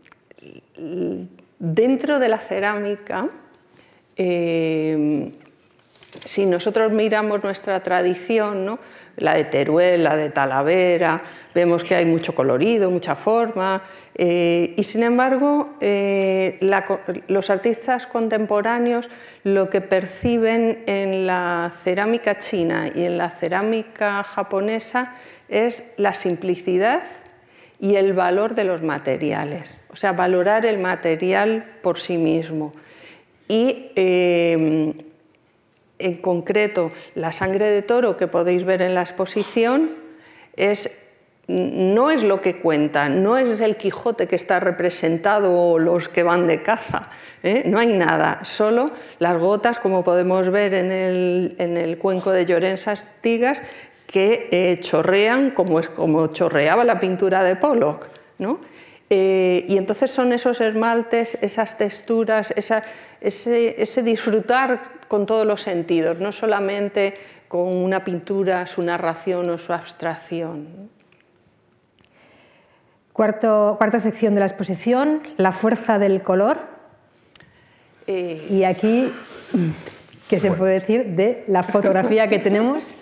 dentro 1.59 2.20
de 2.20 2.30
la 2.30 2.39
cerámica, 2.39 3.30
eh, 4.16 5.32
si 6.26 6.45
nosotros 6.45 6.93
miramos 6.93 7.43
nuestra 7.43 7.82
tradición, 7.82 8.66
¿no? 8.66 8.80
la 9.18 9.34
de 9.34 9.45
Teruel, 9.45 10.03
la 10.03 10.16
de 10.16 10.30
Talavera, 10.30 11.22
vemos 11.53 11.84
que 11.84 11.95
hay 11.95 12.05
mucho 12.05 12.36
colorido, 12.36 12.91
mucha 12.91 13.16
forma, 13.16 13.84
eh, 14.16 14.74
y 14.78 14.84
sin 14.84 15.03
embargo 15.03 15.76
eh, 15.80 16.59
los 17.28 17.49
artistas 17.49 18.07
contemporáneos 18.07 19.09
lo 19.43 19.70
que 19.70 19.82
perciben 19.82 20.84
en 20.86 21.28
la 21.28 21.72
cerámica 21.84 22.39
china 22.39 22.89
y 22.93 23.03
en 23.03 23.18
la 23.18 23.30
cerámica 23.30 24.24
japonesa 24.24 25.16
es 25.47 25.84
la 25.97 26.13
simplicidad 26.13 27.03
y 27.80 27.95
el 27.95 28.13
valor 28.13 28.55
de 28.55 28.63
los 28.63 28.82
materiales, 28.82 29.78
o 29.89 29.95
sea, 29.95 30.13
valorar 30.13 30.66
el 30.66 30.80
material 30.80 31.66
por 31.82 31.99
sí 31.99 32.18
mismo. 32.18 32.74
Y 33.47 33.91
eh, 33.95 35.05
en 36.00 36.16
concreto, 36.16 36.91
la 37.16 37.32
sangre 37.32 37.66
de 37.66 37.82
toro 37.82 38.18
que 38.18 38.28
podéis 38.28 38.66
ver 38.66 38.82
en 38.82 38.96
la 38.96 39.02
exposición 39.02 39.91
es, 40.56 40.89
no 41.48 42.12
es 42.12 42.24
lo 42.24 42.41
que 42.41 42.60
cuenta, 42.60 43.08
no 43.10 43.38
es 43.38 43.62
el 43.62 43.78
Quijote 43.78 44.28
que 44.28 44.36
está 44.36 44.60
representado 44.60 45.54
o 45.54 45.80
los 45.80 46.10
que 46.10 46.24
van 46.24 46.48
de 46.48 46.64
caza, 46.64 47.10
¿eh? 47.43 47.64
no 47.66 47.80
hay 47.80 47.88
nada, 47.88 48.39
solo 48.43 48.91
las 49.20 49.39
gotas, 49.39 49.80
como 49.80 50.04
podemos 50.04 50.50
ver 50.50 50.74
en 50.74 50.91
el, 50.91 51.98
cuenco 51.98 52.32
de 52.32 52.46
Llorensas 52.46 53.06
Tigas, 53.22 53.62
que 54.08 54.50
eh, 54.52 54.80
chorrean 54.82 55.52
como, 55.52 55.80
es, 55.80 55.89
como 55.89 56.28
chorreaba 56.28 56.84
la 56.84 57.00
pintura 57.00 57.43
de 57.43 57.56
Pollock. 57.56 58.08
Eh, 59.10 59.66
y 59.68 59.78
entonces 59.78 60.12
son 60.12 60.34
esos 60.34 60.62
esmaltes, 60.62 61.38
esas 61.41 61.78
texturas, 61.78 62.53
ese, 62.56 64.03
disfrutar 64.03 64.82
con 65.08 65.26
todos 65.26 65.45
los 65.45 65.62
sentidos, 65.62 66.20
no 66.20 66.32
solamente 66.32 67.16
con 67.47 67.68
una 67.68 68.03
pintura, 68.03 68.66
su 68.66 68.82
narración 68.82 69.49
o 69.49 69.58
su 69.58 69.74
abstracción. 69.74 70.89
cuarta 73.14 73.99
sección 73.99 74.34
de 74.34 74.39
la 74.39 74.47
exposición, 74.47 75.22
la 75.38 75.51
fuerza 75.51 75.99
del 75.99 76.24
color. 76.24 76.58
Eh, 78.08 78.47
y 78.49 78.64
aquí, 78.64 79.12
¿qué 80.30 80.39
se 80.39 80.51
puede 80.51 80.80
decir 80.80 81.06
de 81.16 81.43
la 81.47 81.64
fotografía 81.64 82.28
que 82.28 82.39
tenemos 82.39 82.95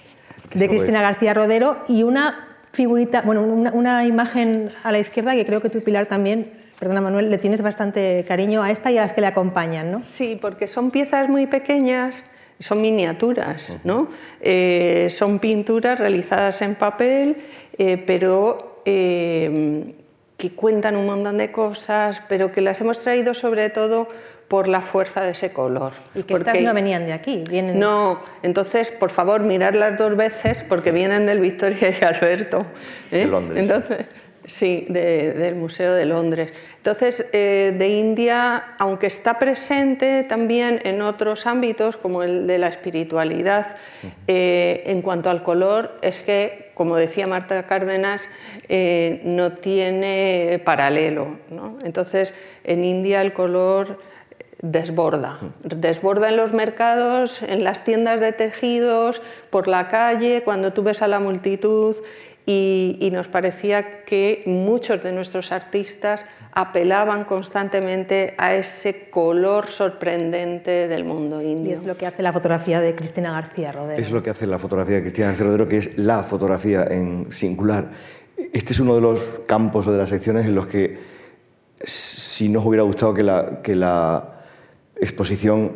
de 0.54 0.68
Cristina 0.68 1.02
García 1.02 1.34
Rodero 1.34 1.84
y 1.86 2.02
una 2.02 2.49
figurita, 2.72 3.22
bueno, 3.22 3.42
una, 3.42 4.06
imagen 4.06 4.68
a 4.84 4.92
la 4.92 4.98
izquierda 4.98 5.34
que 5.34 5.46
creo 5.46 5.60
que 5.60 5.70
tú, 5.70 5.80
Pilar, 5.82 6.06
también 6.06 6.60
Perdona, 6.80 7.02
Manuel, 7.02 7.30
le 7.30 7.36
tienes 7.36 7.60
bastante 7.60 8.24
cariño 8.26 8.62
a 8.62 8.70
esta 8.70 8.90
y 8.90 8.96
a 8.96 9.02
las 9.02 9.12
que 9.12 9.20
le 9.20 9.26
acompañan, 9.26 9.92
¿no? 9.92 10.00
Sí, 10.00 10.38
porque 10.40 10.66
son 10.66 10.90
piezas 10.90 11.28
muy 11.28 11.46
pequeñas, 11.46 12.24
son 12.58 12.80
miniaturas, 12.80 13.74
¿no? 13.84 14.08
Eh, 14.40 15.08
son 15.10 15.40
pinturas 15.40 15.98
realizadas 15.98 16.62
en 16.62 16.76
papel, 16.76 17.36
eh, 17.76 18.02
pero 18.06 18.80
eh, 18.86 19.94
que 20.38 20.52
cuentan 20.52 20.96
un 20.96 21.04
montón 21.04 21.36
de 21.36 21.52
cosas, 21.52 22.22
pero 22.30 22.50
que 22.50 22.62
las 22.62 22.80
hemos 22.80 23.02
traído 23.02 23.34
sobre 23.34 23.68
todo 23.68 24.08
por 24.50 24.66
la 24.66 24.80
fuerza 24.80 25.20
de 25.20 25.30
ese 25.30 25.52
color. 25.52 25.92
Y 26.12 26.24
que 26.24 26.34
estas 26.34 26.60
no 26.60 26.74
venían 26.74 27.06
de 27.06 27.12
aquí, 27.12 27.44
vienen... 27.48 27.78
No, 27.78 28.20
entonces, 28.42 28.90
por 28.90 29.10
favor, 29.10 29.42
mirarlas 29.42 29.96
dos 29.96 30.16
veces 30.16 30.64
porque 30.68 30.90
vienen 30.90 31.24
del 31.24 31.38
Victoria 31.38 31.94
y 32.00 32.04
Alberto. 32.04 32.66
De 33.12 33.26
Londres. 33.26 33.70
Entonces, 33.70 34.06
Sí, 34.46 34.86
del 34.88 35.54
Museo 35.54 35.94
de 35.94 36.06
Londres. 36.06 36.52
Entonces, 36.78 37.24
eh, 37.32 37.72
de 37.78 37.88
India, 37.88 38.74
aunque 38.78 39.06
está 39.06 39.38
presente 39.38 40.24
también 40.24 40.80
en 40.84 41.02
otros 41.02 41.46
ámbitos, 41.46 41.96
como 41.96 42.24
el 42.24 42.48
de 42.48 42.58
la 42.58 42.66
espiritualidad, 42.66 43.76
eh, 44.26 44.82
en 44.86 45.02
cuanto 45.02 45.30
al 45.30 45.44
color, 45.44 45.98
es 46.02 46.20
que, 46.22 46.72
como 46.74 46.96
decía 46.96 47.28
Marta 47.28 47.64
Cárdenas, 47.66 48.28
eh, 48.68 49.20
no 49.24 49.52
tiene 49.52 50.60
paralelo. 50.64 51.36
Entonces, 51.84 52.34
en 52.64 52.82
India 52.84 53.20
el 53.20 53.32
color 53.32 54.09
desborda, 54.62 55.38
desborda 55.64 56.28
en 56.28 56.36
los 56.36 56.52
mercados, 56.52 57.42
en 57.42 57.64
las 57.64 57.84
tiendas 57.84 58.20
de 58.20 58.32
tejidos, 58.32 59.22
por 59.50 59.68
la 59.68 59.88
calle, 59.88 60.42
cuando 60.44 60.72
tú 60.72 60.82
ves 60.82 61.02
a 61.02 61.08
la 61.08 61.20
multitud 61.20 61.96
y, 62.46 63.10
nos 63.12 63.28
parecía 63.28 64.04
que 64.04 64.42
muchos 64.46 65.02
de 65.02 65.12
nuestros 65.12 65.52
artistas 65.52 66.24
apelaban 66.52 67.24
constantemente 67.24 68.34
a 68.38 68.54
ese 68.54 69.08
color 69.08 69.68
sorprendente 69.68 70.88
del 70.88 71.04
mundo 71.04 71.40
indio. 71.40 71.70
Y 71.70 71.74
es 71.74 71.86
lo 71.86 71.96
que 71.96 72.06
hace 72.06 72.22
la 72.22 72.32
fotografía 72.32 72.80
de 72.80 72.94
Cristina 72.94 73.32
García 73.32 73.72
Rodero. 73.72 74.00
Es 74.00 74.10
lo 74.10 74.22
que 74.22 74.30
hace 74.30 74.46
la 74.46 74.58
fotografía 74.58 74.96
de 74.96 75.02
Cristina 75.02 75.28
García 75.28 75.46
Rodero, 75.46 75.68
que 75.68 75.78
es 75.78 75.98
la 75.98 76.24
fotografía 76.24 76.84
en 76.84 77.30
singular. 77.30 77.90
Este 78.52 78.72
es 78.72 78.80
uno 78.80 78.96
de 78.96 79.00
los 79.00 79.20
campos 79.46 79.86
o 79.86 79.92
de 79.92 79.98
las 79.98 80.08
secciones 80.08 80.46
en 80.46 80.54
los 80.54 80.66
que 80.66 80.98
si 81.82 82.48
nos 82.48 82.64
hubiera 82.66 82.82
gustado 82.82 83.14
que 83.14 83.22
la, 83.22 83.60
que 83.62 83.74
la 83.74 84.39
exposición, 85.00 85.72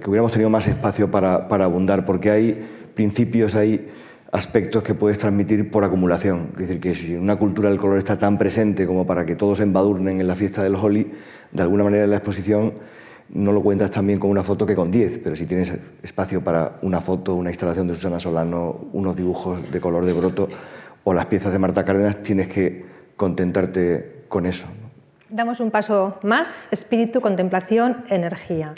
que 0.00 0.10
hubiéramos 0.10 0.32
tenido 0.32 0.50
más 0.50 0.66
espacio 0.66 1.10
para, 1.10 1.48
para 1.48 1.64
abundar, 1.64 2.04
porque 2.04 2.30
hay 2.30 2.60
principios, 2.94 3.54
hay 3.54 3.88
aspectos 4.32 4.82
que 4.82 4.94
puedes 4.94 5.18
transmitir 5.18 5.70
por 5.70 5.84
acumulación. 5.84 6.50
Es 6.52 6.68
decir, 6.68 6.80
que 6.80 6.94
si 6.94 7.14
una 7.14 7.36
cultura 7.36 7.70
del 7.70 7.78
color 7.78 7.98
está 7.98 8.18
tan 8.18 8.38
presente 8.38 8.86
como 8.86 9.06
para 9.06 9.24
que 9.24 9.36
todos 9.36 9.60
embadurnen 9.60 10.20
en 10.20 10.26
la 10.26 10.36
fiesta 10.36 10.62
del 10.62 10.74
Holi, 10.74 11.10
de 11.52 11.62
alguna 11.62 11.84
manera 11.84 12.04
en 12.04 12.10
la 12.10 12.16
exposición 12.16 12.74
no 13.30 13.52
lo 13.52 13.62
cuentas 13.62 13.90
también 13.90 14.18
con 14.18 14.30
una 14.30 14.42
foto 14.42 14.64
que 14.64 14.74
con 14.74 14.90
10, 14.90 15.18
pero 15.22 15.36
si 15.36 15.44
tienes 15.44 15.78
espacio 16.02 16.42
para 16.42 16.78
una 16.82 17.00
foto, 17.00 17.34
una 17.34 17.50
instalación 17.50 17.86
de 17.86 17.94
Susana 17.94 18.18
Solano, 18.18 18.88
unos 18.92 19.16
dibujos 19.16 19.70
de 19.70 19.80
color 19.80 20.06
de 20.06 20.14
broto 20.14 20.48
o 21.04 21.12
las 21.12 21.26
piezas 21.26 21.52
de 21.52 21.58
Marta 21.58 21.84
Cárdenas, 21.84 22.22
tienes 22.22 22.48
que 22.48 22.86
contentarte 23.16 24.24
con 24.28 24.46
eso. 24.46 24.66
Damos 25.30 25.60
un 25.60 25.70
paso 25.70 26.18
más, 26.22 26.68
espíritu, 26.70 27.20
contemplación, 27.20 28.04
energía. 28.08 28.74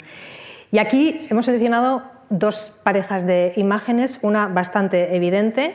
Y 0.69 0.79
aquí 0.79 1.25
hemos 1.29 1.45
seleccionado 1.45 2.03
dos 2.29 2.77
parejas 2.83 3.25
de 3.25 3.53
imágenes, 3.55 4.19
una 4.21 4.47
bastante 4.47 5.15
evidente. 5.15 5.73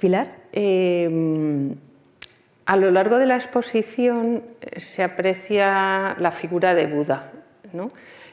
Pilar. 0.00 0.28
Em, 0.52 1.76
a 2.66 2.76
lo 2.76 2.90
largo 2.90 3.18
de 3.18 3.26
la 3.26 3.36
exposición 3.36 4.42
eh, 4.60 4.80
se 4.80 5.02
aprecia 5.02 6.16
la 6.18 6.32
figura 6.32 6.74
de 6.74 6.86
Buda. 6.86 7.30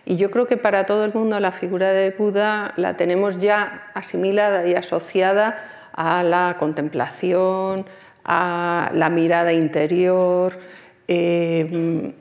Y 0.05 0.17
yo 0.17 0.31
creo 0.31 0.47
que 0.47 0.57
para 0.57 0.85
todo 0.85 1.05
el 1.05 1.13
mundo 1.13 1.39
la 1.39 1.51
figura 1.51 1.93
de 1.93 2.11
Buda 2.11 2.73
la 2.75 2.97
tenemos 2.97 3.37
ya 3.39 3.91
asimilada 3.93 4.67
y 4.67 4.75
asociada 4.75 5.89
a 5.93 6.23
la 6.23 6.55
contemplación, 6.59 7.85
a 8.23 8.91
la 8.93 9.09
mirada 9.09 9.53
interior, 9.53 10.59
em, 11.07 12.13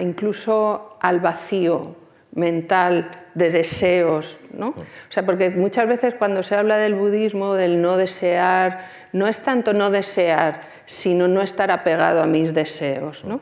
incluso 0.00 0.96
al 1.00 1.20
vacío, 1.20 1.96
mental 2.32 3.26
de 3.34 3.50
deseos, 3.50 4.38
¿no? 4.52 4.68
O 4.68 5.10
sea, 5.10 5.24
porque 5.24 5.50
muchas 5.50 5.88
veces 5.88 6.14
cuando 6.14 6.42
se 6.42 6.54
habla 6.54 6.76
del 6.76 6.94
budismo, 6.94 7.54
del 7.54 7.82
no 7.82 7.96
desear, 7.96 8.86
no 9.12 9.26
es 9.26 9.40
tanto 9.40 9.74
no 9.74 9.90
desear, 9.90 10.62
sino 10.86 11.28
no 11.28 11.40
estar 11.42 11.70
apegado 11.70 12.22
a 12.22 12.26
mis 12.26 12.54
deseos, 12.54 13.24
¿no? 13.24 13.40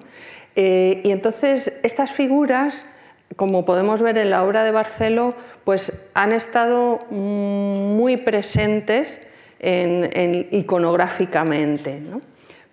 Eh, 0.54 1.00
y 1.04 1.10
entonces 1.10 1.72
estas 1.82 2.12
figuras, 2.12 2.86
como 3.36 3.64
podemos 3.64 4.00
ver 4.00 4.18
en 4.18 4.30
la 4.30 4.42
obra 4.42 4.64
de 4.64 4.70
Barceló, 4.70 5.34
pues 5.64 6.08
han 6.14 6.32
estado 6.32 7.00
muy 7.10 8.16
presentes 8.16 9.20
en, 9.58 10.48
iconográficamente. 10.50 12.00
¿no? 12.00 12.20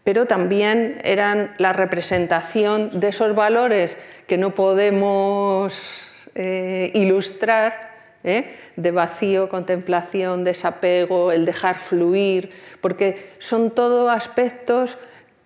pero 0.04 0.26
también 0.26 1.00
eran 1.04 1.56
la 1.58 1.72
representación 1.72 3.00
de 3.00 3.08
esos 3.10 3.36
valores 3.36 3.98
que 4.28 4.38
no 4.38 4.54
podemos 4.54 6.10
eh, 6.36 6.92
ilustrar, 6.94 7.92
¿eh? 8.24 8.56
de 8.76 8.92
vacío, 8.92 9.50
contemplación, 9.50 10.44
desapego, 10.44 11.32
el 11.32 11.46
dejar 11.46 11.78
fluir, 11.78 12.50
porque 12.82 13.30
son 13.40 13.72
todos 13.72 14.12
aspectos 14.12 14.98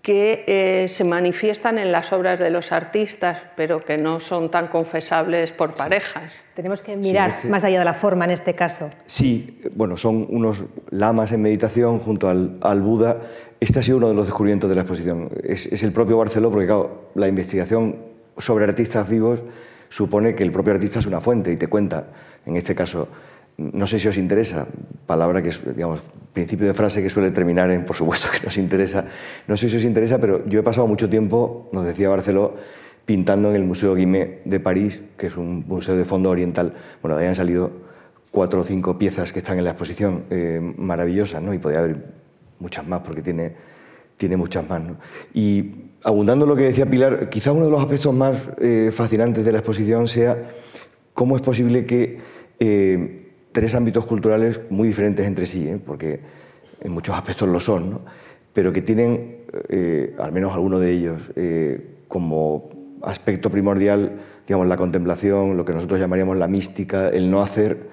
que 0.08 0.46
eh, 0.48 0.88
se 0.88 1.04
manifiestan 1.04 1.78
en 1.78 1.92
las 1.92 2.14
obras 2.14 2.40
de 2.40 2.50
los 2.50 2.72
artistas, 2.72 3.42
pero 3.58 3.84
que 3.84 3.98
no 3.98 4.22
son 4.22 4.50
tan 4.50 4.70
confesables 4.70 5.52
por 5.52 5.74
parejas. 5.74 6.46
Tenemos 6.56 6.82
que 6.82 6.96
mirar 6.96 7.32
este 7.32 7.50
más 7.50 7.66
allá 7.66 7.80
de 7.80 7.84
la 7.84 7.94
forma 7.94 8.24
en 8.24 8.32
este 8.32 8.54
caso. 8.54 8.90
Sí, 9.06 9.60
bueno, 9.76 9.98
son 9.98 10.26
unos 10.30 10.64
lamas 10.92 11.34
en 11.34 11.42
meditación 11.42 12.00
junto 12.00 12.30
al, 12.30 12.58
al 12.62 12.82
Buda. 12.82 13.18
Este 13.60 13.80
ha 13.80 13.84
sido 13.84 13.98
uno 13.98 14.08
de 14.08 14.14
los 14.14 14.28
descubrimientos 14.28 14.70
de 14.70 14.78
la 14.78 14.84
exposición. 14.84 15.30
Es, 15.44 15.66
es 15.66 15.84
el 15.84 15.92
propio 15.92 16.16
Barceló, 16.16 16.52
porque 16.52 16.68
claro, 16.68 17.10
la 17.16 17.28
investigación 17.28 17.98
sobre 18.38 18.64
artistas 18.64 19.10
vivos 19.10 19.44
supone 19.90 20.36
que 20.36 20.44
el 20.44 20.54
propio 20.54 20.72
artista 20.72 21.00
es 21.00 21.06
una 21.06 21.20
fuente 21.20 21.52
y 21.52 21.58
te 21.58 21.68
cuenta, 21.68 22.08
en 22.46 22.56
este 22.56 22.76
caso, 22.76 23.10
no 23.58 23.88
sé 23.88 24.00
si 24.00 24.08
os 24.08 24.18
interesa, 24.18 24.68
palabra 25.06 25.42
que 25.42 25.52
digamos, 25.76 26.02
principio 26.34 26.68
de 26.68 26.74
frase 26.74 27.02
que 27.02 27.10
suele 27.10 27.32
terminar 27.32 27.72
en 27.72 27.86
por 27.86 27.96
supuesto 27.96 28.30
que 28.32 28.46
nos 28.46 28.58
interesa, 28.58 29.06
no 29.48 29.58
sé 29.58 29.70
si 29.70 29.78
os 29.78 29.84
interesa, 29.84 30.20
pero 30.20 30.48
yo 30.48 30.60
he 30.60 30.64
pasado 30.64 30.86
mucho 30.88 31.10
tiempo, 31.10 31.70
nos 31.72 31.86
decía 31.86 32.10
Barceló, 32.10 32.56
pintando 33.06 33.50
en 33.50 33.56
el 33.56 33.64
Museo 33.64 33.96
Guimet 33.96 34.44
de 34.44 34.60
París, 34.60 35.02
que 35.18 35.28
es 35.28 35.38
un 35.38 35.64
museo 35.66 35.96
de 35.96 36.04
fondo 36.04 36.30
oriental. 36.30 36.74
Bueno, 37.02 37.16
de 37.16 37.24
ahí 37.24 37.30
han 37.30 37.36
salido 37.36 37.72
cuatro 38.32 38.60
o 38.60 38.64
cinco 38.64 38.98
piezas 38.98 39.32
que 39.32 39.40
están 39.40 39.58
en 39.58 39.64
la 39.64 39.72
exposición 39.72 40.26
eh, 40.30 40.60
maravillosas, 40.78 41.42
¿no? 41.42 41.54
Y 41.54 41.58
podría 41.58 41.80
haber 41.80 42.04
muchas 42.60 42.86
más 42.86 43.00
porque 43.00 43.22
tiene, 43.22 43.54
tiene 44.18 44.36
muchas 44.36 44.68
más, 44.68 44.84
¿no? 44.84 44.98
Y 45.34 45.72
abundando 46.04 46.44
en 46.44 46.50
lo 46.50 46.56
que 46.58 46.64
decía 46.64 46.86
Pilar, 46.86 47.30
quizá 47.30 47.54
uno 47.54 47.66
de 47.66 47.72
los 47.72 47.80
aspectos 47.80 48.14
más 48.14 48.50
eh, 48.60 48.92
fascinantes 48.94 49.46
de 49.46 49.52
la 49.54 49.60
exposición 49.60 50.10
sea 50.10 50.38
cómo 51.14 51.38
es 51.38 51.42
posible 51.42 51.86
que 51.86 52.20
eh, 52.60 53.27
tres 53.58 53.74
ámbitos 53.74 54.06
culturales 54.06 54.62
muy 54.70 54.88
diferentes 54.88 55.26
entre 55.26 55.48
sí, 55.48 55.68
¿eh? 55.68 55.80
porque 55.84 56.20
en 56.80 56.92
muchos 56.92 57.16
aspectos 57.16 57.50
lo 57.50 57.60
son, 57.60 58.02
pero 58.54 58.72
que 58.72 58.84
tienen, 58.84 59.38
al 60.20 60.32
menos 60.32 60.54
algunos 60.54 60.80
de 60.80 60.92
ellos, 60.92 61.32
como 62.08 62.70
aspecto 63.02 63.50
primordial, 63.50 64.20
digamos, 64.46 64.68
la 64.68 64.78
contemplación, 64.78 65.58
lo 65.58 65.66
que 65.66 65.74
nosotros 65.74 66.00
llamaríamos 66.00 66.38
la 66.38 66.48
mística, 66.48 67.10
el 67.10 67.32
no 67.32 67.42
hacer, 67.42 67.90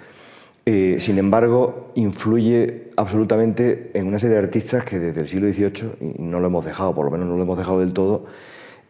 eh, 0.67 0.97
sin 0.99 1.19
embargo, 1.19 1.93
influye 1.95 2.91
absolutamente 2.97 3.91
en 3.95 4.07
una 4.07 4.19
serie 4.19 4.37
de 4.37 4.43
artistas 4.43 4.85
que 4.85 4.99
desde 4.99 5.21
el 5.21 5.29
siglo 5.29 5.49
XVIII, 5.51 6.15
y 6.19 6.23
no 6.23 6.41
lo 6.41 6.47
hemos 6.47 6.65
dejado, 6.65 6.95
por 6.95 7.07
lo 7.07 7.11
menos 7.11 7.27
no 7.27 7.37
lo 7.37 7.43
hemos 7.43 7.57
dejado 7.57 7.81
del 7.81 7.93
todo, 7.93 8.27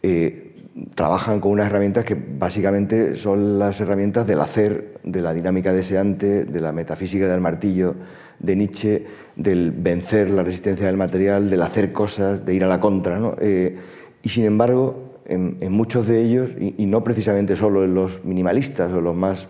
eh, 0.02 0.53
trabajan 0.94 1.40
con 1.40 1.52
unas 1.52 1.68
herramientas 1.68 2.04
que 2.04 2.14
básicamente 2.14 3.16
son 3.16 3.58
las 3.58 3.80
herramientas 3.80 4.26
del 4.26 4.40
hacer, 4.40 4.98
de 5.04 5.22
la 5.22 5.32
dinámica 5.32 5.72
deseante, 5.72 6.44
de 6.44 6.60
la 6.60 6.72
metafísica 6.72 7.28
del 7.28 7.40
martillo 7.40 7.94
de 8.38 8.56
Nietzsche, 8.56 9.06
del 9.36 9.70
vencer 9.70 10.30
la 10.30 10.42
resistencia 10.42 10.86
del 10.86 10.96
material, 10.96 11.48
del 11.48 11.62
hacer 11.62 11.92
cosas, 11.92 12.44
de 12.44 12.54
ir 12.54 12.64
a 12.64 12.68
la 12.68 12.80
contra. 12.80 13.34
Eh, 13.40 13.76
y 14.22 14.28
sin 14.28 14.44
embargo, 14.44 15.20
en, 15.26 15.72
muchos 15.72 16.08
de 16.08 16.22
ellos, 16.22 16.50
y, 16.58 16.86
no 16.86 17.04
precisamente 17.04 17.56
solo 17.56 17.84
en 17.84 17.94
los 17.94 18.24
minimalistas 18.24 18.92
o 18.92 19.00
los 19.00 19.14
más 19.14 19.48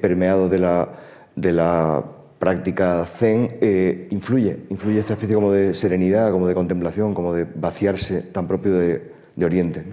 permeados 0.00 0.48
de 0.50 0.58
la 0.60 0.88
de 1.36 1.52
práctica 2.38 3.04
zen 3.04 3.56
eh, 3.60 4.08
influye, 4.10 4.58
influye 4.70 5.00
esta 5.00 5.14
especie 5.14 5.34
como 5.34 5.52
de 5.52 5.74
serenidad, 5.74 6.30
como 6.32 6.48
de 6.48 6.54
contemplación, 6.54 7.14
como 7.14 7.32
de 7.32 7.44
vaciarse 7.44 8.22
tan 8.22 8.48
propio 8.48 8.74
de, 8.74 9.16
Oriente. 9.42 9.84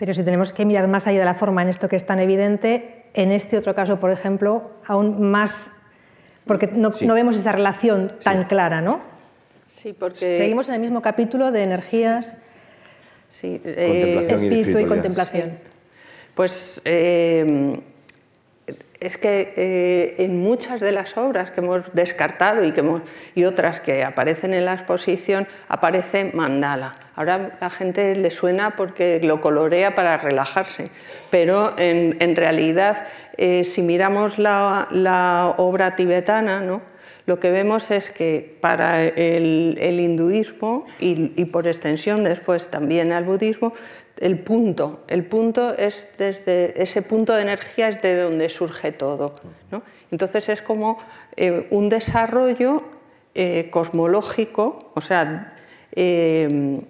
Pero 0.00 0.14
si 0.14 0.24
tenemos 0.24 0.54
que 0.54 0.64
mirar 0.64 0.88
más 0.88 1.06
allá 1.06 1.18
de 1.18 1.24
la 1.26 1.34
forma 1.34 1.60
en 1.60 1.68
esto 1.68 1.86
que 1.86 1.94
es 1.94 2.06
tan 2.06 2.20
evidente, 2.20 3.04
en 3.12 3.32
este 3.32 3.58
otro 3.58 3.74
caso, 3.74 4.00
por 4.00 4.10
ejemplo, 4.10 4.70
aún 4.86 5.30
más, 5.30 5.72
porque 6.46 6.68
no, 6.68 6.90
vemos 7.12 7.36
esa 7.36 7.52
relación 7.52 8.10
tan 8.24 8.44
clara, 8.44 8.80
¿no? 8.80 9.02
Sí, 9.68 9.92
porque... 9.92 10.38
Seguimos 10.38 10.70
en 10.70 10.76
el 10.76 10.80
mismo 10.80 11.02
capítulo 11.02 11.52
de 11.52 11.64
energías, 11.64 12.38
sí, 13.28 13.60
eh, 13.62 14.26
espíritu 14.30 14.78
y, 14.78 14.86
contemplación. 14.86 15.58
Pues 16.34 16.80
eh, 16.86 17.78
es 19.00 19.16
que 19.16 19.54
eh, 19.56 20.14
en 20.18 20.38
muchas 20.38 20.78
de 20.78 20.92
las 20.92 21.16
obras 21.16 21.50
que 21.50 21.60
hemos 21.60 21.92
descartado 21.94 22.64
y, 22.64 22.72
que 22.72 22.84
y 23.34 23.44
otras 23.44 23.80
que 23.80 24.04
aparecen 24.04 24.52
en 24.52 24.66
la 24.66 24.74
exposición 24.74 25.48
aparece 25.68 26.30
mandala. 26.34 26.96
Ahora 27.16 27.58
la 27.60 27.70
gente 27.70 28.14
le 28.14 28.30
suena 28.30 28.76
porque 28.76 29.20
lo 29.22 29.40
colorea 29.40 29.94
para 29.94 30.18
relajarse, 30.18 30.90
pero 31.30 31.74
en, 31.78 32.36
realidad 32.36 33.06
eh, 33.36 33.64
si 33.64 33.82
miramos 33.82 34.38
la, 34.38 35.54
obra 35.56 35.96
tibetana, 35.96 36.60
¿no? 36.60 36.82
lo 37.26 37.40
que 37.40 37.50
vemos 37.50 37.90
es 37.90 38.10
que 38.10 38.58
para 38.60 39.04
el, 39.04 40.00
hinduismo 40.00 40.84
y, 40.98 41.44
por 41.46 41.66
extensión 41.66 42.24
después 42.24 42.68
también 42.68 43.12
al 43.12 43.24
budismo 43.24 43.72
el 44.20 44.38
punto. 44.38 45.00
El 45.08 45.24
punto 45.24 45.74
es 45.76 46.04
desde 46.18 46.80
ese 46.80 47.02
punto 47.02 47.34
de 47.34 47.42
energía 47.42 47.88
es 47.88 48.02
de 48.02 48.20
donde 48.20 48.50
surge 48.50 48.92
todo. 48.92 49.34
Entonces 50.10 50.48
es 50.50 50.60
como 50.62 50.98
eh, 51.36 51.66
un 51.70 51.88
desarrollo 51.88 52.82
eh, 53.34 53.68
cosmológico, 53.70 54.92
o 54.94 55.00
sea, 55.00 55.54
eh, 55.92 56.80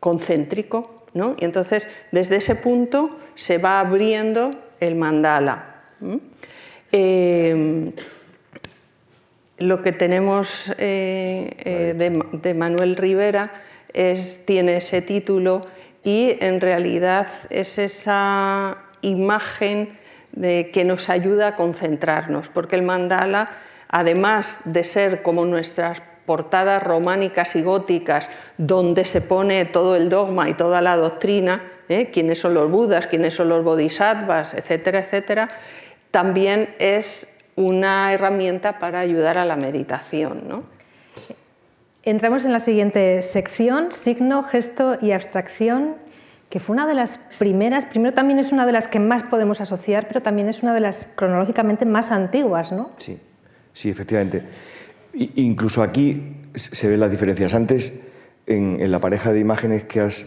concéntrico. 0.00 1.04
Y 1.38 1.44
entonces 1.44 1.88
desde 2.10 2.36
ese 2.36 2.56
punto 2.56 3.10
se 3.36 3.58
va 3.58 3.78
abriendo 3.78 4.50
el 4.80 4.96
mandala. 4.96 5.70
lo 9.58 9.82
que 9.82 9.92
tenemos 9.92 10.72
de, 10.76 12.24
de, 12.42 12.54
Manuel 12.54 12.96
Rivera 12.96 13.62
es, 13.92 14.44
tiene 14.44 14.78
ese 14.78 15.02
título 15.02 15.62
y 16.04 16.36
en 16.40 16.60
realidad 16.60 17.26
es 17.50 17.78
esa 17.78 18.76
imagen 19.00 19.98
de, 20.32 20.70
que 20.72 20.84
nos 20.84 21.08
ayuda 21.08 21.48
a 21.48 21.56
concentrarnos, 21.56 22.48
porque 22.50 22.76
el 22.76 22.82
mandala, 22.82 23.50
además 23.88 24.60
de 24.64 24.84
ser 24.84 25.22
como 25.22 25.46
nuestras 25.46 26.02
portadas 26.26 26.82
románicas 26.82 27.56
y 27.56 27.62
góticas, 27.62 28.28
donde 28.58 29.04
se 29.04 29.20
pone 29.20 29.64
todo 29.64 29.96
el 29.96 30.08
dogma 30.08 30.48
y 30.48 30.54
toda 30.54 30.80
la 30.80 30.96
doctrina, 30.96 31.62
¿eh? 31.88 32.10
quiénes 32.12 32.38
son 32.38 32.54
los 32.54 32.70
budas, 32.70 33.06
quiénes 33.06 33.34
son 33.34 33.48
los 33.48 33.64
bodhisattvas, 33.64 34.54
etcétera, 34.54 35.00
etcétera, 35.00 35.50
también 36.10 36.74
es 36.78 37.26
una 37.56 38.12
herramienta 38.12 38.78
para 38.78 39.00
ayudar 39.00 39.38
a 39.38 39.44
la 39.44 39.56
meditación. 39.56 40.48
¿no? 40.48 40.73
Entramos 42.06 42.44
en 42.44 42.52
la 42.52 42.58
siguiente 42.58 43.22
sección, 43.22 43.88
signo, 43.92 44.42
gesto 44.42 44.98
y 45.00 45.12
abstracción, 45.12 45.94
que 46.50 46.60
fue 46.60 46.74
una 46.74 46.86
de 46.86 46.94
las 46.94 47.18
primeras, 47.38 47.86
primero 47.86 48.12
también 48.12 48.38
es 48.38 48.52
una 48.52 48.66
de 48.66 48.72
las 48.72 48.88
que 48.88 49.00
más 49.00 49.22
podemos 49.22 49.62
asociar, 49.62 50.06
pero 50.06 50.20
también 50.20 50.48
es 50.50 50.62
una 50.62 50.74
de 50.74 50.80
las 50.80 51.08
cronológicamente 51.16 51.86
más 51.86 52.10
antiguas, 52.10 52.72
¿no? 52.72 52.90
Sí, 52.98 53.18
sí, 53.72 53.88
efectivamente. 53.88 54.42
incluso 55.14 55.82
aquí 55.82 56.36
se 56.54 56.88
ven 56.90 57.00
las 57.00 57.10
diferencias. 57.10 57.54
Antes, 57.54 57.94
en, 58.46 58.90
la 58.90 59.00
pareja 59.00 59.32
de 59.32 59.40
imágenes 59.40 59.84
que, 59.84 60.00
has, 60.00 60.26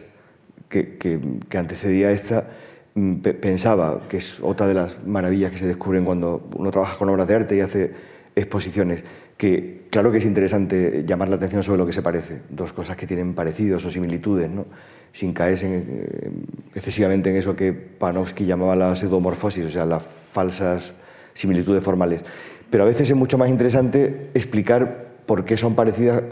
que, 0.70 0.98
que, 0.98 1.58
antecedía 1.60 2.08
a 2.08 2.12
esta, 2.12 2.48
mm, 2.96 3.18
pensaba 3.40 4.02
que 4.10 4.18
es 4.18 4.40
otra 4.42 4.68
de 4.68 4.74
las 4.74 5.06
maravillas 5.06 5.52
que 5.52 5.60
se 5.60 5.68
descubren 5.68 6.06
cuando 6.06 6.50
uno 6.56 6.72
trabaja 6.72 6.98
con 6.98 7.08
obras 7.10 7.28
de 7.28 7.36
arte 7.36 7.56
y 7.56 7.60
hace 7.60 7.94
exposiciones, 8.36 9.04
que 9.38 9.86
claro 9.90 10.12
que 10.12 10.18
es 10.18 10.26
interesante 10.26 11.04
llamar 11.08 11.30
la 11.30 11.36
atención 11.36 11.64
sobre 11.64 11.78
lo 11.78 11.86
que 11.86 11.94
se 11.94 12.02
parece, 12.02 12.42
dos 12.50 12.74
cosas 12.74 12.98
que 12.98 13.08
tienen 13.08 13.34
parecidos 13.34 13.86
o 13.86 13.92
similitudes, 13.92 14.50
¿no? 14.50 14.66
sin 15.12 15.34
caer 15.34 15.58
eh, 15.64 16.32
excesivamente 16.76 17.30
en 17.30 17.38
eso 17.38 17.56
que 17.56 17.74
Panofsky 17.74 18.46
llamaba 18.46 18.76
la 18.76 18.96
pseudomorfosis, 18.96 19.66
o 19.66 19.70
sea, 19.70 19.86
las 19.86 20.04
falsas 20.04 20.94
similitudes 21.34 21.84
formales. 21.84 22.22
Pero 22.70 22.84
a 22.84 22.88
veces 22.88 23.10
es 23.10 23.16
mucho 23.16 23.38
más 23.38 23.50
interesante 23.50 24.30
explicar 24.34 25.08
por 25.26 25.46
qué 25.46 25.58
son 25.58 25.76
parecidas, 25.76 26.24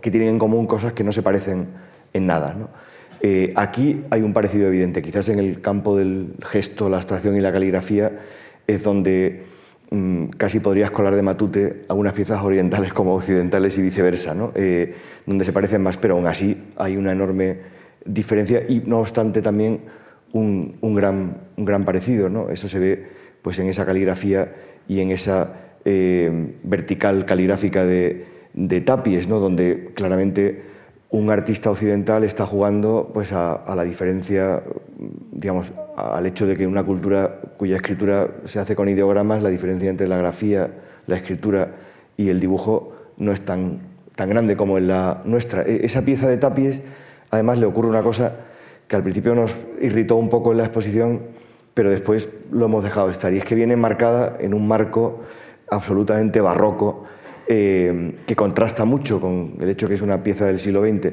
que 0.00 0.10
tienen 0.10 0.30
en 0.30 0.38
común 0.38 0.66
cosas 0.66 0.92
que 0.92 1.04
no 1.04 1.12
se 1.12 1.22
parecen 1.22 1.68
en 2.12 2.26
nada. 2.26 2.56
Eh, 3.20 3.52
aquí 3.54 4.02
hay 4.10 4.22
un 4.22 4.32
parecido 4.32 4.68
evidente, 4.68 5.02
quizás 5.02 5.28
en 5.28 5.38
el 5.38 5.60
campo 5.60 5.96
del 5.96 6.34
gesto, 6.42 6.88
la 6.88 6.96
abstracción 6.96 7.36
y 7.36 7.40
la 7.40 7.52
caligrafía 7.52 8.12
es 8.66 8.82
donde 8.82 9.44
casi 10.36 10.60
podrías 10.60 10.90
colar 10.90 11.14
de 11.14 11.22
matute 11.22 11.82
algunas 11.88 12.14
piezas 12.14 12.42
orientales 12.42 12.92
como 12.92 13.14
occidentales 13.14 13.76
y 13.78 13.82
viceversa, 13.82 14.34
¿no? 14.34 14.52
Eh, 14.54 14.94
donde 15.26 15.44
se 15.44 15.52
parecen 15.52 15.82
más, 15.82 15.96
pero 15.96 16.14
aún 16.14 16.26
así 16.26 16.72
hay 16.76 16.96
una 16.96 17.12
enorme 17.12 17.58
diferencia 18.04 18.62
y 18.68 18.82
no 18.86 19.00
obstante 19.00 19.42
también 19.42 19.80
un, 20.32 20.94
gran, 20.94 21.42
un 21.56 21.64
gran 21.64 21.84
parecido. 21.84 22.28
¿no? 22.28 22.50
Eso 22.50 22.68
se 22.68 22.78
ve 22.78 23.06
pues, 23.42 23.58
en 23.58 23.68
esa 23.68 23.84
caligrafía 23.84 24.52
y 24.88 25.00
en 25.00 25.10
esa 25.10 25.76
eh, 25.84 26.54
vertical 26.62 27.24
caligráfica 27.24 27.84
de, 27.84 28.24
de 28.54 28.80
Tapies, 28.80 29.28
¿no? 29.28 29.38
donde 29.38 29.90
claramente 29.94 30.62
un 31.12 31.30
artista 31.30 31.70
occidental 31.70 32.24
está 32.24 32.46
jugando 32.46 33.10
pues, 33.12 33.32
a, 33.32 33.62
la 33.76 33.84
diferencia, 33.84 34.62
digamos, 35.30 35.70
al 35.94 36.24
hecho 36.24 36.46
de 36.46 36.56
que 36.56 36.66
una 36.66 36.82
cultura 36.84 37.38
cuya 37.58 37.76
escritura 37.76 38.30
se 38.46 38.58
hace 38.58 38.74
con 38.74 38.88
ideogramas, 38.88 39.42
la 39.42 39.50
diferencia 39.50 39.90
entre 39.90 40.08
la 40.08 40.16
grafía, 40.16 40.70
la 41.06 41.16
escritura 41.16 41.74
y 42.16 42.30
el 42.30 42.40
dibujo 42.40 42.94
no 43.18 43.30
es 43.30 43.42
tan, 43.42 43.80
tan 44.16 44.30
grande 44.30 44.56
como 44.56 44.78
en 44.78 44.88
la 44.88 45.20
nuestra. 45.26 45.62
E, 45.64 45.84
esa 45.84 46.02
pieza 46.02 46.28
de 46.28 46.38
Tapies, 46.38 46.80
además, 47.30 47.58
le 47.58 47.66
ocurre 47.66 47.90
una 47.90 48.02
cosa 48.02 48.34
que 48.88 48.96
al 48.96 49.02
principio 49.02 49.34
nos 49.34 49.54
irritó 49.82 50.16
un 50.16 50.30
poco 50.30 50.52
en 50.52 50.58
la 50.58 50.64
exposición, 50.64 51.24
pero 51.74 51.90
después 51.90 52.30
lo 52.50 52.64
hemos 52.64 52.84
dejado 52.84 53.10
estar, 53.10 53.34
y 53.34 53.36
es 53.36 53.44
que 53.44 53.54
viene 53.54 53.76
marcada 53.76 54.38
en 54.40 54.54
un 54.54 54.66
marco 54.66 55.20
absolutamente 55.70 56.40
barroco, 56.40 57.04
eh, 57.54 58.14
que 58.24 58.34
contrasta 58.34 58.86
mucho 58.86 59.20
con 59.20 59.56
el 59.60 59.68
hecho 59.68 59.86
que 59.86 59.92
es 59.92 60.00
una 60.00 60.22
pieza 60.22 60.46
del 60.46 60.58
siglo 60.58 60.80
XX. 60.80 61.12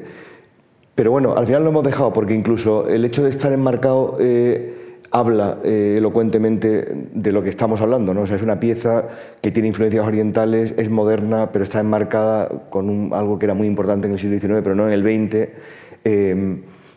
Pero 0.94 1.10
bueno, 1.10 1.34
al 1.36 1.46
final 1.46 1.62
lo 1.64 1.68
hemos 1.68 1.84
dejado 1.84 2.14
porque 2.14 2.32
incluso 2.32 2.88
el 2.88 3.04
hecho 3.04 3.22
de 3.22 3.28
estar 3.28 3.52
enmarcado 3.52 4.16
eh, 4.18 4.96
habla 5.10 5.58
eh, 5.62 5.96
elocuentemente 5.98 6.86
de 7.12 7.32
lo 7.32 7.42
que 7.42 7.50
estamos 7.50 7.82
hablando. 7.82 8.14
¿no? 8.14 8.22
O 8.22 8.26
sea, 8.26 8.36
es 8.36 8.42
una 8.42 8.58
pieza 8.58 9.04
que 9.42 9.50
tiene 9.50 9.68
influencias 9.68 10.06
orientales, 10.06 10.74
es 10.78 10.88
moderna, 10.88 11.52
pero 11.52 11.62
está 11.62 11.80
enmarcada 11.80 12.48
con 12.70 13.10
algo 13.12 13.38
que 13.38 13.44
era 13.44 13.52
muy 13.52 13.66
importante 13.66 14.06
en 14.06 14.14
el 14.14 14.18
siglo 14.18 14.38
XIX, 14.38 14.62
pero 14.62 14.74
no 14.74 14.88
en 14.88 14.94
el 14.94 15.02
XX. 15.02 15.48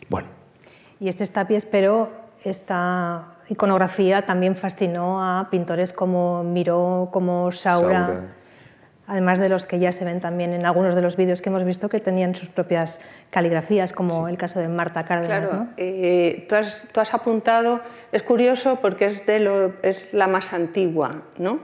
bueno. 0.08 0.28
Y 1.00 1.08
este 1.08 1.26
Tapies, 1.26 1.66
pero 1.66 2.08
esta 2.44 3.34
iconografía 3.50 4.24
también 4.24 4.56
fascinó 4.56 5.22
a 5.22 5.48
pintores 5.50 5.92
como 5.92 6.42
Miró, 6.44 7.10
como 7.12 7.52
Saura 7.52 8.30
además 9.06 9.38
de 9.38 9.48
los 9.48 9.66
que 9.66 9.78
ya 9.78 9.92
se 9.92 10.04
ven 10.04 10.20
también 10.20 10.52
en 10.52 10.64
algunos 10.66 10.94
de 10.94 11.02
los 11.02 11.16
vídeos 11.16 11.42
que 11.42 11.50
hemos 11.50 11.64
visto 11.64 11.88
que 11.88 12.00
tenían 12.00 12.34
sus 12.34 12.48
propias 12.48 13.00
caligrafías, 13.30 13.92
como 13.92 14.28
el 14.28 14.36
caso 14.36 14.60
de 14.60 14.68
Marta 14.68 15.04
Cárdenas. 15.04 15.50
Claro, 15.50 15.66
eh, 15.76 16.46
tú, 16.48 17.00
has, 17.00 17.14
apuntado, 17.14 17.80
es 18.12 18.22
curioso 18.22 18.78
porque 18.80 19.06
es, 19.06 19.26
de 19.26 19.72
es 19.82 20.12
la 20.12 20.26
más 20.26 20.52
antigua, 20.52 21.22
¿no? 21.38 21.60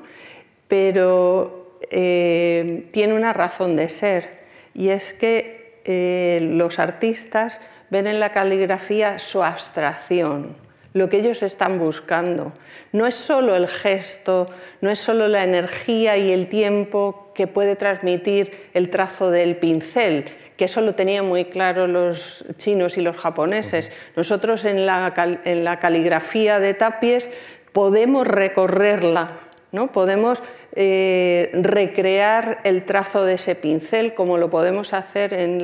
pero 0.70 1.76
eh, 1.90 2.88
tiene 2.92 3.14
una 3.14 3.32
razón 3.32 3.74
de 3.74 3.88
ser, 3.88 4.40
y 4.72 4.90
es 4.90 5.12
que 5.12 5.80
eh, 5.84 6.38
los 6.42 6.78
artistas 6.78 7.58
ven 7.90 8.06
en 8.06 8.20
la 8.20 8.32
caligrafía 8.32 9.18
su 9.18 9.42
abstracción 9.42 10.54
lo 10.92 11.08
que 11.08 11.18
ellos 11.18 11.42
están 11.42 11.78
buscando. 11.78 12.52
No 12.92 13.06
es 13.06 13.14
solo 13.14 13.54
el 13.54 13.68
gesto, 13.68 14.48
no 14.80 14.90
es 14.90 14.98
solo 14.98 15.28
la 15.28 15.44
energía 15.44 16.16
y 16.16 16.32
el 16.32 16.48
tiempo 16.48 17.30
que 17.34 17.46
puede 17.46 17.76
transmitir 17.76 18.68
el 18.74 18.90
trazo 18.90 19.30
del 19.30 19.56
pincel, 19.56 20.24
que 20.56 20.64
eso 20.64 20.80
lo 20.80 20.94
tenían 20.94 21.26
muy 21.26 21.44
claro 21.44 21.86
los 21.86 22.44
chinos 22.56 22.98
y 22.98 23.02
los 23.02 23.16
japoneses. 23.16 23.90
Nosotros 24.16 24.64
en 24.64 24.84
la, 24.84 25.78
caligrafía 25.80 26.58
de 26.58 26.74
Tapies 26.74 27.30
podemos 27.72 28.26
recorrerla, 28.26 29.38
¿no? 29.70 29.92
podemos 29.92 30.42
eh, 30.74 31.50
recrear 31.54 32.58
el 32.64 32.84
trazo 32.84 33.24
de 33.24 33.34
ese 33.34 33.54
pincel 33.54 34.14
como 34.14 34.38
lo 34.38 34.50
podemos 34.50 34.92
hacer 34.92 35.32
en, 35.32 35.62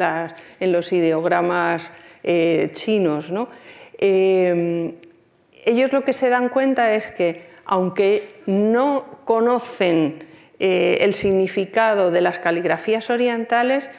los 0.72 0.92
ideogramas 0.92 1.90
eh, 2.22 2.70
chinos. 2.72 3.30
¿no? 3.30 3.48
Eh, 3.98 4.94
ellos 5.66 5.92
lo 5.92 6.04
que 6.04 6.12
se 6.12 6.30
dan 6.30 6.48
cuenta 6.48 6.94
es 6.94 7.08
que, 7.08 7.44
aunque 7.66 8.40
no 8.46 9.04
conocen 9.24 10.24
eh, 10.58 10.98
el 11.00 11.12
significado 11.12 12.10
de 12.10 12.22
las 12.22 12.38
caligrafías 12.38 13.10
orientales, 13.10 13.90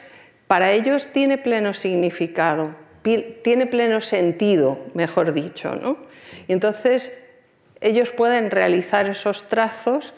para 0.48 0.72
ellos 0.72 1.10
tiene 1.12 1.36
pleno 1.38 1.74
significado, 1.74 2.74
tiene 3.42 3.66
pleno 3.66 4.00
sentido, 4.00 4.78
mejor 4.94 5.34
dicho. 5.34 5.76
¿no? 5.76 5.98
Y 6.48 6.54
entonces 6.54 7.12
ellos 7.80 8.10
pueden 8.10 8.50
realizar 8.50 9.08
esos 9.08 9.48
trazos 9.48 10.14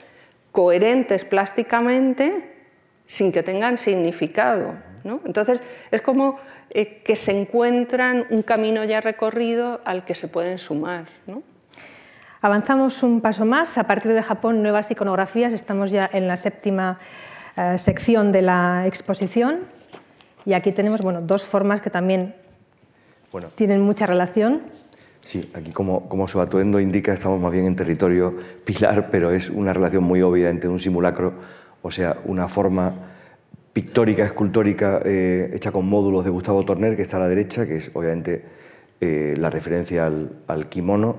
coherentes 0.53 1.25
plásticamente 1.25 2.55
sin 3.07 3.33
que 3.33 3.43
tengan 3.43 3.77
significado. 3.77 4.75
Entonces 5.25 5.63
es 5.91 6.01
como 6.01 6.39
eh, 6.73 7.03
que 7.03 7.17
se 7.17 7.33
encuentran 7.33 8.27
un 8.31 8.43
camino 8.43 8.85
ya 8.85 9.01
recorrido 9.01 9.81
al 9.85 10.05
que 10.05 10.15
se 10.15 10.29
pueden 10.29 10.59
sumar. 10.59 11.07
Avanzamos 12.41 13.03
un 13.03 13.21
paso 13.21 13.45
más. 13.45 13.77
A 13.77 13.85
partir 13.85 14.13
de 14.13 14.23
Japón, 14.23 14.63
nuevas 14.63 14.91
iconografías. 14.91 15.53
Estamos 15.53 15.91
ya 15.91 16.09
en 16.13 16.29
la 16.29 16.37
séptima 16.37 16.99
eh, 17.57 17.77
sección 17.77 18.31
de 18.31 18.43
la 18.43 18.87
exposición. 18.87 19.61
Y 20.47 20.53
aquí 20.53 20.73
tenemos 20.73 21.03
bueno, 21.03 21.21
dos 21.21 21.45
formas 21.45 21.81
que 21.81 21.91
también 21.91 22.35
tienen 23.57 23.81
mucha 23.81 24.07
relación. 24.07 24.63
Sí, 25.23 25.51
aquí 25.55 25.73
como, 25.73 26.09
como 26.09 26.29
su 26.29 26.41
atuendo 26.41 26.81
indica, 26.81 27.13
estamos 27.13 27.41
más 27.41 27.53
bien 27.53 27.67
en 27.67 27.77
territorio 27.77 28.37
pilar, 28.65 29.09
pero 29.11 29.33
es 29.33 29.51
una 29.51 29.73
relación 29.73 30.05
muy 30.05 30.23
obvia 30.23 30.49
entre 30.49 30.71
un 30.71 30.81
simulacro, 30.81 31.35
o 31.83 31.91
sea, 31.91 32.17
una 32.25 32.49
forma 32.49 32.95
pictórica, 33.73 34.25
escultórica, 34.25 35.01
eh, 35.05 35.51
hecha 35.55 35.71
con 35.73 35.89
módulos 35.89 36.25
de 36.25 36.31
Gustavo 36.31 36.65
Torner, 36.65 36.97
que 36.97 37.03
está 37.03 37.17
a 37.19 37.21
la 37.21 37.29
derecha, 37.29 37.67
que 37.67 37.77
es 37.77 37.91
obviamente 37.95 38.45
eh, 39.01 39.35
la 39.39 39.51
referencia 39.51 40.07
al, 40.07 40.69
kimono, 40.69 41.17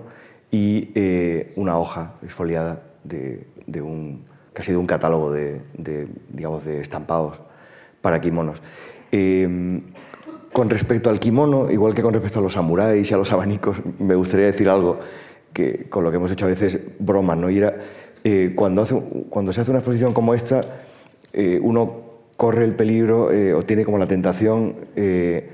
y 0.52 0.89
eh, 0.95 1.54
una 1.56 1.80
hoja 1.80 2.16
esfoliada 2.24 2.84
de, 3.04 3.47
un, 3.82 4.26
que 4.54 4.62
ha 4.62 4.66
sido 4.66 4.80
un 4.80 4.88
catálogo 4.88 5.32
de, 5.32 5.62
digamos, 6.30 6.66
de 6.66 6.82
estampados 6.82 7.39
para 8.02 8.20
kimonos. 8.20 8.62
con 10.52 10.70
respecto 10.70 11.10
al 11.10 11.20
kimono, 11.20 11.72
igual 11.72 11.93
que 11.93 12.02
con 12.02 12.14
respecto 12.14 12.39
a 12.39 12.41
los 12.41 12.54
samuráis 12.54 13.10
y 13.10 13.14
a 13.14 13.18
los 13.18 13.32
abanicos, 13.32 13.82
me 13.99 14.16
gustaría 14.16 14.47
decir 14.47 14.70
algo 14.70 14.99
que 15.54 15.88
con 15.89 16.04
lo 16.04 16.12
que 16.12 16.18
hemos 16.18 16.32
hecho 16.32 16.45
a 16.45 16.49
veces 16.49 16.80
bromas, 16.99 17.38
¿no? 17.38 17.49
Y 17.49 17.58
era, 17.60 17.78
cuando 18.56 18.86
se 18.86 19.62
hace 19.62 19.72
una 19.72 19.80
exposición 19.80 20.14
como 20.14 20.34
esta, 20.34 20.62
uno 21.62 22.11
corre 22.42 22.66
el 22.66 22.74
peligro 22.74 23.32
eh, 23.32 23.54
o 23.54 23.62
tiene 23.62 23.86
como 23.86 24.00
la 24.00 24.08
tentación 24.08 24.74
eh, 24.96 25.52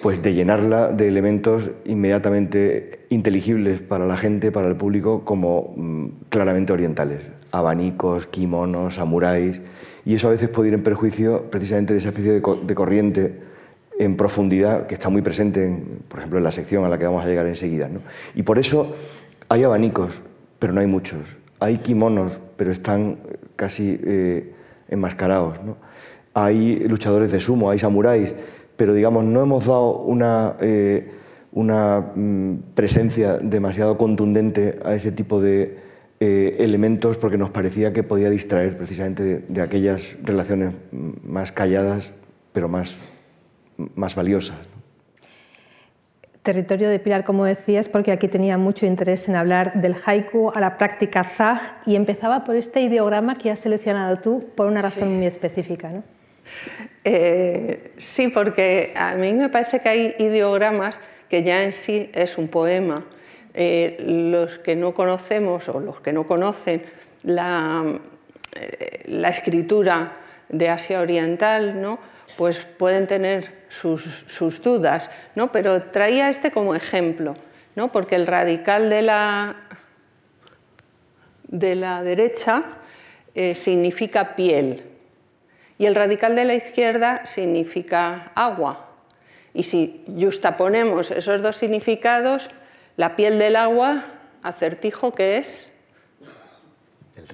pues 0.00 0.22
de 0.22 0.32
llenarla 0.32 0.88
de 0.88 1.06
elementos 1.06 1.70
inmediatamente 1.84 3.00
inteligibles 3.10 3.82
para 3.82 4.06
la 4.06 4.16
gente, 4.16 4.50
para 4.50 4.68
el 4.68 4.76
público, 4.76 5.26
como 5.26 5.74
mm, 5.76 6.06
claramente 6.30 6.72
orientales. 6.72 7.28
Abanicos, 7.52 8.26
kimonos, 8.26 8.94
samuráis. 8.94 9.60
Y 10.06 10.14
eso 10.14 10.28
a 10.28 10.30
veces 10.30 10.48
puede 10.48 10.68
ir 10.68 10.74
en 10.74 10.82
perjuicio 10.82 11.50
precisamente 11.50 11.92
de 11.92 11.98
esa 11.98 12.08
especie 12.08 12.32
de, 12.32 12.74
corriente 12.74 13.40
en 13.98 14.16
profundidad 14.16 14.86
que 14.86 14.94
está 14.94 15.10
muy 15.10 15.20
presente, 15.20 15.76
por 16.08 16.20
ejemplo, 16.20 16.38
en 16.38 16.44
la 16.44 16.52
sección 16.52 16.86
a 16.86 16.88
la 16.88 16.96
que 16.96 17.04
vamos 17.04 17.22
a 17.22 17.28
llegar 17.28 17.46
enseguida. 17.46 17.90
Y 18.34 18.44
por 18.44 18.58
eso 18.58 18.96
hay 19.50 19.62
abanicos, 19.62 20.22
pero 20.58 20.72
no 20.72 20.80
hay 20.80 20.86
muchos. 20.86 21.36
Hay 21.60 21.76
kimonos, 21.78 22.40
pero 22.56 22.70
están 22.70 23.18
casi 23.56 24.00
eh, 24.02 24.54
enmascarados. 24.88 25.62
¿no? 25.62 25.87
Hay 26.44 26.76
luchadores 26.88 27.32
de 27.32 27.40
sumo, 27.40 27.70
hay 27.70 27.78
samuráis, 27.78 28.34
pero 28.76 28.94
digamos, 28.94 29.24
no 29.24 29.42
hemos 29.42 29.66
dado 29.66 30.02
una, 30.02 30.56
eh, 30.60 31.10
una 31.52 32.12
mm, 32.14 32.74
presencia 32.74 33.38
demasiado 33.38 33.98
contundente 33.98 34.78
a 34.84 34.94
ese 34.94 35.10
tipo 35.12 35.40
de 35.40 35.78
eh, 36.20 36.56
elementos 36.60 37.16
porque 37.16 37.38
nos 37.38 37.50
parecía 37.50 37.92
que 37.92 38.02
podía 38.02 38.30
distraer 38.30 38.76
precisamente 38.76 39.44
de, 39.48 39.62
aquellas 39.62 40.16
relaciones 40.22 40.74
más 40.92 41.52
calladas, 41.52 42.12
pero 42.52 42.68
más, 42.68 42.98
más 43.94 44.14
valiosas. 44.14 44.58
Territorio 46.42 46.88
de 46.88 46.98
Pilar, 46.98 47.24
como 47.24 47.44
decías, 47.44 47.88
porque 47.88 48.10
aquí 48.10 48.26
tenía 48.26 48.56
mucho 48.56 48.86
interés 48.86 49.28
en 49.28 49.36
hablar 49.36 49.80
del 49.80 49.94
haiku 50.06 50.50
a 50.54 50.60
la 50.60 50.78
práctica 50.78 51.22
zag 51.22 51.60
y 51.84 51.94
empezaba 51.94 52.44
por 52.44 52.56
este 52.56 52.80
ideograma 52.80 53.36
que 53.36 53.50
has 53.50 53.58
seleccionado 53.58 54.18
tú 54.18 54.46
por 54.54 54.66
una 54.66 54.80
razón 54.80 55.16
muy 55.16 55.26
específica. 55.26 55.90
¿no? 55.90 56.17
Eh, 57.04 57.92
sí, 57.96 58.28
porque 58.28 58.92
a 58.94 59.14
mí 59.14 59.32
me 59.32 59.48
parece 59.48 59.80
que 59.80 59.88
hay 59.88 60.14
ideogramas 60.18 61.00
que 61.30 61.42
ya 61.42 61.64
en 61.64 61.72
sí 61.72 62.10
es 62.12 62.36
un 62.38 62.48
poema. 62.48 63.04
Eh, 63.54 63.96
los 64.06 64.58
que 64.58 64.76
no 64.76 64.92
conocemos 64.92 65.68
o 65.68 65.80
los 65.80 66.00
que 66.00 66.12
no 66.12 66.26
conocen 66.26 66.82
la, 67.22 67.98
eh, 68.52 69.24
escritura 69.26 70.12
de 70.48 70.68
Asia 70.68 71.00
Oriental, 71.00 71.80
¿no? 71.80 71.98
pues 72.36 72.58
pueden 72.60 73.06
tener 73.06 73.64
sus, 73.68 74.62
dudas, 74.62 75.10
¿no? 75.34 75.50
pero 75.50 75.82
traía 75.84 76.28
este 76.28 76.50
como 76.50 76.74
ejemplo, 76.74 77.34
¿no? 77.74 77.90
porque 77.90 78.14
el 78.14 78.26
radical 78.26 78.90
de 78.90 79.02
la, 79.02 79.56
de 81.48 81.74
la 81.74 82.02
derecha 82.02 82.64
significa 83.54 84.36
piel 84.36 84.87
y 85.78 85.86
el 85.86 85.94
radical 85.94 86.34
de 86.34 86.44
la 86.44 86.54
izquierda 86.54 87.24
significa 87.24 88.32
agua. 88.34 88.88
Y 89.54 89.62
si 89.62 90.04
justaponemos 90.20 91.10
esos 91.10 91.42
dos 91.42 91.56
significados, 91.56 92.50
la 92.96 93.16
piel 93.16 93.38
del 93.38 93.56
agua, 93.56 94.04
acertijo 94.42 95.12
que 95.12 95.38
es 95.38 95.68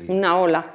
una 0.09 0.39
ola. 0.39 0.73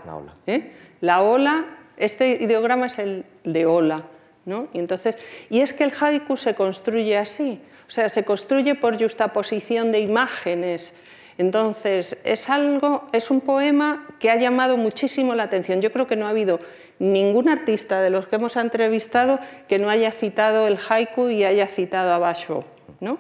¿eh? 0.48 0.74
La 1.02 1.22
ola, 1.22 1.66
este 1.98 2.38
ideograma 2.42 2.88
es 2.88 3.00
el 3.00 3.26
de 3.44 3.66
ola. 3.66 4.04
¿no? 4.46 4.68
Y, 4.74 4.80
entonces, 4.80 5.18
y 5.50 5.62
es 5.62 5.74
que 5.74 5.84
el 5.84 5.94
haiku 6.00 6.36
se 6.36 6.56
construye 6.56 7.18
así, 7.18 7.62
o 7.88 7.92
sea, 7.92 8.10
se 8.10 8.24
construye 8.26 8.74
por 8.76 9.00
justaposición 9.02 9.92
de 9.92 10.00
imágenes. 10.00 10.94
Entonces, 11.38 12.18
es 12.24 12.50
algo, 12.50 13.08
es 13.14 13.32
un 13.32 13.42
poema 13.42 14.08
que 14.20 14.30
ha 14.30 14.36
llamado 14.36 14.76
muchísimo 14.76 15.36
la 15.36 15.44
atención. 15.44 15.82
Yo 15.82 15.92
creo 15.92 16.08
que 16.08 16.16
no 16.16 16.26
ha 16.26 16.32
habido 16.32 16.60
ningún 17.00 17.50
artista 17.50 18.02
de 18.02 18.10
los 18.10 18.28
que 18.28 18.36
hemos 18.36 18.56
entrevistado 18.58 19.40
que 19.68 19.80
no 19.80 19.90
haya 19.90 20.12
citado 20.12 20.68
el 20.68 20.78
haiku 20.78 21.30
y 21.30 21.46
haya 21.46 21.68
citado 21.68 22.14
a 22.14 22.18
Basho. 22.20 22.66
¿no? 23.00 23.18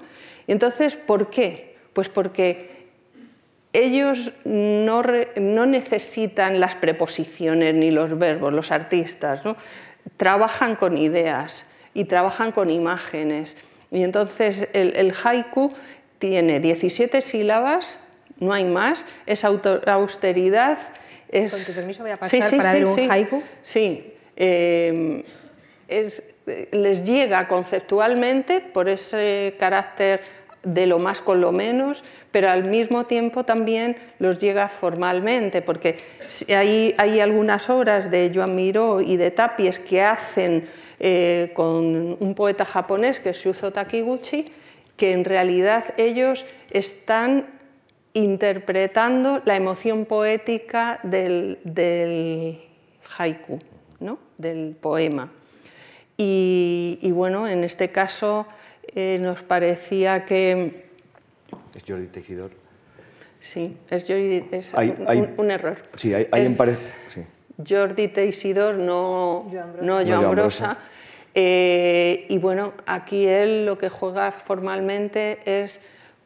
Y 0.47 0.51
entonces, 0.51 0.95
¿por 0.95 1.29
qué? 1.29 1.77
Pues 1.93 2.09
porque 2.09 2.79
ellos 3.73 4.31
no, 4.45 5.03
necesitan 5.65 6.59
las 6.59 6.75
preposiciones 6.75 7.75
ni 7.75 7.91
los 7.91 8.17
verbos, 8.17 8.51
los 8.51 8.71
artistas, 8.71 9.41
trabajan 10.17 10.75
con 10.75 10.97
ideas 10.97 11.65
y 11.93 12.05
trabajan 12.05 12.51
con 12.51 12.69
imágenes. 12.69 13.57
Y 13.91 14.03
entonces 14.03 14.67
el, 14.73 15.13
haiku 15.23 15.71
tiene 16.17 16.59
17 16.59 17.21
sílabas, 17.21 17.99
no 18.39 18.53
hay 18.53 18.65
más, 18.65 19.05
es 19.25 19.43
austeridad. 19.45 20.77
Es... 21.29 21.51
Con 21.51 21.63
tu 21.63 21.73
permiso 21.73 22.03
voy 22.03 22.11
a 22.11 22.17
pasar 22.17 22.57
para 22.57 22.73
ver 22.73 22.85
un 22.85 23.11
haiku. 23.11 23.43
Sí, 23.61 24.13
eh, 24.35 25.23
es, 25.87 26.23
les 26.71 27.03
llega 27.03 27.47
conceptualmente 27.47 28.61
por 28.61 28.89
ese 28.89 29.55
carácter 29.59 30.21
de 30.63 30.87
lo 30.87 30.99
más 30.99 31.21
con 31.21 31.39
lo 31.39 31.51
menos, 31.51 32.03
pero 32.31 32.49
al 32.49 32.65
mismo 32.65 33.05
tiempo 33.05 33.45
también 33.45 33.95
los 34.19 34.39
llega 34.39 34.67
formalmente, 34.67 35.61
porque 35.61 35.99
hay, 36.49 36.93
hay 36.97 37.19
algunas 37.21 37.69
obras 37.69 38.11
de 38.11 38.31
Joan 38.33 38.55
Miró 38.55 38.99
y 39.01 39.17
de 39.17 39.31
Tapies 39.31 39.79
que 39.79 40.01
hacen 40.01 40.67
eh, 40.99 41.51
con 41.53 42.17
un 42.19 42.35
poeta 42.35 42.65
japonés 42.65 43.19
que 43.19 43.29
es 43.29 43.37
Shuzo 43.37 43.71
Takiguchi, 43.71 44.51
que 44.97 45.13
en 45.13 45.23
realidad 45.23 45.85
ellos 45.95 46.45
están 46.71 47.58
interpretando 48.13 49.41
la 49.45 49.55
emoción 49.55 50.05
poética 50.05 50.99
del, 51.03 51.59
del 51.63 52.61
haiku, 53.17 53.59
¿no? 53.99 54.19
del 54.37 54.75
poema. 54.79 55.31
Y, 56.17 56.99
y 57.01 57.11
bueno, 57.11 57.47
en 57.47 57.63
este 57.63 57.91
caso 57.91 58.47
eh, 58.95 59.19
nos 59.21 59.43
parecía 59.43 60.25
que... 60.25 60.89
¿Es 61.75 61.83
Jordi 61.87 62.07
Teixidor? 62.07 62.51
Sí, 63.39 63.77
es, 63.89 64.03
Jordi, 64.05 64.45
es 64.51 64.73
un, 65.37 65.51
error. 65.51 65.77
Sí, 65.95 66.13
hay, 66.13 66.27
hay 66.31 66.45
es 66.45 66.91
sí. 67.07 67.25
Jordi 67.65 68.09
Teixidor, 68.09 68.75
no 68.75 69.47
Joan 69.51 69.73
Brosa. 69.73 69.85
No 69.85 70.05
Joan 70.05 70.31
Brosa. 70.31 70.77
Eh, 71.35 72.25
y 72.27 72.37
bueno, 72.37 72.73
aquí 72.85 73.25
él 73.25 73.65
lo 73.65 73.77
que 73.77 73.89
juega 73.89 74.31
formalmente 74.31 75.39
es 75.45 75.79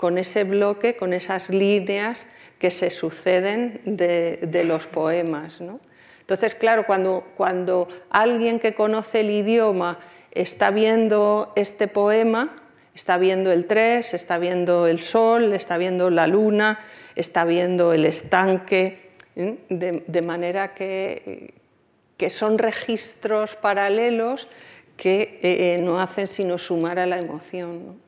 con 0.03 0.17
ese 0.17 0.43
bloque, 0.43 0.97
con 0.97 1.13
esas 1.13 1.47
líneas 1.47 2.27
que 2.59 2.71
se 2.71 2.89
suceden 2.89 3.79
de, 3.85 4.63
los 4.65 4.85
poemas. 4.85 5.61
¿no? 5.61 5.79
Entonces, 6.19 6.55
claro, 6.55 6.85
cuando, 6.85 7.25
cuando 7.37 7.87
alguien 8.09 8.59
que 8.59 8.73
conoce 8.73 9.21
el 9.21 9.29
idioma 9.29 9.99
está 10.31 10.71
viendo 10.71 11.53
este 11.55 11.87
poema, 11.87 12.53
está 12.93 13.17
viendo 13.17 13.53
el 13.53 13.65
3, 13.65 14.13
está 14.13 14.37
viendo 14.39 14.87
el 14.87 15.01
sol, 15.01 15.53
está 15.53 15.77
viendo 15.77 16.09
la 16.09 16.27
luna, 16.27 16.81
está 17.15 17.45
viendo 17.45 17.93
el 17.93 18.05
estanque, 18.05 19.11
¿eh? 19.37 19.55
de, 19.69 20.21
manera 20.21 20.73
que, 20.73 21.53
que, 22.17 22.29
son 22.29 22.57
registros 22.57 23.55
paralelos 23.55 24.49
que 24.97 25.39
eh, 25.41 25.81
no 25.81 26.01
hacen 26.01 26.27
sino 26.27 26.57
sumar 26.57 26.99
a 26.99 27.05
la 27.05 27.19
emoción. 27.19 28.02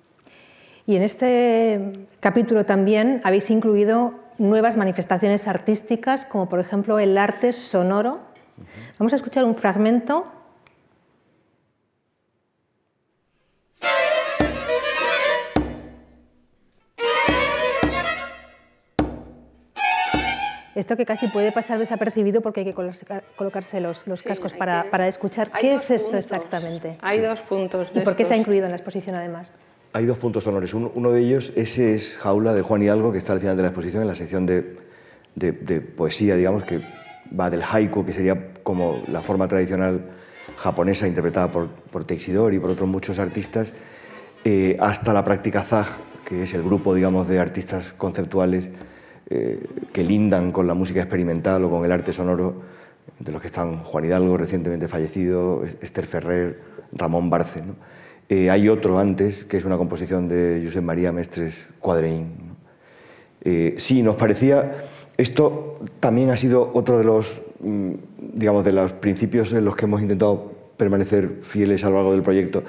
Y 0.87 0.95
en 0.95 1.01
este 1.01 2.07
capítulo 2.19 2.63
también 2.63 3.21
habéis 3.23 3.49
incluido 3.49 4.13
nuevas 4.37 4.77
manifestaciones 4.77 5.47
artísticas, 5.47 6.25
como 6.25 6.47
por 6.47 6.59
ejemplo 6.59 6.99
el 6.99 7.17
arte 7.17 7.53
sonoro. 7.53 8.19
Vamos 8.99 9.13
a 9.13 9.15
escuchar 9.15 9.45
un 9.45 9.55
fragmento 9.55 10.31
Esto 20.75 20.97
que 20.97 21.05
casi 21.05 21.29
puede 21.29 21.53
pasar 21.53 21.79
desapercibido 21.79 22.41
porque 22.41 22.59
hay 22.59 22.65
que 22.65 22.73
colocarse 22.73 23.79
los, 23.79 24.03
cascos 24.03 24.53
para, 24.53 25.07
escuchar. 25.07 25.49
¿Qué 25.49 25.75
es 25.75 25.89
esto 25.89 26.17
exactamente? 26.17 26.97
Hay 27.01 27.19
dos 27.19 27.39
puntos. 27.39 27.87
¿Y 27.95 28.01
por 28.01 28.17
qué 28.17 28.25
se 28.25 28.33
ha 28.33 28.37
incluido 28.37 28.65
en 28.65 28.71
la 28.71 28.77
exposición 28.77 29.15
además? 29.15 29.55
Hay 29.95 30.05
dos 30.05 30.17
puntos 30.17 30.43
sonores. 30.43 30.73
Uno, 30.73 31.11
de 31.11 31.21
ellos, 31.21 31.53
ese 31.55 31.95
es 31.95 32.17
Jaula 32.17 32.53
de 32.53 32.61
Juan 32.61 32.83
Hidalgo, 32.83 33.13
que 33.13 33.17
está 33.17 33.31
al 33.31 33.39
final 33.39 33.55
de 33.55 33.61
la 33.61 33.69
exposición, 33.69 34.01
en 34.01 34.09
la 34.09 34.15
sección 34.15 34.45
de, 34.45 35.81
poesía, 35.95 36.35
digamos, 36.35 36.65
que 36.65 36.81
va 37.39 37.49
del 37.49 37.63
haiku, 37.63 38.05
que 38.05 38.11
sería 38.11 38.51
como 38.61 39.01
la 39.07 39.21
forma 39.21 39.47
tradicional 39.47 40.01
japonesa 40.57 41.07
interpretada 41.07 41.49
por, 41.49 41.69
por 41.69 42.03
Teixidor 42.03 42.53
y 42.53 42.59
por 42.59 42.71
otros 42.71 42.89
muchos 42.89 43.19
artistas, 43.19 43.71
eh, 44.43 44.75
hasta 44.81 45.13
la 45.13 45.23
práctica 45.23 45.61
Zag, 45.61 45.87
que 46.25 46.43
es 46.43 46.53
el 46.55 46.63
grupo, 46.63 46.93
digamos, 46.93 47.29
de 47.29 47.39
artistas 47.39 47.93
conceptuales 47.93 48.71
eh, 49.29 49.65
que 49.93 50.03
lindan 50.03 50.51
con 50.51 50.67
la 50.67 50.73
música 50.73 50.99
experimental 50.99 51.63
o 51.63 51.69
con 51.69 51.85
el 51.85 51.91
arte 51.93 52.11
sonoro, 52.11 52.63
de 53.17 53.31
los 53.31 53.39
que 53.39 53.47
están 53.47 53.81
Juan 53.85 54.03
Hidalgo, 54.03 54.35
recientemente 54.35 54.89
fallecido, 54.89 55.63
Esther 55.63 56.05
Ferrer, 56.05 56.59
Ramón 56.91 57.29
Barce. 57.29 57.63
Eh, 58.27 58.49
hay 58.49 58.69
otro 58.69 58.97
antes, 58.97 59.45
que 59.45 59.57
es 59.57 59.65
una 59.65 59.77
composición 59.77 60.27
de 60.27 60.61
Josep 60.63 60.83
María 60.83 61.11
Mestres 61.11 61.67
Cuadreín. 61.79 62.55
Eh, 63.43 63.75
sí, 63.77 64.01
nos 64.01 64.15
parecía... 64.15 64.71
Esto 65.17 65.79
también 66.01 66.29
ha 66.29 66.35
sido 66.35 66.71
otro 66.73 66.97
de 66.97 67.05
los, 67.05 67.41
mm, 67.61 67.91
digamos, 68.33 68.65
de 68.65 68.73
los 68.73 68.91
principios 68.93 69.53
en 69.53 69.63
los 69.63 69.75
que 69.75 69.85
hemos 69.85 70.01
intentado 70.01 70.51
permanecer 70.75 71.39
fieles 71.41 71.85
a 71.85 71.89
lo 71.89 71.95
largo 71.95 72.11
del 72.11 72.21
proyecto. 72.21 72.63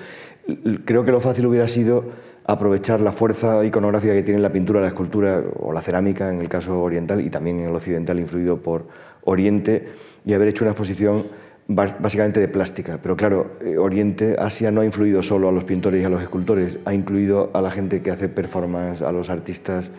Creo 0.85 1.05
que 1.05 1.11
lo 1.11 1.21
fácil 1.21 1.47
hubiera 1.47 1.67
sido 1.67 2.05
aprovechar 2.45 3.01
la 3.01 3.11
fuerza 3.11 3.65
iconográfica 3.65 4.15
que 4.15 4.23
tiene 4.23 4.39
la 4.39 4.53
pintura, 4.53 4.81
la 4.81 4.89
escultura 4.89 5.43
o 5.59 5.73
la 5.73 5.83
cerámica, 5.83 6.31
en 6.31 6.41
el 6.41 6.49
caso 6.49 6.81
oriental 6.81 7.21
y 7.21 7.31
también 7.31 7.59
en 7.59 7.71
el 7.71 7.75
occidental, 7.75 8.21
influido 8.21 8.63
por 8.63 8.87
Oriente, 9.25 9.89
y 10.25 10.35
haber 10.35 10.47
hecho 10.47 10.63
una 10.63 10.71
exposición 10.71 11.27
básicamente 11.69 12.41
de 12.41 12.49
plástica. 12.49 12.99
Pero 13.03 13.17
claro, 13.17 13.57
eh, 13.61 13.79
Oriente, 13.79 14.37
Asia 14.39 14.71
no 14.71 14.83
ha 14.83 14.85
influido 14.85 15.23
solo 15.23 15.49
a 15.49 15.53
los 15.53 15.65
pintores 15.65 16.03
y 16.03 16.05
a 16.05 16.09
los 16.09 16.23
escultores, 16.23 16.79
ha 16.85 16.95
incluido 16.95 17.51
a 17.55 17.61
la 17.61 17.71
gente 17.71 18.03
que 18.03 18.11
hace 18.11 18.29
performance, 18.29 19.03
a 19.03 19.13
los 19.13 19.31
artistas 19.31 19.91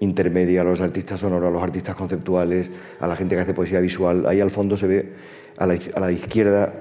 intermedia, 0.00 0.62
a 0.62 0.64
los 0.64 0.80
artistas 0.80 1.20
sonoros, 1.20 1.48
a 1.48 1.52
los 1.52 1.62
artistas 1.62 1.94
conceptuales, 1.94 2.70
a 3.00 3.06
la 3.06 3.16
gente 3.16 3.36
que 3.36 3.42
hace 3.42 3.54
poesía 3.54 3.80
visual. 3.80 4.26
Ahí 4.26 4.40
al 4.40 4.50
fondo 4.50 4.76
se 4.76 4.86
ve 4.86 5.12
a 5.56 5.66
la, 5.66 6.10
izquierda 6.12 6.74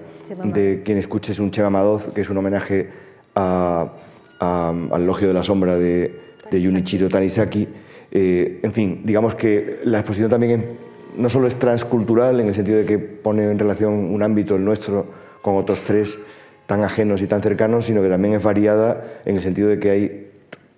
de 0.43 0.81
quien 0.83 0.97
escuches 0.97 1.39
un 1.39 1.51
Chema 1.51 1.69
Madoz, 1.69 2.11
que 2.13 2.21
es 2.21 2.29
un 2.29 2.37
homenaje 2.37 2.89
a 3.35 3.93
al 4.43 5.05
Logio 5.05 5.27
de 5.27 5.33
la 5.33 5.43
Sombra 5.43 5.77
de, 5.77 6.19
de 6.51 6.63
Junichiro 6.63 7.09
Tanizaki. 7.09 7.67
Eh, 8.11 8.59
en 8.61 8.73
fin, 8.73 9.01
digamos 9.03 9.35
que 9.35 9.79
la 9.85 9.99
exposición 9.99 10.29
también 10.29 10.77
no 11.16 11.30
solo 11.30 11.47
es 11.47 11.55
transcultural 11.55 12.39
en 12.39 12.47
el 12.47 12.55
sentido 12.55 12.78
de 12.78 12.86
que 12.86 12.99
pone 12.99 13.49
en 13.49 13.59
relación 13.59 13.93
un 13.93 14.24
ámbito, 14.24 14.55
el 14.55 14.66
nuestro, 14.66 15.05
con 15.41 15.57
otros 15.57 15.84
tres 15.84 16.20
tan 16.66 16.84
ajenos 16.84 17.22
y 17.22 17.28
tan 17.28 17.41
cercanos, 17.41 17.86
sino 17.86 18.01
que 18.01 18.09
también 18.09 18.34
es 18.34 18.43
variada 18.43 19.03
en 19.26 19.36
el 19.36 19.41
sentido 19.41 19.70
de 19.70 19.80
que 19.80 19.89
hay 19.89 20.32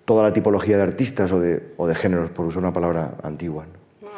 toda 0.04 0.22
la 0.22 0.32
tipología 0.32 0.76
de 0.76 0.82
artistas 0.82 1.32
o 1.32 1.40
de, 1.40 1.62
o 1.76 1.86
de 1.86 1.94
géneros, 1.94 2.30
por 2.30 2.46
usar 2.46 2.62
una 2.62 2.72
palabra 2.72 3.14
antigua. 3.22 3.66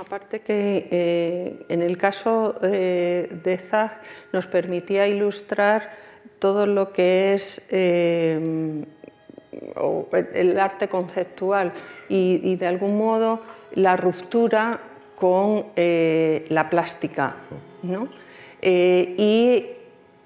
aparte 0.01 0.41
que 0.41 0.89
eh, 0.91 1.66
en 1.69 1.83
el 1.83 1.99
caso 1.99 2.55
eh, 2.62 3.41
de 3.45 3.59
Zag 3.59 4.01
nos 4.33 4.47
permitía 4.47 5.07
ilustrar 5.07 5.91
todo 6.39 6.66
lo 6.66 6.93
que 6.93 7.35
es 7.35 7.61
o 9.77 10.09
el 10.12 10.59
arte 10.59 10.89
conceptual 10.89 11.73
y, 12.09 12.57
de 12.57 12.66
algún 12.66 12.97
modo 12.97 13.41
la 13.75 13.97
ruptura 13.97 14.81
con 15.19 15.66
eh, 15.75 16.47
la 16.49 16.71
plástica. 16.71 17.35
¿no? 17.83 18.09
Eh, 18.62 19.14
y 19.19 19.66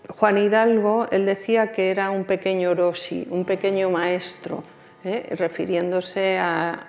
Juan 0.08 0.36
Hidalgo, 0.36 1.06
él 1.10 1.24
decía 1.24 1.72
que 1.72 1.90
era 1.90 2.10
un 2.10 2.24
pequeño 2.24 2.74
Rossi, 2.74 3.26
un 3.30 3.46
pequeño 3.46 3.88
maestro, 3.88 4.62
¿eh? 5.04 5.34
refiriéndose 5.36 6.38
a, 6.38 6.88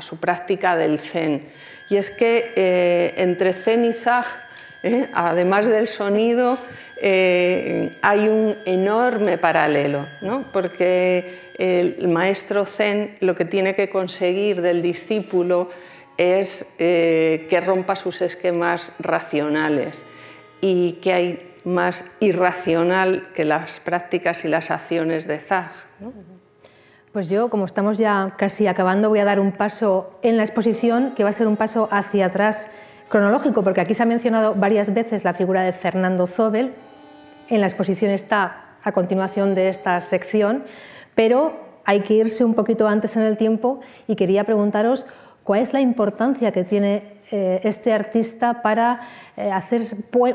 su 0.00 0.16
práctica 0.16 0.76
del 0.76 0.98
zen. 0.98 1.46
Y 1.88 1.96
es 1.96 2.10
que 2.10 3.14
entre 3.16 3.52
zen 3.52 3.84
y 3.84 3.92
zag, 3.92 4.24
además 5.12 5.66
del 5.66 5.86
sonido, 5.86 6.58
hay 7.00 8.28
un 8.28 8.56
enorme 8.64 9.38
paralelo, 9.38 10.04
¿no? 10.20 10.46
porque 10.52 11.52
el 11.58 12.08
maestro 12.08 12.66
zen 12.66 13.16
lo 13.20 13.36
que 13.36 13.44
tiene 13.44 13.76
que 13.76 13.88
conseguir 13.88 14.62
del 14.62 14.82
discípulo 14.82 15.70
es 16.16 16.66
que 16.78 17.62
rompa 17.64 17.96
sus 17.96 18.22
esquemas 18.22 18.92
racionales 18.98 20.04
y 20.60 20.92
que 21.02 21.12
hay 21.12 21.54
más 21.64 22.04
irracional 22.20 23.28
que 23.34 23.44
las 23.44 23.80
prácticas 23.80 24.44
y 24.44 24.48
las 24.48 24.70
acciones 24.70 25.26
de 25.26 25.40
Zag. 25.40 25.72
Pues 27.12 27.28
yo, 27.28 27.48
como 27.48 27.64
estamos 27.64 27.96
ya 27.96 28.34
casi 28.36 28.66
acabando, 28.66 29.08
voy 29.08 29.20
a 29.20 29.24
dar 29.24 29.40
un 29.40 29.52
paso 29.52 30.18
en 30.22 30.36
la 30.36 30.42
exposición 30.42 31.14
que 31.14 31.22
va 31.22 31.30
a 31.30 31.32
ser 31.32 31.46
un 31.46 31.56
paso 31.56 31.88
hacia 31.90 32.26
atrás 32.26 32.70
cronológico, 33.08 33.62
porque 33.62 33.80
aquí 33.80 33.94
se 33.94 34.02
ha 34.02 34.06
mencionado 34.06 34.54
varias 34.54 34.92
veces 34.92 35.24
la 35.24 35.32
figura 35.32 35.62
de 35.62 35.72
Fernando 35.72 36.26
Zobel. 36.26 36.74
En 37.48 37.60
la 37.60 37.66
exposición 37.66 38.10
está 38.10 38.76
a 38.82 38.92
continuación 38.92 39.54
de 39.54 39.68
esta 39.68 40.00
sección, 40.00 40.64
pero 41.14 41.60
hay 41.84 42.00
que 42.00 42.14
irse 42.14 42.44
un 42.44 42.54
poquito 42.54 42.88
antes 42.88 43.16
en 43.16 43.22
el 43.22 43.36
tiempo 43.36 43.80
y 44.06 44.16
quería 44.16 44.44
preguntaros 44.44 45.06
cuál 45.44 45.60
es 45.60 45.72
la 45.72 45.80
importancia 45.80 46.50
que 46.50 46.64
tiene 46.64 47.14
eh, 47.30 47.60
este 47.64 47.92
artista 47.92 48.62
para 48.62 49.00
eh, 49.36 49.50
hacer 49.50 49.82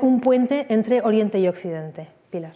un 0.02 0.22
puente 0.22 0.66
entre 0.70 1.02
Oriente 1.02 1.40
y 1.40 1.48
Occidente. 1.48 2.08
Pilar. 2.32 2.54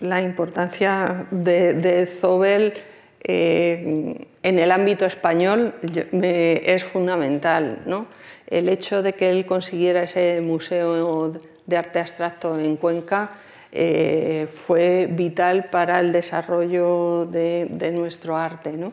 La 0.00 0.20
importancia 0.20 1.26
de, 1.30 1.74
de 1.74 2.06
Zobel 2.06 2.74
eh, 3.22 4.26
en 4.42 4.58
el 4.58 4.70
ámbito 4.70 5.04
español 5.04 5.74
es 6.12 6.84
fundamental. 6.84 7.82
¿no? 7.86 8.06
El 8.46 8.68
hecho 8.68 9.02
de 9.02 9.14
que 9.14 9.30
él 9.30 9.46
consiguiera 9.46 10.02
ese 10.02 10.40
museo 10.40 11.32
de 11.66 11.76
arte 11.76 11.98
abstracto 11.98 12.58
en 12.58 12.76
Cuenca 12.76 13.30
fue 13.72 15.08
vital 15.10 15.64
para 15.70 16.00
el 16.00 16.12
desarrollo 16.12 17.26
de, 17.26 17.92
nuestro 17.94 18.36
arte. 18.36 18.72
¿no? 18.72 18.92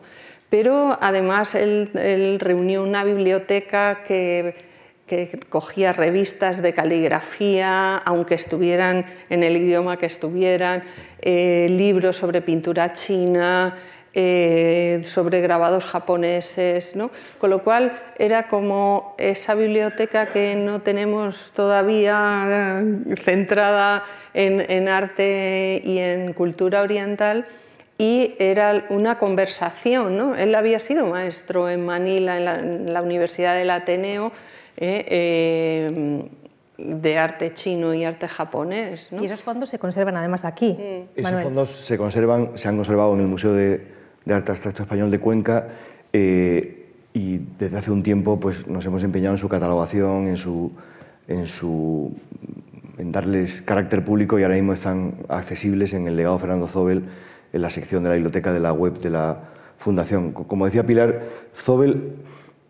Pero 0.50 0.98
además 1.00 1.54
él, 1.54 2.38
reunió 2.40 2.82
una 2.82 3.04
biblioteca 3.04 4.04
que 4.04 4.54
cogía 5.48 5.92
revistas 5.92 6.62
de 6.62 6.72
caligrafía, 6.74 7.96
aunque 7.96 8.34
estuvieran 8.34 9.04
en 9.30 9.42
el 9.42 9.56
idioma 9.56 9.98
que 9.98 10.06
estuvieran, 10.06 10.82
eh, 11.20 11.68
libros 11.70 12.16
sobre 12.16 12.40
pintura 12.40 12.92
china, 12.92 13.74
eh, 14.16 15.00
sobre 15.04 15.40
grabados 15.40 15.84
japoneses, 15.84 16.94
¿no? 16.94 17.10
con 17.38 17.50
lo 17.50 17.62
cual 17.62 18.00
era 18.18 18.48
como 18.48 19.14
esa 19.18 19.54
biblioteca 19.54 20.26
que 20.26 20.54
no 20.54 20.82
tenemos 20.82 21.52
todavía 21.52 22.44
eh, 22.48 23.14
centrada 23.24 24.04
en, 24.32 24.88
arte 24.88 25.82
y 25.84 25.98
en 25.98 26.32
cultura 26.32 26.82
oriental 26.82 27.46
y 27.98 28.34
era 28.38 28.86
una 28.90 29.18
conversación. 29.18 30.16
¿no? 30.16 30.34
Él 30.34 30.54
había 30.54 30.78
sido 30.78 31.06
maestro 31.06 31.68
en 31.68 31.84
Manila, 31.84 32.36
en 32.38 32.92
la, 32.92 33.02
Universidad 33.02 33.54
del 33.54 33.70
Ateneo, 33.70 34.32
eh, 34.76 36.28
de 36.76 37.18
arte 37.18 37.54
chino 37.54 37.94
y 37.94 38.04
arte 38.04 38.28
japonés. 38.28 39.08
Y 39.12 39.24
esos 39.24 39.42
fondos 39.42 39.68
se 39.68 39.78
conservan 39.78 40.16
además 40.16 40.44
aquí. 40.44 40.72
Mm. 40.72 41.20
Esos 41.20 41.42
fondos 41.42 41.70
se 41.70 41.96
conservan, 41.96 42.50
se 42.54 42.68
han 42.68 42.76
conservado 42.76 43.14
en 43.14 43.20
el 43.20 43.28
Museo 43.28 43.52
de, 43.52 43.86
de 44.24 44.34
Arte 44.34 44.52
Abstracto 44.52 44.82
Español 44.82 45.10
de 45.10 45.18
Cuenca 45.18 45.68
eh, 46.12 46.86
y 47.12 47.38
desde 47.58 47.76
hace 47.76 47.90
un 47.90 48.02
tiempo 48.02 48.40
pues, 48.40 48.66
nos 48.66 48.84
hemos 48.86 49.04
empeñado 49.04 49.34
en 49.34 49.38
su 49.38 49.48
catalogación, 49.48 50.26
en, 50.26 50.36
su, 50.36 50.72
en, 51.28 51.46
su, 51.46 52.12
en 52.98 53.12
darles 53.12 53.62
carácter 53.62 54.04
público 54.04 54.38
y 54.38 54.42
ahora 54.42 54.54
mismo 54.54 54.72
están 54.72 55.14
accesibles 55.28 55.92
en 55.92 56.08
el 56.08 56.16
legado 56.16 56.38
Fernando 56.38 56.66
Zobel, 56.66 57.04
en 57.54 57.62
la 57.62 57.70
sección 57.70 58.02
de 58.02 58.10
la 58.10 58.14
biblioteca 58.16 58.52
de 58.52 58.60
la 58.60 58.72
web 58.72 58.98
de 58.98 59.08
la 59.08 59.38
Fundación. 59.78 60.32
Como 60.32 60.66
decía 60.66 60.84
Pilar, 60.84 61.22
Zobel 61.54 62.12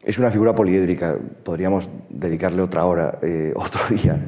es 0.04 0.18
una 0.18 0.30
figura 0.30 0.54
poliédrica, 0.54 1.16
podríamos 1.42 1.90
dedicarle 2.08 2.62
otra 2.62 2.84
hora, 2.84 3.18
eh, 3.22 3.52
otro 3.56 3.80
día, 3.90 4.20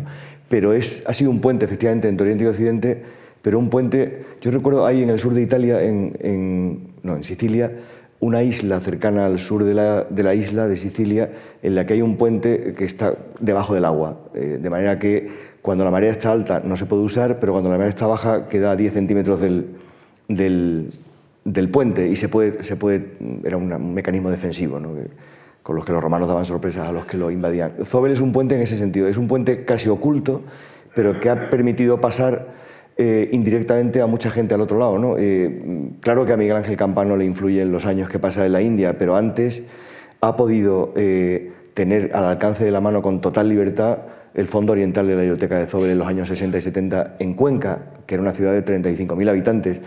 pero 0.49 0.73
es, 0.73 1.05
ha 1.07 1.13
sido 1.13 1.31
un 1.31 1.41
puente 1.41 1.65
efectivamente 1.65 2.09
entre 2.09 2.25
Oriente 2.25 2.45
y 2.45 2.47
Occidente 2.49 3.03
pero 3.47 3.61
un 3.61 3.71
puente, 3.71 4.25
yo 4.41 4.51
recuerdo 4.51 4.85
ahí 4.87 5.05
en 5.05 5.11
el 5.11 5.21
sur 5.21 5.33
de 5.33 5.41
Italia, 5.41 5.81
en, 5.81 6.89
no, 7.05 7.15
en 7.15 7.23
Sicilia, 7.23 7.71
una 8.19 8.43
isla 8.43 8.81
cercana 8.81 9.25
al 9.25 9.39
sur 9.39 9.63
de 9.63 9.73
la, 9.73 10.03
de 10.03 10.25
la, 10.25 10.35
isla 10.35 10.67
de 10.67 10.77
Sicilia, 10.77 11.31
en 11.63 11.77
la 11.77 11.87
que 11.87 11.93
hay 11.93 12.03
un 12.03 12.17
puente 12.17 12.75
que 12.77 12.85
está 12.85 13.15
debajo 13.39 13.73
del 13.73 13.85
agua, 13.85 14.19
eh, 14.35 14.59
de 14.61 14.69
manera 14.69 14.99
que 14.99 15.29
cuando 15.63 15.85
la 15.85 15.93
marea 15.93 16.11
está 16.11 16.33
alta 16.33 16.61
no 16.65 16.77
se 16.77 16.87
puede 16.87 17.03
usar, 17.03 17.39
pero 17.39 17.53
cuando 17.53 17.71
la 17.71 17.77
marea 17.77 17.91
está 17.91 18.09
baja 18.09 18.49
queda 18.49 18.73
a 18.73 18.77
10 18.77 18.93
centímetros 18.93 19.39
del, 19.39 19.77
del, 20.29 20.91
puente 21.73 22.09
y 22.09 22.17
se 22.17 22.29
puede, 22.29 22.63
se 22.63 22.77
puede, 22.77 23.13
era 23.45 23.57
un 23.57 23.95
mecanismo 23.95 24.31
defensivo, 24.31 24.81
¿no? 24.81 24.91
con 25.63 25.75
los 25.75 25.85
que 25.85 25.93
los 25.93 26.03
romanos 26.03 26.29
daban 26.29 26.45
sorpresas 26.45 26.89
a 26.89 26.93
los 26.93 27.07
que 27.07 27.17
lo 27.17 27.31
invadían. 27.31 27.73
Zobel 27.85 28.13
es 28.13 28.21
un 28.21 28.31
puente 28.31 28.55
en 28.55 28.63
ese 28.63 28.77
sentido, 28.77 29.09
es 29.09 29.17
un 29.17 29.27
puente 29.27 29.65
casi 29.65 29.89
oculto, 29.89 30.43
pero 30.95 31.19
que 31.19 31.29
ha 31.29 31.51
permitido 31.51 32.01
pasar 32.01 32.47
eh, 32.97 33.29
indirectamente 33.33 34.01
a 34.01 34.07
mucha 34.07 34.31
gente 34.31 34.55
al 34.55 34.61
otro 34.61 34.79
lado. 34.79 34.99
¿no? 34.99 35.17
Eh, 35.19 35.91
claro 36.01 36.25
que 36.25 36.33
a 36.33 36.37
Miguel 36.37 36.57
Ángel 36.57 36.77
Campano 36.77 37.17
le 37.17 37.25
influyen 37.25 37.73
los 37.73 37.85
años 37.85 38.09
que 38.09 38.19
pasa 38.19 38.47
en 38.47 38.53
la 38.53 38.63
India, 38.63 38.97
pero 38.97 39.17
antes 39.17 39.65
ha 40.21 40.37
podido 40.37 40.93
eh, 40.97 41.53
tener 41.75 42.15
al 42.15 42.25
alcance 42.25 42.65
de 42.65 42.71
la 42.71 42.81
mano 42.81 43.03
con 43.03 43.21
total 43.21 43.49
libertad 43.49 43.99
el 44.35 44.47
Fondo 44.47 44.73
Oriental 44.73 45.07
de 45.07 45.15
la 45.15 45.23
Biblioteca 45.23 45.59
de 45.59 45.67
Zobel 45.67 45.91
en 45.91 45.99
los 45.99 46.07
años 46.07 46.29
60 46.29 46.59
y 46.59 46.61
70 46.61 47.17
en 47.19 47.35
Cuenca, 47.35 47.83
que 48.07 48.15
era 48.15 48.23
una 48.23 48.33
ciudad 48.33 48.53
de 48.53 48.65
35.000 48.65 49.29
habitantes, 49.29 49.81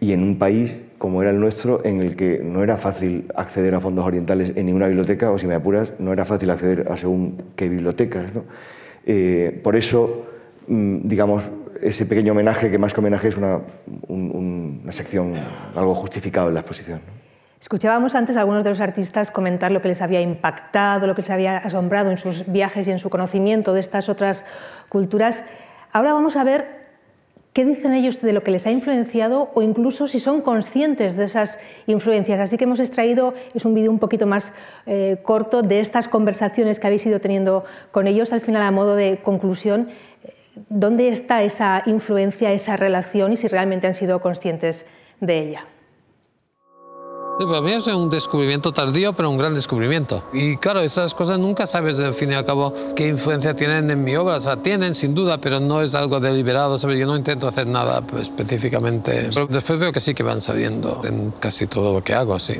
y 0.00 0.12
en 0.12 0.22
un 0.22 0.38
país 0.38 0.82
como 0.98 1.22
era 1.22 1.30
el 1.30 1.40
nuestro, 1.40 1.84
en 1.84 2.00
el 2.00 2.16
que 2.16 2.40
no 2.42 2.62
era 2.62 2.76
fácil 2.76 3.30
acceder 3.36 3.74
a 3.74 3.80
fondos 3.80 4.04
orientales 4.04 4.52
en 4.56 4.66
ninguna 4.66 4.88
biblioteca, 4.88 5.30
o 5.30 5.38
si 5.38 5.46
me 5.46 5.54
apuras, 5.54 5.92
no 5.98 6.12
era 6.12 6.24
fácil 6.24 6.50
acceder 6.50 6.86
a 6.90 6.96
según 6.96 7.52
qué 7.54 7.68
bibliotecas. 7.68 8.32
por 9.62 9.76
eso, 9.76 10.26
mm, 10.66 11.08
digamos, 11.08 11.50
ese 11.80 12.06
pequeño 12.06 12.32
homenaje, 12.32 12.70
que 12.70 12.78
más 12.78 12.92
que 12.92 13.00
homenaje 13.00 13.28
es 13.28 13.36
una, 13.36 13.60
una 14.08 14.92
sección 14.92 15.34
algo 15.74 15.94
justificado 15.94 16.48
en 16.48 16.54
la 16.54 16.60
exposición. 16.60 17.00
Escuchábamos 17.60 18.14
antes 18.14 18.36
a 18.36 18.40
algunos 18.40 18.62
de 18.62 18.70
los 18.70 18.80
artistas 18.80 19.30
comentar 19.30 19.72
lo 19.72 19.82
que 19.82 19.88
les 19.88 20.00
había 20.00 20.20
impactado, 20.20 21.06
lo 21.06 21.14
que 21.14 21.22
les 21.22 21.30
había 21.30 21.58
asombrado 21.58 22.10
en 22.10 22.16
sus 22.16 22.50
viajes 22.50 22.86
y 22.86 22.92
en 22.92 23.00
su 23.00 23.10
conocimiento 23.10 23.74
de 23.74 23.80
estas 23.80 24.08
otras 24.08 24.44
culturas. 24.88 25.42
Ahora 25.92 26.12
vamos 26.12 26.36
a 26.36 26.44
ver 26.44 26.87
qué 27.58 27.64
dicen 27.64 27.92
ellos 27.92 28.20
de 28.20 28.32
lo 28.32 28.44
que 28.44 28.52
les 28.52 28.68
ha 28.68 28.70
influenciado 28.70 29.50
o 29.52 29.62
incluso 29.62 30.06
si 30.06 30.20
son 30.20 30.42
conscientes 30.42 31.16
de 31.16 31.24
esas 31.24 31.58
influencias. 31.88 32.38
Así 32.38 32.56
que 32.56 32.62
hemos 32.62 32.78
extraído, 32.78 33.34
es 33.52 33.64
un 33.64 33.74
vídeo 33.74 33.90
un 33.90 33.98
poquito 33.98 34.28
más 34.28 34.52
eh, 34.86 35.16
corto, 35.24 35.62
de 35.62 35.80
estas 35.80 36.06
conversaciones 36.06 36.78
que 36.78 36.86
habéis 36.86 37.04
ido 37.04 37.20
teniendo 37.20 37.64
con 37.90 38.06
ellos, 38.06 38.32
al 38.32 38.42
final 38.42 38.62
a 38.62 38.70
modo 38.70 38.94
de 38.94 39.18
conclusión. 39.24 39.88
¿Dónde 40.68 41.08
está 41.08 41.42
esa 41.42 41.82
influencia, 41.86 42.52
esa 42.52 42.76
relación 42.76 43.32
y 43.32 43.36
si 43.36 43.48
realmente 43.48 43.88
han 43.88 43.94
sido 43.94 44.20
conscientes 44.20 44.86
de 45.20 45.40
ella? 45.40 45.64
Para 47.46 47.60
mí 47.60 47.72
es 47.72 47.86
un 47.86 48.10
descubrimiento 48.10 48.72
tardío, 48.72 49.12
pero 49.12 49.30
un 49.30 49.38
gran 49.38 49.54
descubrimiento. 49.54 50.24
Y 50.32 50.56
claro, 50.56 50.80
esas 50.80 51.14
cosas 51.14 51.38
nunca 51.38 51.66
sabes, 51.66 51.98
al 52.00 52.14
fin 52.14 52.32
y 52.32 52.34
al 52.34 52.44
cabo, 52.44 52.74
qué 52.96 53.06
influencia 53.06 53.54
tienen 53.54 53.90
en 53.90 54.02
mi 54.02 54.16
obra. 54.16 54.36
O 54.36 54.40
sea, 54.40 54.56
tienen, 54.56 54.94
sin 54.94 55.14
duda, 55.14 55.38
pero 55.38 55.60
no 55.60 55.82
es 55.82 55.94
algo 55.94 56.18
deliberado, 56.20 56.78
¿sabes? 56.78 56.98
Yo 56.98 57.06
no 57.06 57.16
intento 57.16 57.46
hacer 57.46 57.66
nada 57.66 58.00
pues, 58.00 58.22
específicamente. 58.22 59.30
Pero 59.32 59.46
después 59.46 59.78
veo 59.78 59.92
que 59.92 60.00
sí 60.00 60.14
que 60.14 60.22
van 60.22 60.40
sabiendo 60.40 61.02
en 61.04 61.30
casi 61.30 61.66
todo 61.66 61.94
lo 61.94 62.02
que 62.02 62.14
hago, 62.14 62.38
sí. 62.38 62.54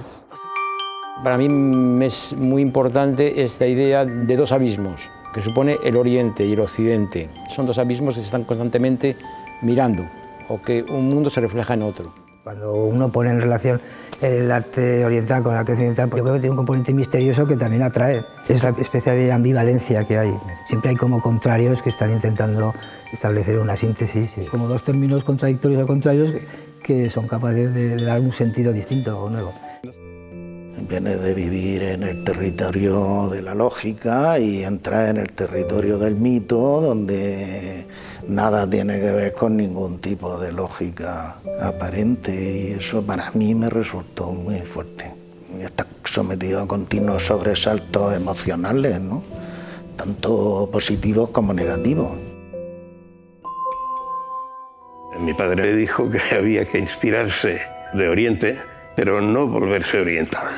Para 1.25 1.37
mí 1.37 2.05
es 2.05 2.33
muy 2.35 2.63
importante 2.63 3.43
esta 3.43 3.67
idea 3.67 4.05
de 4.05 4.37
dos 4.37 4.53
abismos 4.53 5.01
que 5.35 5.43
supone 5.43 5.79
el 5.83 5.97
Oriente 5.97 6.47
y 6.47 6.53
el 6.53 6.61
Occidente. 6.61 7.29
Son 7.55 7.67
dos 7.67 7.79
abismos 7.79 8.15
que 8.15 8.21
se 8.21 8.27
están 8.27 8.45
constantemente 8.45 9.17
mirando 9.63 10.09
o 10.49 10.63
que 10.63 10.83
un 10.83 11.09
mundo 11.09 11.31
se 11.31 11.41
refleja 11.41 11.75
en 11.75 11.83
otro. 11.83 12.28
Cuando 12.49 12.73
uno 12.73 13.13
pone 13.13 13.29
en 13.29 13.43
relación 13.43 13.79
el 14.23 14.51
arte 14.51 15.05
oriental 15.05 15.43
con 15.43 15.53
el 15.53 15.59
arte 15.59 15.73
occidental, 15.73 16.09
yo 16.09 16.23
creo 16.23 16.33
que 16.33 16.41
tiene 16.41 16.53
un 16.53 16.57
componente 16.57 16.95
misterioso 16.95 17.47
que 17.47 17.57
también 17.57 17.83
atrae. 17.83 18.25
Es 18.49 18.63
la 18.63 18.71
especie 18.71 19.13
de 19.13 19.31
ambivalencia 19.31 20.07
que 20.07 20.17
hay. 20.17 20.35
Siempre 20.65 20.89
hay 20.89 20.97
como 20.97 21.21
contrarios 21.21 21.83
que 21.83 21.91
están 21.91 22.11
intentando 22.11 22.73
establecer 23.13 23.59
una 23.59 23.77
síntesis, 23.77 24.49
como 24.51 24.67
dos 24.67 24.83
términos 24.83 25.25
contradictorios 25.25 25.83
o 25.83 25.87
contrarios 25.87 26.33
que 26.83 27.11
son 27.11 27.29
capaces 27.29 27.75
de 27.75 28.03
dar 28.03 28.19
un 28.19 28.33
sentido 28.33 28.73
distinto 28.73 29.21
o 29.21 29.29
nuevo 29.29 29.53
viene 30.89 31.17
de 31.17 31.35
vivir 31.35 31.83
en 31.83 32.03
el 32.03 32.25
territorio 32.25 33.29
de 33.31 33.43
la 33.43 33.55
lógica 33.55 34.39
y 34.39 34.63
entra 34.63 35.11
en 35.11 35.17
el 35.19 35.33
territorio 35.33 35.99
del 35.99 36.17
mito, 36.17 36.81
donde 36.81 37.87
nada 38.29 38.69
tiene 38.69 39.01
que 39.01 39.11
ver 39.11 39.33
con 39.33 39.57
ningún 39.57 39.99
tipo 39.99 40.39
de 40.39 40.53
lógica 40.53 41.37
aparente 41.61 42.33
y 42.33 42.73
eso 42.75 43.03
para 43.03 43.31
mí 43.33 43.55
me 43.55 43.69
resultó 43.71 44.27
muy 44.27 44.61
fuerte. 44.61 45.13
sometido 46.05 46.63
a 46.63 46.67
continuos 46.67 47.27
sobresaltos 47.27 48.15
emocionales, 48.15 48.99
tanto 49.97 50.69
positivos 50.73 51.31
como 51.31 51.53
negativos. 51.53 52.13
Mi 55.21 55.35
padre 55.35 55.75
dijo 55.75 56.09
que 56.11 56.21
había 56.35 56.65
que 56.65 56.79
inspirarse 56.79 57.61
de 57.93 58.09
Oriente, 58.09 58.57
pero 58.99 59.21
no 59.21 59.47
volverse 59.47 60.01
oriental. 60.01 60.49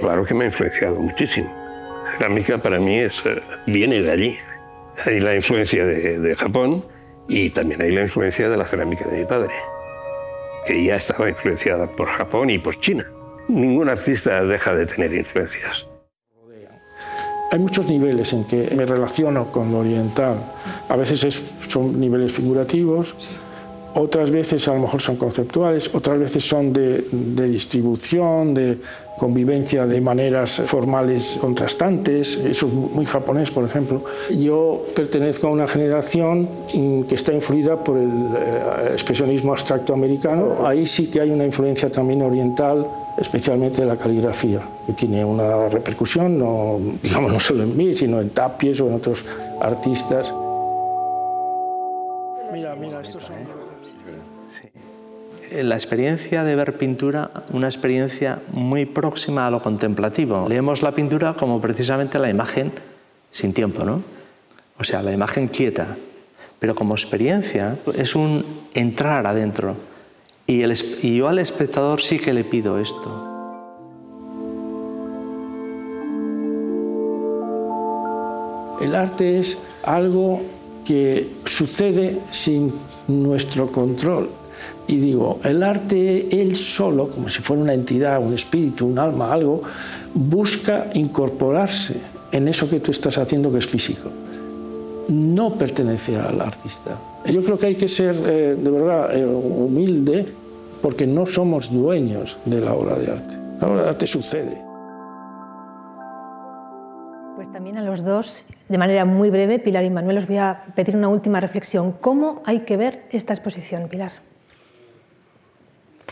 Claro 0.00 0.24
que 0.24 0.32
me 0.32 0.44
ha 0.44 0.46
influenciado 0.46 0.98
muchísimo. 0.98 1.52
Cerámica 2.16 2.56
para 2.56 2.80
mí 2.80 2.96
es, 2.98 3.22
eh, 3.26 3.38
viene 3.66 4.00
de 4.00 4.10
allí. 4.10 4.34
Hay 5.04 5.20
la 5.20 5.34
influencia 5.34 5.84
de, 5.84 6.18
de 6.18 6.34
Japón 6.34 6.82
y 7.28 7.50
también 7.50 7.82
hay 7.82 7.90
la 7.90 8.00
influencia 8.00 8.48
de 8.48 8.56
la 8.56 8.64
cerámica 8.64 9.06
de 9.10 9.18
mi 9.20 9.24
padre, 9.26 9.50
que 10.66 10.82
ya 10.84 10.96
estaba 10.96 11.28
influenciada 11.28 11.86
por 11.86 12.08
Japón 12.08 12.48
y 12.48 12.58
por 12.58 12.80
China. 12.80 13.04
Ningún 13.48 13.90
artista 13.90 14.42
deja 14.46 14.74
de 14.74 14.86
tener 14.86 15.12
influencias. 15.12 15.86
Hay 17.50 17.58
muchos 17.58 17.84
niveles 17.90 18.32
en 18.32 18.44
que 18.46 18.72
me 18.74 18.86
relaciono 18.86 19.48
con 19.48 19.70
lo 19.70 19.80
oriental. 19.80 20.36
A 20.88 20.96
veces 20.96 21.22
es- 21.24 21.44
son 21.68 22.00
niveles 22.00 22.32
figurativos, 22.32 23.14
otras 23.94 24.30
veces 24.30 24.66
a 24.68 24.74
lo 24.74 24.80
mejor 24.80 25.00
son 25.00 25.16
conceptuales, 25.16 25.90
otras 25.94 26.18
veces 26.18 26.44
son 26.46 26.72
de, 26.72 27.04
de 27.10 27.48
distribución, 27.48 28.54
de 28.54 28.78
convivencia 29.22 29.86
de 29.86 30.00
maneras 30.00 30.60
formales 30.64 31.38
contrastantes, 31.40 32.36
eso 32.36 32.66
es 32.66 32.72
muy 32.72 33.04
japonés, 33.04 33.52
por 33.52 33.64
ejemplo. 33.64 34.02
Yo 34.36 34.84
pertenezco 34.96 35.46
a 35.46 35.50
una 35.50 35.68
generación 35.68 36.48
mm, 36.74 37.02
que 37.02 37.14
está 37.14 37.32
influida 37.32 37.76
por 37.84 37.98
el 37.98 38.10
eh, 38.10 38.88
expresionismo 38.92 39.52
abstracto 39.52 39.94
americano. 39.94 40.66
Ahí 40.66 40.86
sí 40.86 41.08
que 41.08 41.20
hay 41.20 41.30
una 41.30 41.44
influencia 41.44 41.88
también 41.88 42.22
oriental, 42.22 42.84
especialmente 43.16 43.82
de 43.82 43.86
la 43.86 43.96
caligrafía, 43.96 44.60
que 44.86 44.92
tiene 44.92 45.24
una 45.24 45.68
repercusión, 45.68 46.36
no, 46.36 46.80
digamos, 47.02 47.32
no 47.32 47.38
solo 47.38 47.62
en 47.62 47.76
mí, 47.76 47.94
sino 47.94 48.20
en 48.20 48.30
Tapies 48.30 48.80
o 48.80 48.88
en 48.88 48.94
otros 48.94 49.24
artistas. 49.60 50.34
Mira, 52.52 52.74
mira, 52.74 53.00
estos 53.00 53.22
son... 53.22 53.61
La 55.60 55.74
experiencia 55.74 56.44
de 56.44 56.56
ver 56.56 56.78
pintura, 56.78 57.30
una 57.52 57.66
experiencia 57.66 58.40
muy 58.52 58.86
próxima 58.86 59.46
a 59.46 59.50
lo 59.50 59.62
contemplativo. 59.62 60.48
Leemos 60.48 60.82
la 60.82 60.94
pintura 60.94 61.34
como 61.34 61.60
precisamente 61.60 62.18
la 62.18 62.30
imagen 62.30 62.72
sin 63.30 63.52
tiempo, 63.52 63.84
¿no? 63.84 64.02
O 64.78 64.84
sea, 64.84 65.02
la 65.02 65.12
imagen 65.12 65.48
quieta. 65.48 65.96
Pero 66.58 66.74
como 66.74 66.94
experiencia 66.94 67.76
es 67.94 68.14
un 68.14 68.44
entrar 68.72 69.26
adentro. 69.26 69.76
Y, 70.46 70.62
el 70.62 70.72
y 71.02 71.16
yo 71.16 71.28
al 71.28 71.38
espectador 71.38 72.00
sí 72.00 72.18
que 72.18 72.32
le 72.32 72.44
pido 72.44 72.78
esto. 72.78 73.28
El 78.80 78.94
arte 78.94 79.38
es 79.38 79.58
algo 79.84 80.42
que 80.84 81.28
sucede 81.44 82.18
sin 82.30 82.72
nuestro 83.06 83.70
control. 83.70 84.41
Y 84.92 84.98
digo, 84.98 85.38
el 85.42 85.62
arte, 85.62 86.28
él 86.38 86.54
solo, 86.54 87.08
como 87.08 87.30
si 87.30 87.40
fuera 87.40 87.62
una 87.62 87.72
entidad, 87.72 88.22
un 88.22 88.34
espíritu, 88.34 88.86
un 88.86 88.98
alma, 88.98 89.32
algo, 89.32 89.62
busca 90.12 90.88
incorporarse 90.92 91.96
en 92.30 92.46
eso 92.46 92.68
que 92.68 92.78
tú 92.78 92.90
estás 92.90 93.16
haciendo 93.16 93.50
que 93.50 93.60
es 93.60 93.66
físico. 93.66 94.10
No 95.08 95.54
pertenece 95.54 96.18
al 96.18 96.38
artista. 96.42 96.90
Yo 97.24 97.42
creo 97.42 97.58
que 97.58 97.68
hay 97.68 97.74
que 97.74 97.88
ser, 97.88 98.14
eh, 98.26 98.54
de 98.54 98.70
verdad, 98.70 99.16
eh, 99.16 99.24
humilde, 99.24 100.26
porque 100.82 101.06
no 101.06 101.24
somos 101.24 101.72
dueños 101.72 102.36
de 102.44 102.60
la 102.60 102.74
obra 102.74 102.96
de 102.96 103.12
arte. 103.12 103.36
La 103.62 103.68
obra 103.68 103.82
de 103.84 103.88
arte 103.88 104.06
sucede. 104.06 104.62
Pues 107.36 107.50
también 107.50 107.78
a 107.78 107.82
los 107.82 108.04
dos, 108.04 108.44
de 108.68 108.76
manera 108.76 109.06
muy 109.06 109.30
breve, 109.30 109.58
Pilar 109.58 109.84
y 109.84 109.90
Manuel, 109.90 110.18
os 110.18 110.26
voy 110.26 110.36
a 110.36 110.64
pedir 110.76 110.96
una 110.96 111.08
última 111.08 111.40
reflexión. 111.40 111.92
¿Cómo 111.98 112.42
hay 112.44 112.66
que 112.66 112.76
ver 112.76 113.04
esta 113.10 113.32
exposición, 113.32 113.88
Pilar? 113.88 114.31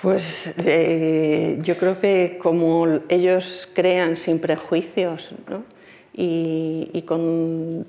Pues 0.02 0.54
eh, 0.58 1.58
yo 1.62 1.76
creo 1.76 2.00
que 2.00 2.38
como 2.42 2.86
ellos 3.08 3.68
crean 3.74 4.16
sin 4.16 4.38
prejuicios 4.38 5.34
¿no? 5.48 5.62
y, 6.14 6.90
y 6.92 7.02
con 7.02 7.86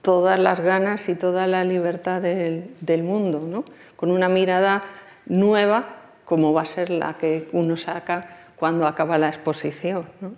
todas 0.00 0.38
las 0.38 0.60
ganas 0.60 1.08
y 1.10 1.14
toda 1.14 1.46
la 1.46 1.64
libertad 1.64 2.22
del, 2.22 2.70
del 2.80 3.02
mundo, 3.02 3.40
¿no? 3.46 3.64
con 3.96 4.10
una 4.10 4.28
mirada 4.30 4.84
nueva 5.26 5.96
como 6.24 6.52
va 6.54 6.62
a 6.62 6.64
ser 6.66 6.88
la 6.90 7.18
que 7.18 7.48
uno 7.52 7.76
saca 7.76 8.28
cuando 8.56 8.86
acaba 8.86 9.18
la 9.18 9.28
exposición. 9.28 10.06
¿no? 10.22 10.32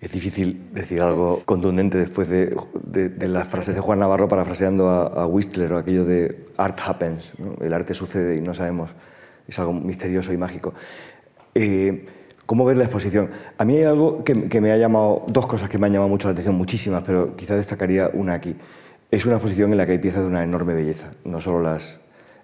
Es 0.00 0.12
difícil 0.12 0.68
decir 0.72 1.02
algo 1.02 1.42
contundente 1.44 1.98
después 1.98 2.28
de, 2.28 2.56
de- 2.84 3.08
de 3.08 3.28
las 3.28 3.48
frases 3.48 3.74
de 3.74 3.80
Juan 3.80 3.98
Navarro 3.98 4.28
parafraseando 4.28 4.88
a, 4.88 5.06
a 5.06 5.26
Whistler 5.26 5.72
o 5.72 5.78
aquello 5.78 6.04
de 6.04 6.44
art 6.56 6.78
happens, 6.84 7.32
el 7.60 7.72
arte 7.74 7.94
sucede 7.94 8.36
y 8.36 8.40
no 8.40 8.54
sabemos, 8.54 8.94
es 9.50 9.58
algo 9.58 9.72
misterioso 9.72 10.32
y 10.32 10.36
mágico. 10.36 10.72
Eh, 11.54 12.06
¿Cómo 12.46 12.64
ver 12.64 12.76
la 12.78 12.84
exposición? 12.84 13.30
A 13.58 13.64
mí 13.64 13.76
hay 13.76 13.84
algo 13.84 14.24
que, 14.24 14.34
me 14.34 14.72
ha 14.72 14.76
llamado, 14.76 15.24
dos 15.28 15.46
cosas 15.46 15.68
que 15.68 15.78
me 15.78 15.86
han 15.86 15.92
llamado 15.92 16.08
mucho 16.08 16.26
la 16.26 16.32
atención, 16.32 16.56
muchísimas, 16.56 17.04
pero 17.04 17.36
quizás 17.36 17.56
destacaría 17.56 18.10
una 18.12 18.34
aquí. 18.34 18.56
Es 19.10 19.24
una 19.24 19.36
exposición 19.36 19.70
en 19.70 19.78
la 19.78 19.86
que 19.86 19.92
hay 19.92 19.98
piezas 19.98 20.22
de 20.22 20.26
una 20.26 20.42
enorme 20.42 20.74
belleza, 20.74 21.12
no 21.24 21.40
solo 21.40 21.62
las, 21.62 22.00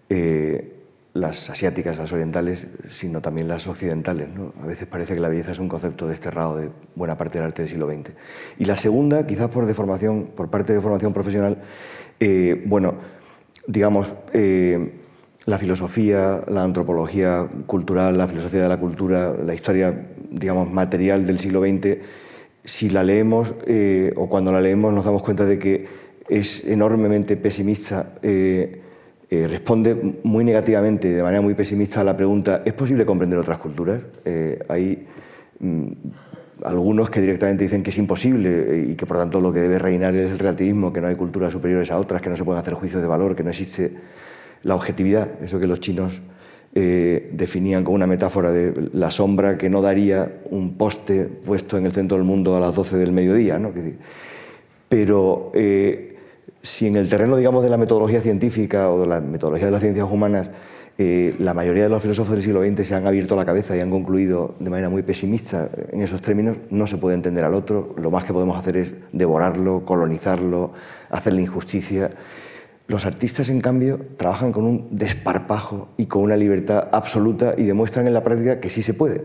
eh, 0.08 0.74
las 1.12 1.50
asiáticas, 1.50 1.98
las 1.98 2.12
orientales, 2.12 2.68
sino 2.88 3.20
también 3.20 3.48
las 3.48 3.66
occidentales. 3.66 4.28
¿no? 4.28 4.52
A 4.62 4.66
veces 4.66 4.86
parece 4.86 5.14
que 5.14 5.20
la 5.20 5.28
belleza 5.28 5.50
es 5.50 5.58
un 5.58 5.68
concepto 5.68 6.06
desterrado 6.06 6.56
de 6.56 6.70
buena 6.94 7.18
parte 7.18 7.38
del 7.38 7.48
arte 7.48 7.62
del 7.62 7.68
siglo 7.68 7.88
XX. 7.88 8.12
Y 8.58 8.64
la 8.64 8.76
segunda, 8.76 9.26
quizás 9.26 9.48
por 9.48 9.66
deformación, 9.66 10.26
por 10.36 10.50
parte 10.50 10.72
de 10.72 10.80
formación 10.80 11.12
profesional, 11.12 11.62
eh, 12.20 12.62
bueno, 12.66 12.94
digamos, 13.66 14.14
la 15.46 15.58
filosofía, 15.58 16.42
la 16.48 16.64
antropología 16.64 17.48
cultural, 17.66 18.18
la 18.18 18.26
filosofía 18.26 18.62
de 18.62 18.68
la 18.68 18.78
cultura, 18.78 19.32
la 19.32 19.54
historia, 19.54 20.08
digamos, 20.28 20.70
material 20.70 21.24
del 21.24 21.38
siglo 21.38 21.62
XX, 21.62 21.98
si 22.64 22.90
la 22.90 23.04
leemos 23.04 23.54
eh, 23.66 24.12
o 24.16 24.28
cuando 24.28 24.50
la 24.50 24.60
leemos 24.60 24.92
nos 24.92 25.04
damos 25.04 25.22
cuenta 25.22 25.44
de 25.44 25.58
que 25.58 25.86
es 26.28 26.64
enormemente 26.64 27.36
pesimista, 27.36 28.14
eh, 28.22 28.82
eh, 29.30 29.46
responde 29.46 30.18
muy 30.24 30.44
negativamente, 30.44 31.14
de 31.14 31.22
manera 31.22 31.40
muy 31.40 31.54
pesimista 31.54 32.00
a 32.00 32.04
la 32.04 32.16
pregunta, 32.16 32.62
¿es 32.64 32.72
posible 32.72 33.06
comprender 33.06 33.38
otras 33.38 33.58
culturas? 33.58 34.02
Hay 34.68 35.06
mm, 35.60 35.86
algunos 36.64 37.08
que 37.08 37.20
directamente 37.20 37.62
dicen 37.62 37.84
que 37.84 37.90
es 37.90 37.98
imposible 37.98 38.84
y 38.88 38.96
que 38.96 39.06
por 39.06 39.18
tanto 39.18 39.40
lo 39.40 39.52
que 39.52 39.60
debe 39.60 39.78
reinar 39.78 40.16
es 40.16 40.32
el 40.32 40.38
relativismo, 40.40 40.92
que 40.92 41.00
no 41.00 41.06
hay 41.06 41.14
culturas 41.14 41.52
superiores 41.52 41.92
a 41.92 41.98
otras, 41.98 42.20
que 42.20 42.30
no 42.30 42.36
se 42.36 42.44
pueden 42.44 42.60
hacer 42.60 42.74
juicios 42.74 43.00
de 43.00 43.06
valor, 43.06 43.36
que 43.36 43.44
no 43.44 43.50
existe 43.50 43.92
la 44.62 44.74
objetividad, 44.74 45.42
eso 45.42 45.58
que 45.58 45.66
los 45.66 45.80
chinos 45.80 46.22
eh, 46.74 47.30
definían 47.32 47.84
como 47.84 47.94
una 47.94 48.06
metáfora 48.06 48.52
de 48.52 48.90
la 48.92 49.10
sombra 49.10 49.56
que 49.56 49.70
no 49.70 49.80
daría 49.80 50.40
un 50.50 50.74
poste 50.74 51.24
puesto 51.24 51.78
en 51.78 51.86
el 51.86 51.92
centro 51.92 52.18
del 52.18 52.26
mundo 52.26 52.54
a 52.54 52.60
las 52.60 52.74
12 52.74 52.98
del 52.98 53.12
mediodía. 53.12 53.58
¿no? 53.58 53.72
Pero 54.88 55.50
eh, 55.54 56.16
si 56.60 56.86
en 56.86 56.96
el 56.96 57.08
terreno, 57.08 57.36
digamos, 57.36 57.62
de 57.62 57.70
la 57.70 57.78
metodología 57.78 58.20
científica 58.20 58.90
o 58.90 59.00
de 59.00 59.06
la 59.06 59.20
metodología 59.20 59.66
de 59.66 59.72
las 59.72 59.80
ciencias 59.80 60.06
humanas, 60.10 60.50
eh, 60.98 61.34
la 61.38 61.52
mayoría 61.52 61.84
de 61.84 61.88
los 61.90 62.02
filósofos 62.02 62.32
del 62.32 62.42
siglo 62.42 62.62
XX 62.62 62.86
se 62.88 62.94
han 62.94 63.06
abierto 63.06 63.36
la 63.36 63.44
cabeza 63.44 63.76
y 63.76 63.80
han 63.80 63.90
concluido 63.90 64.54
de 64.58 64.70
manera 64.70 64.88
muy 64.88 65.02
pesimista 65.02 65.70
en 65.92 66.00
esos 66.00 66.22
términos, 66.22 66.56
no 66.70 66.86
se 66.86 66.96
puede 66.96 67.14
entender 67.14 67.44
al 67.44 67.54
otro, 67.54 67.94
lo 67.98 68.10
más 68.10 68.24
que 68.24 68.32
podemos 68.32 68.56
hacer 68.58 68.78
es 68.78 68.94
devorarlo, 69.12 69.84
colonizarlo, 69.84 70.72
hacerle 71.10 71.42
injusticia. 71.42 72.10
Los 72.88 73.04
artistas, 73.04 73.48
en 73.48 73.60
cambio, 73.60 74.00
trabajan 74.16 74.52
con 74.52 74.64
un 74.64 74.88
desparpajo 74.92 75.88
y 75.96 76.06
con 76.06 76.22
una 76.22 76.36
libertad 76.36 76.88
absoluta 76.92 77.54
y 77.56 77.64
demuestran 77.64 78.06
en 78.06 78.14
la 78.14 78.22
práctica 78.22 78.60
que 78.60 78.70
sí 78.70 78.80
se 78.80 78.94
puede, 78.94 79.24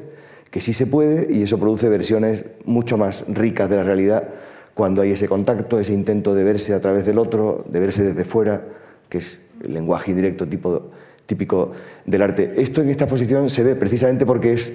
que 0.49 0.61
sí 0.61 0.73
se 0.73 0.87
puede 0.87 1.31
y 1.31 1.43
eso 1.43 1.59
produce 1.59 1.87
versiones 1.87 2.45
mucho 2.65 2.97
más 2.97 3.23
ricas 3.27 3.69
de 3.69 3.75
la 3.75 3.83
realidad 3.83 4.29
cuando 4.73 5.03
hay 5.03 5.11
ese 5.11 5.27
contacto, 5.27 5.79
ese 5.79 5.93
intento 5.93 6.33
de 6.33 6.43
verse 6.43 6.73
a 6.73 6.81
través 6.81 7.05
del 7.05 7.19
otro, 7.19 7.63
de 7.69 7.79
verse 7.79 8.03
desde 8.03 8.23
fuera, 8.23 8.65
que 9.09 9.19
es 9.19 9.39
el 9.63 9.75
lenguaje 9.75 10.09
indirecto 10.09 10.47
tipo, 10.47 10.89
típico 11.27 11.71
del 12.05 12.23
arte. 12.23 12.53
Esto 12.57 12.81
en 12.81 12.89
esta 12.89 13.03
exposición 13.03 13.49
se 13.49 13.63
ve 13.63 13.75
precisamente 13.75 14.25
porque 14.25 14.53
es, 14.53 14.71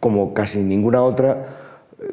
como 0.00 0.34
casi 0.34 0.64
ninguna 0.64 1.02
otra, 1.02 1.59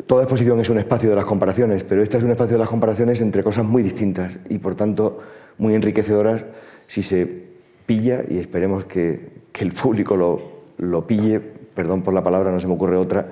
toda 0.06 0.24
exposición 0.24 0.60
es 0.60 0.70
un 0.70 0.80
espacio 0.80 1.10
de 1.10 1.16
las 1.16 1.26
comparaciones, 1.26 1.84
pero 1.84 2.02
esta 2.02 2.18
es 2.18 2.24
un 2.24 2.32
espacio 2.32 2.56
de 2.56 2.60
las 2.60 2.70
comparaciones 2.70 3.22
entre 3.22 3.44
cosas 3.44 3.66
muy 3.66 3.84
distintas 3.84 4.38
y 4.50 4.58
por 4.58 4.76
tanto 4.76 5.20
muy 5.58 5.76
enriquecedoras 5.76 6.46
si 6.88 7.02
se 7.02 7.48
pilla, 7.86 8.22
y 8.28 8.38
esperemos 8.38 8.86
que, 8.86 9.38
el 9.58 9.74
público 9.74 10.16
lo, 10.16 10.40
lo 10.78 11.08
pille, 11.08 11.40
perdón 11.40 12.04
por 12.04 12.14
la 12.14 12.22
palabra, 12.22 12.52
no 12.52 12.60
se 12.60 12.68
me 12.68 12.74
ocurre 12.74 12.96
otra, 12.96 13.26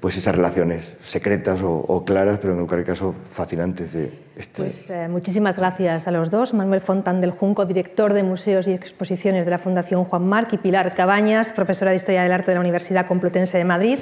pues 0.00 0.16
esas 0.16 0.34
relaciones 0.34 0.96
secretas 1.00 1.62
o, 1.62 1.72
o 1.72 2.04
claras, 2.04 2.38
pero 2.40 2.54
en 2.54 2.66
cualquier 2.66 2.84
caso 2.84 3.14
fascinantes 3.30 3.92
de 3.92 4.10
este. 4.36 4.62
Pues 4.62 4.90
eh, 4.90 5.06
muchísimas 5.08 5.56
gracias 5.56 6.08
a 6.08 6.10
los 6.10 6.32
dos. 6.32 6.52
Manuel 6.52 6.80
Fontán 6.80 7.20
del 7.20 7.30
Junco, 7.30 7.64
director 7.64 8.12
de 8.12 8.24
Museos 8.24 8.66
y 8.66 8.72
Exposiciones 8.72 9.44
de 9.44 9.52
la 9.52 9.58
Fundación 9.58 10.04
Juan 10.04 10.26
Marc, 10.26 10.52
y 10.52 10.58
Pilar 10.58 10.92
Cabañas, 10.96 11.52
profesora 11.52 11.92
de 11.92 11.96
Historia 11.96 12.24
del 12.24 12.32
Arte 12.32 12.50
de 12.50 12.56
la 12.56 12.60
Universidad 12.60 13.06
Complutense 13.06 13.56
de 13.56 13.64
Madrid. 13.64 13.98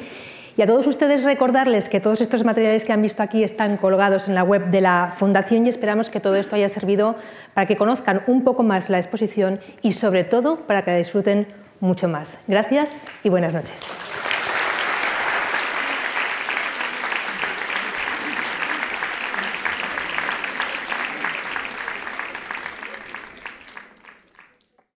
Y 0.56 0.62
a 0.62 0.66
todos 0.66 0.86
ustedes 0.86 1.22
recordarles 1.22 1.90
que 1.90 2.00
todos 2.00 2.22
estos 2.22 2.42
materiales 2.44 2.86
que 2.86 2.92
han 2.92 3.02
visto 3.02 3.22
aquí 3.22 3.44
están 3.44 3.76
colgados 3.76 4.26
en 4.26 4.34
la 4.34 4.42
web 4.42 4.70
de 4.70 4.80
la 4.80 5.12
Fundación 5.14 5.66
y 5.66 5.68
esperamos 5.68 6.08
que 6.08 6.18
todo 6.18 6.36
esto 6.36 6.56
haya 6.56 6.70
servido 6.70 7.16
para 7.52 7.66
que 7.66 7.76
conozcan 7.76 8.22
un 8.26 8.42
poco 8.42 8.62
más 8.62 8.88
la 8.88 8.98
exposición 8.98 9.60
y 9.82 9.92
sobre 9.92 10.24
todo 10.24 10.60
para 10.60 10.82
que 10.82 10.92
la 10.92 10.96
disfruten 10.96 11.46
mucho 11.80 12.08
más. 12.08 12.38
Gracias 12.48 13.08
y 13.22 13.28
buenas 13.28 13.52
noches. 13.52 14.05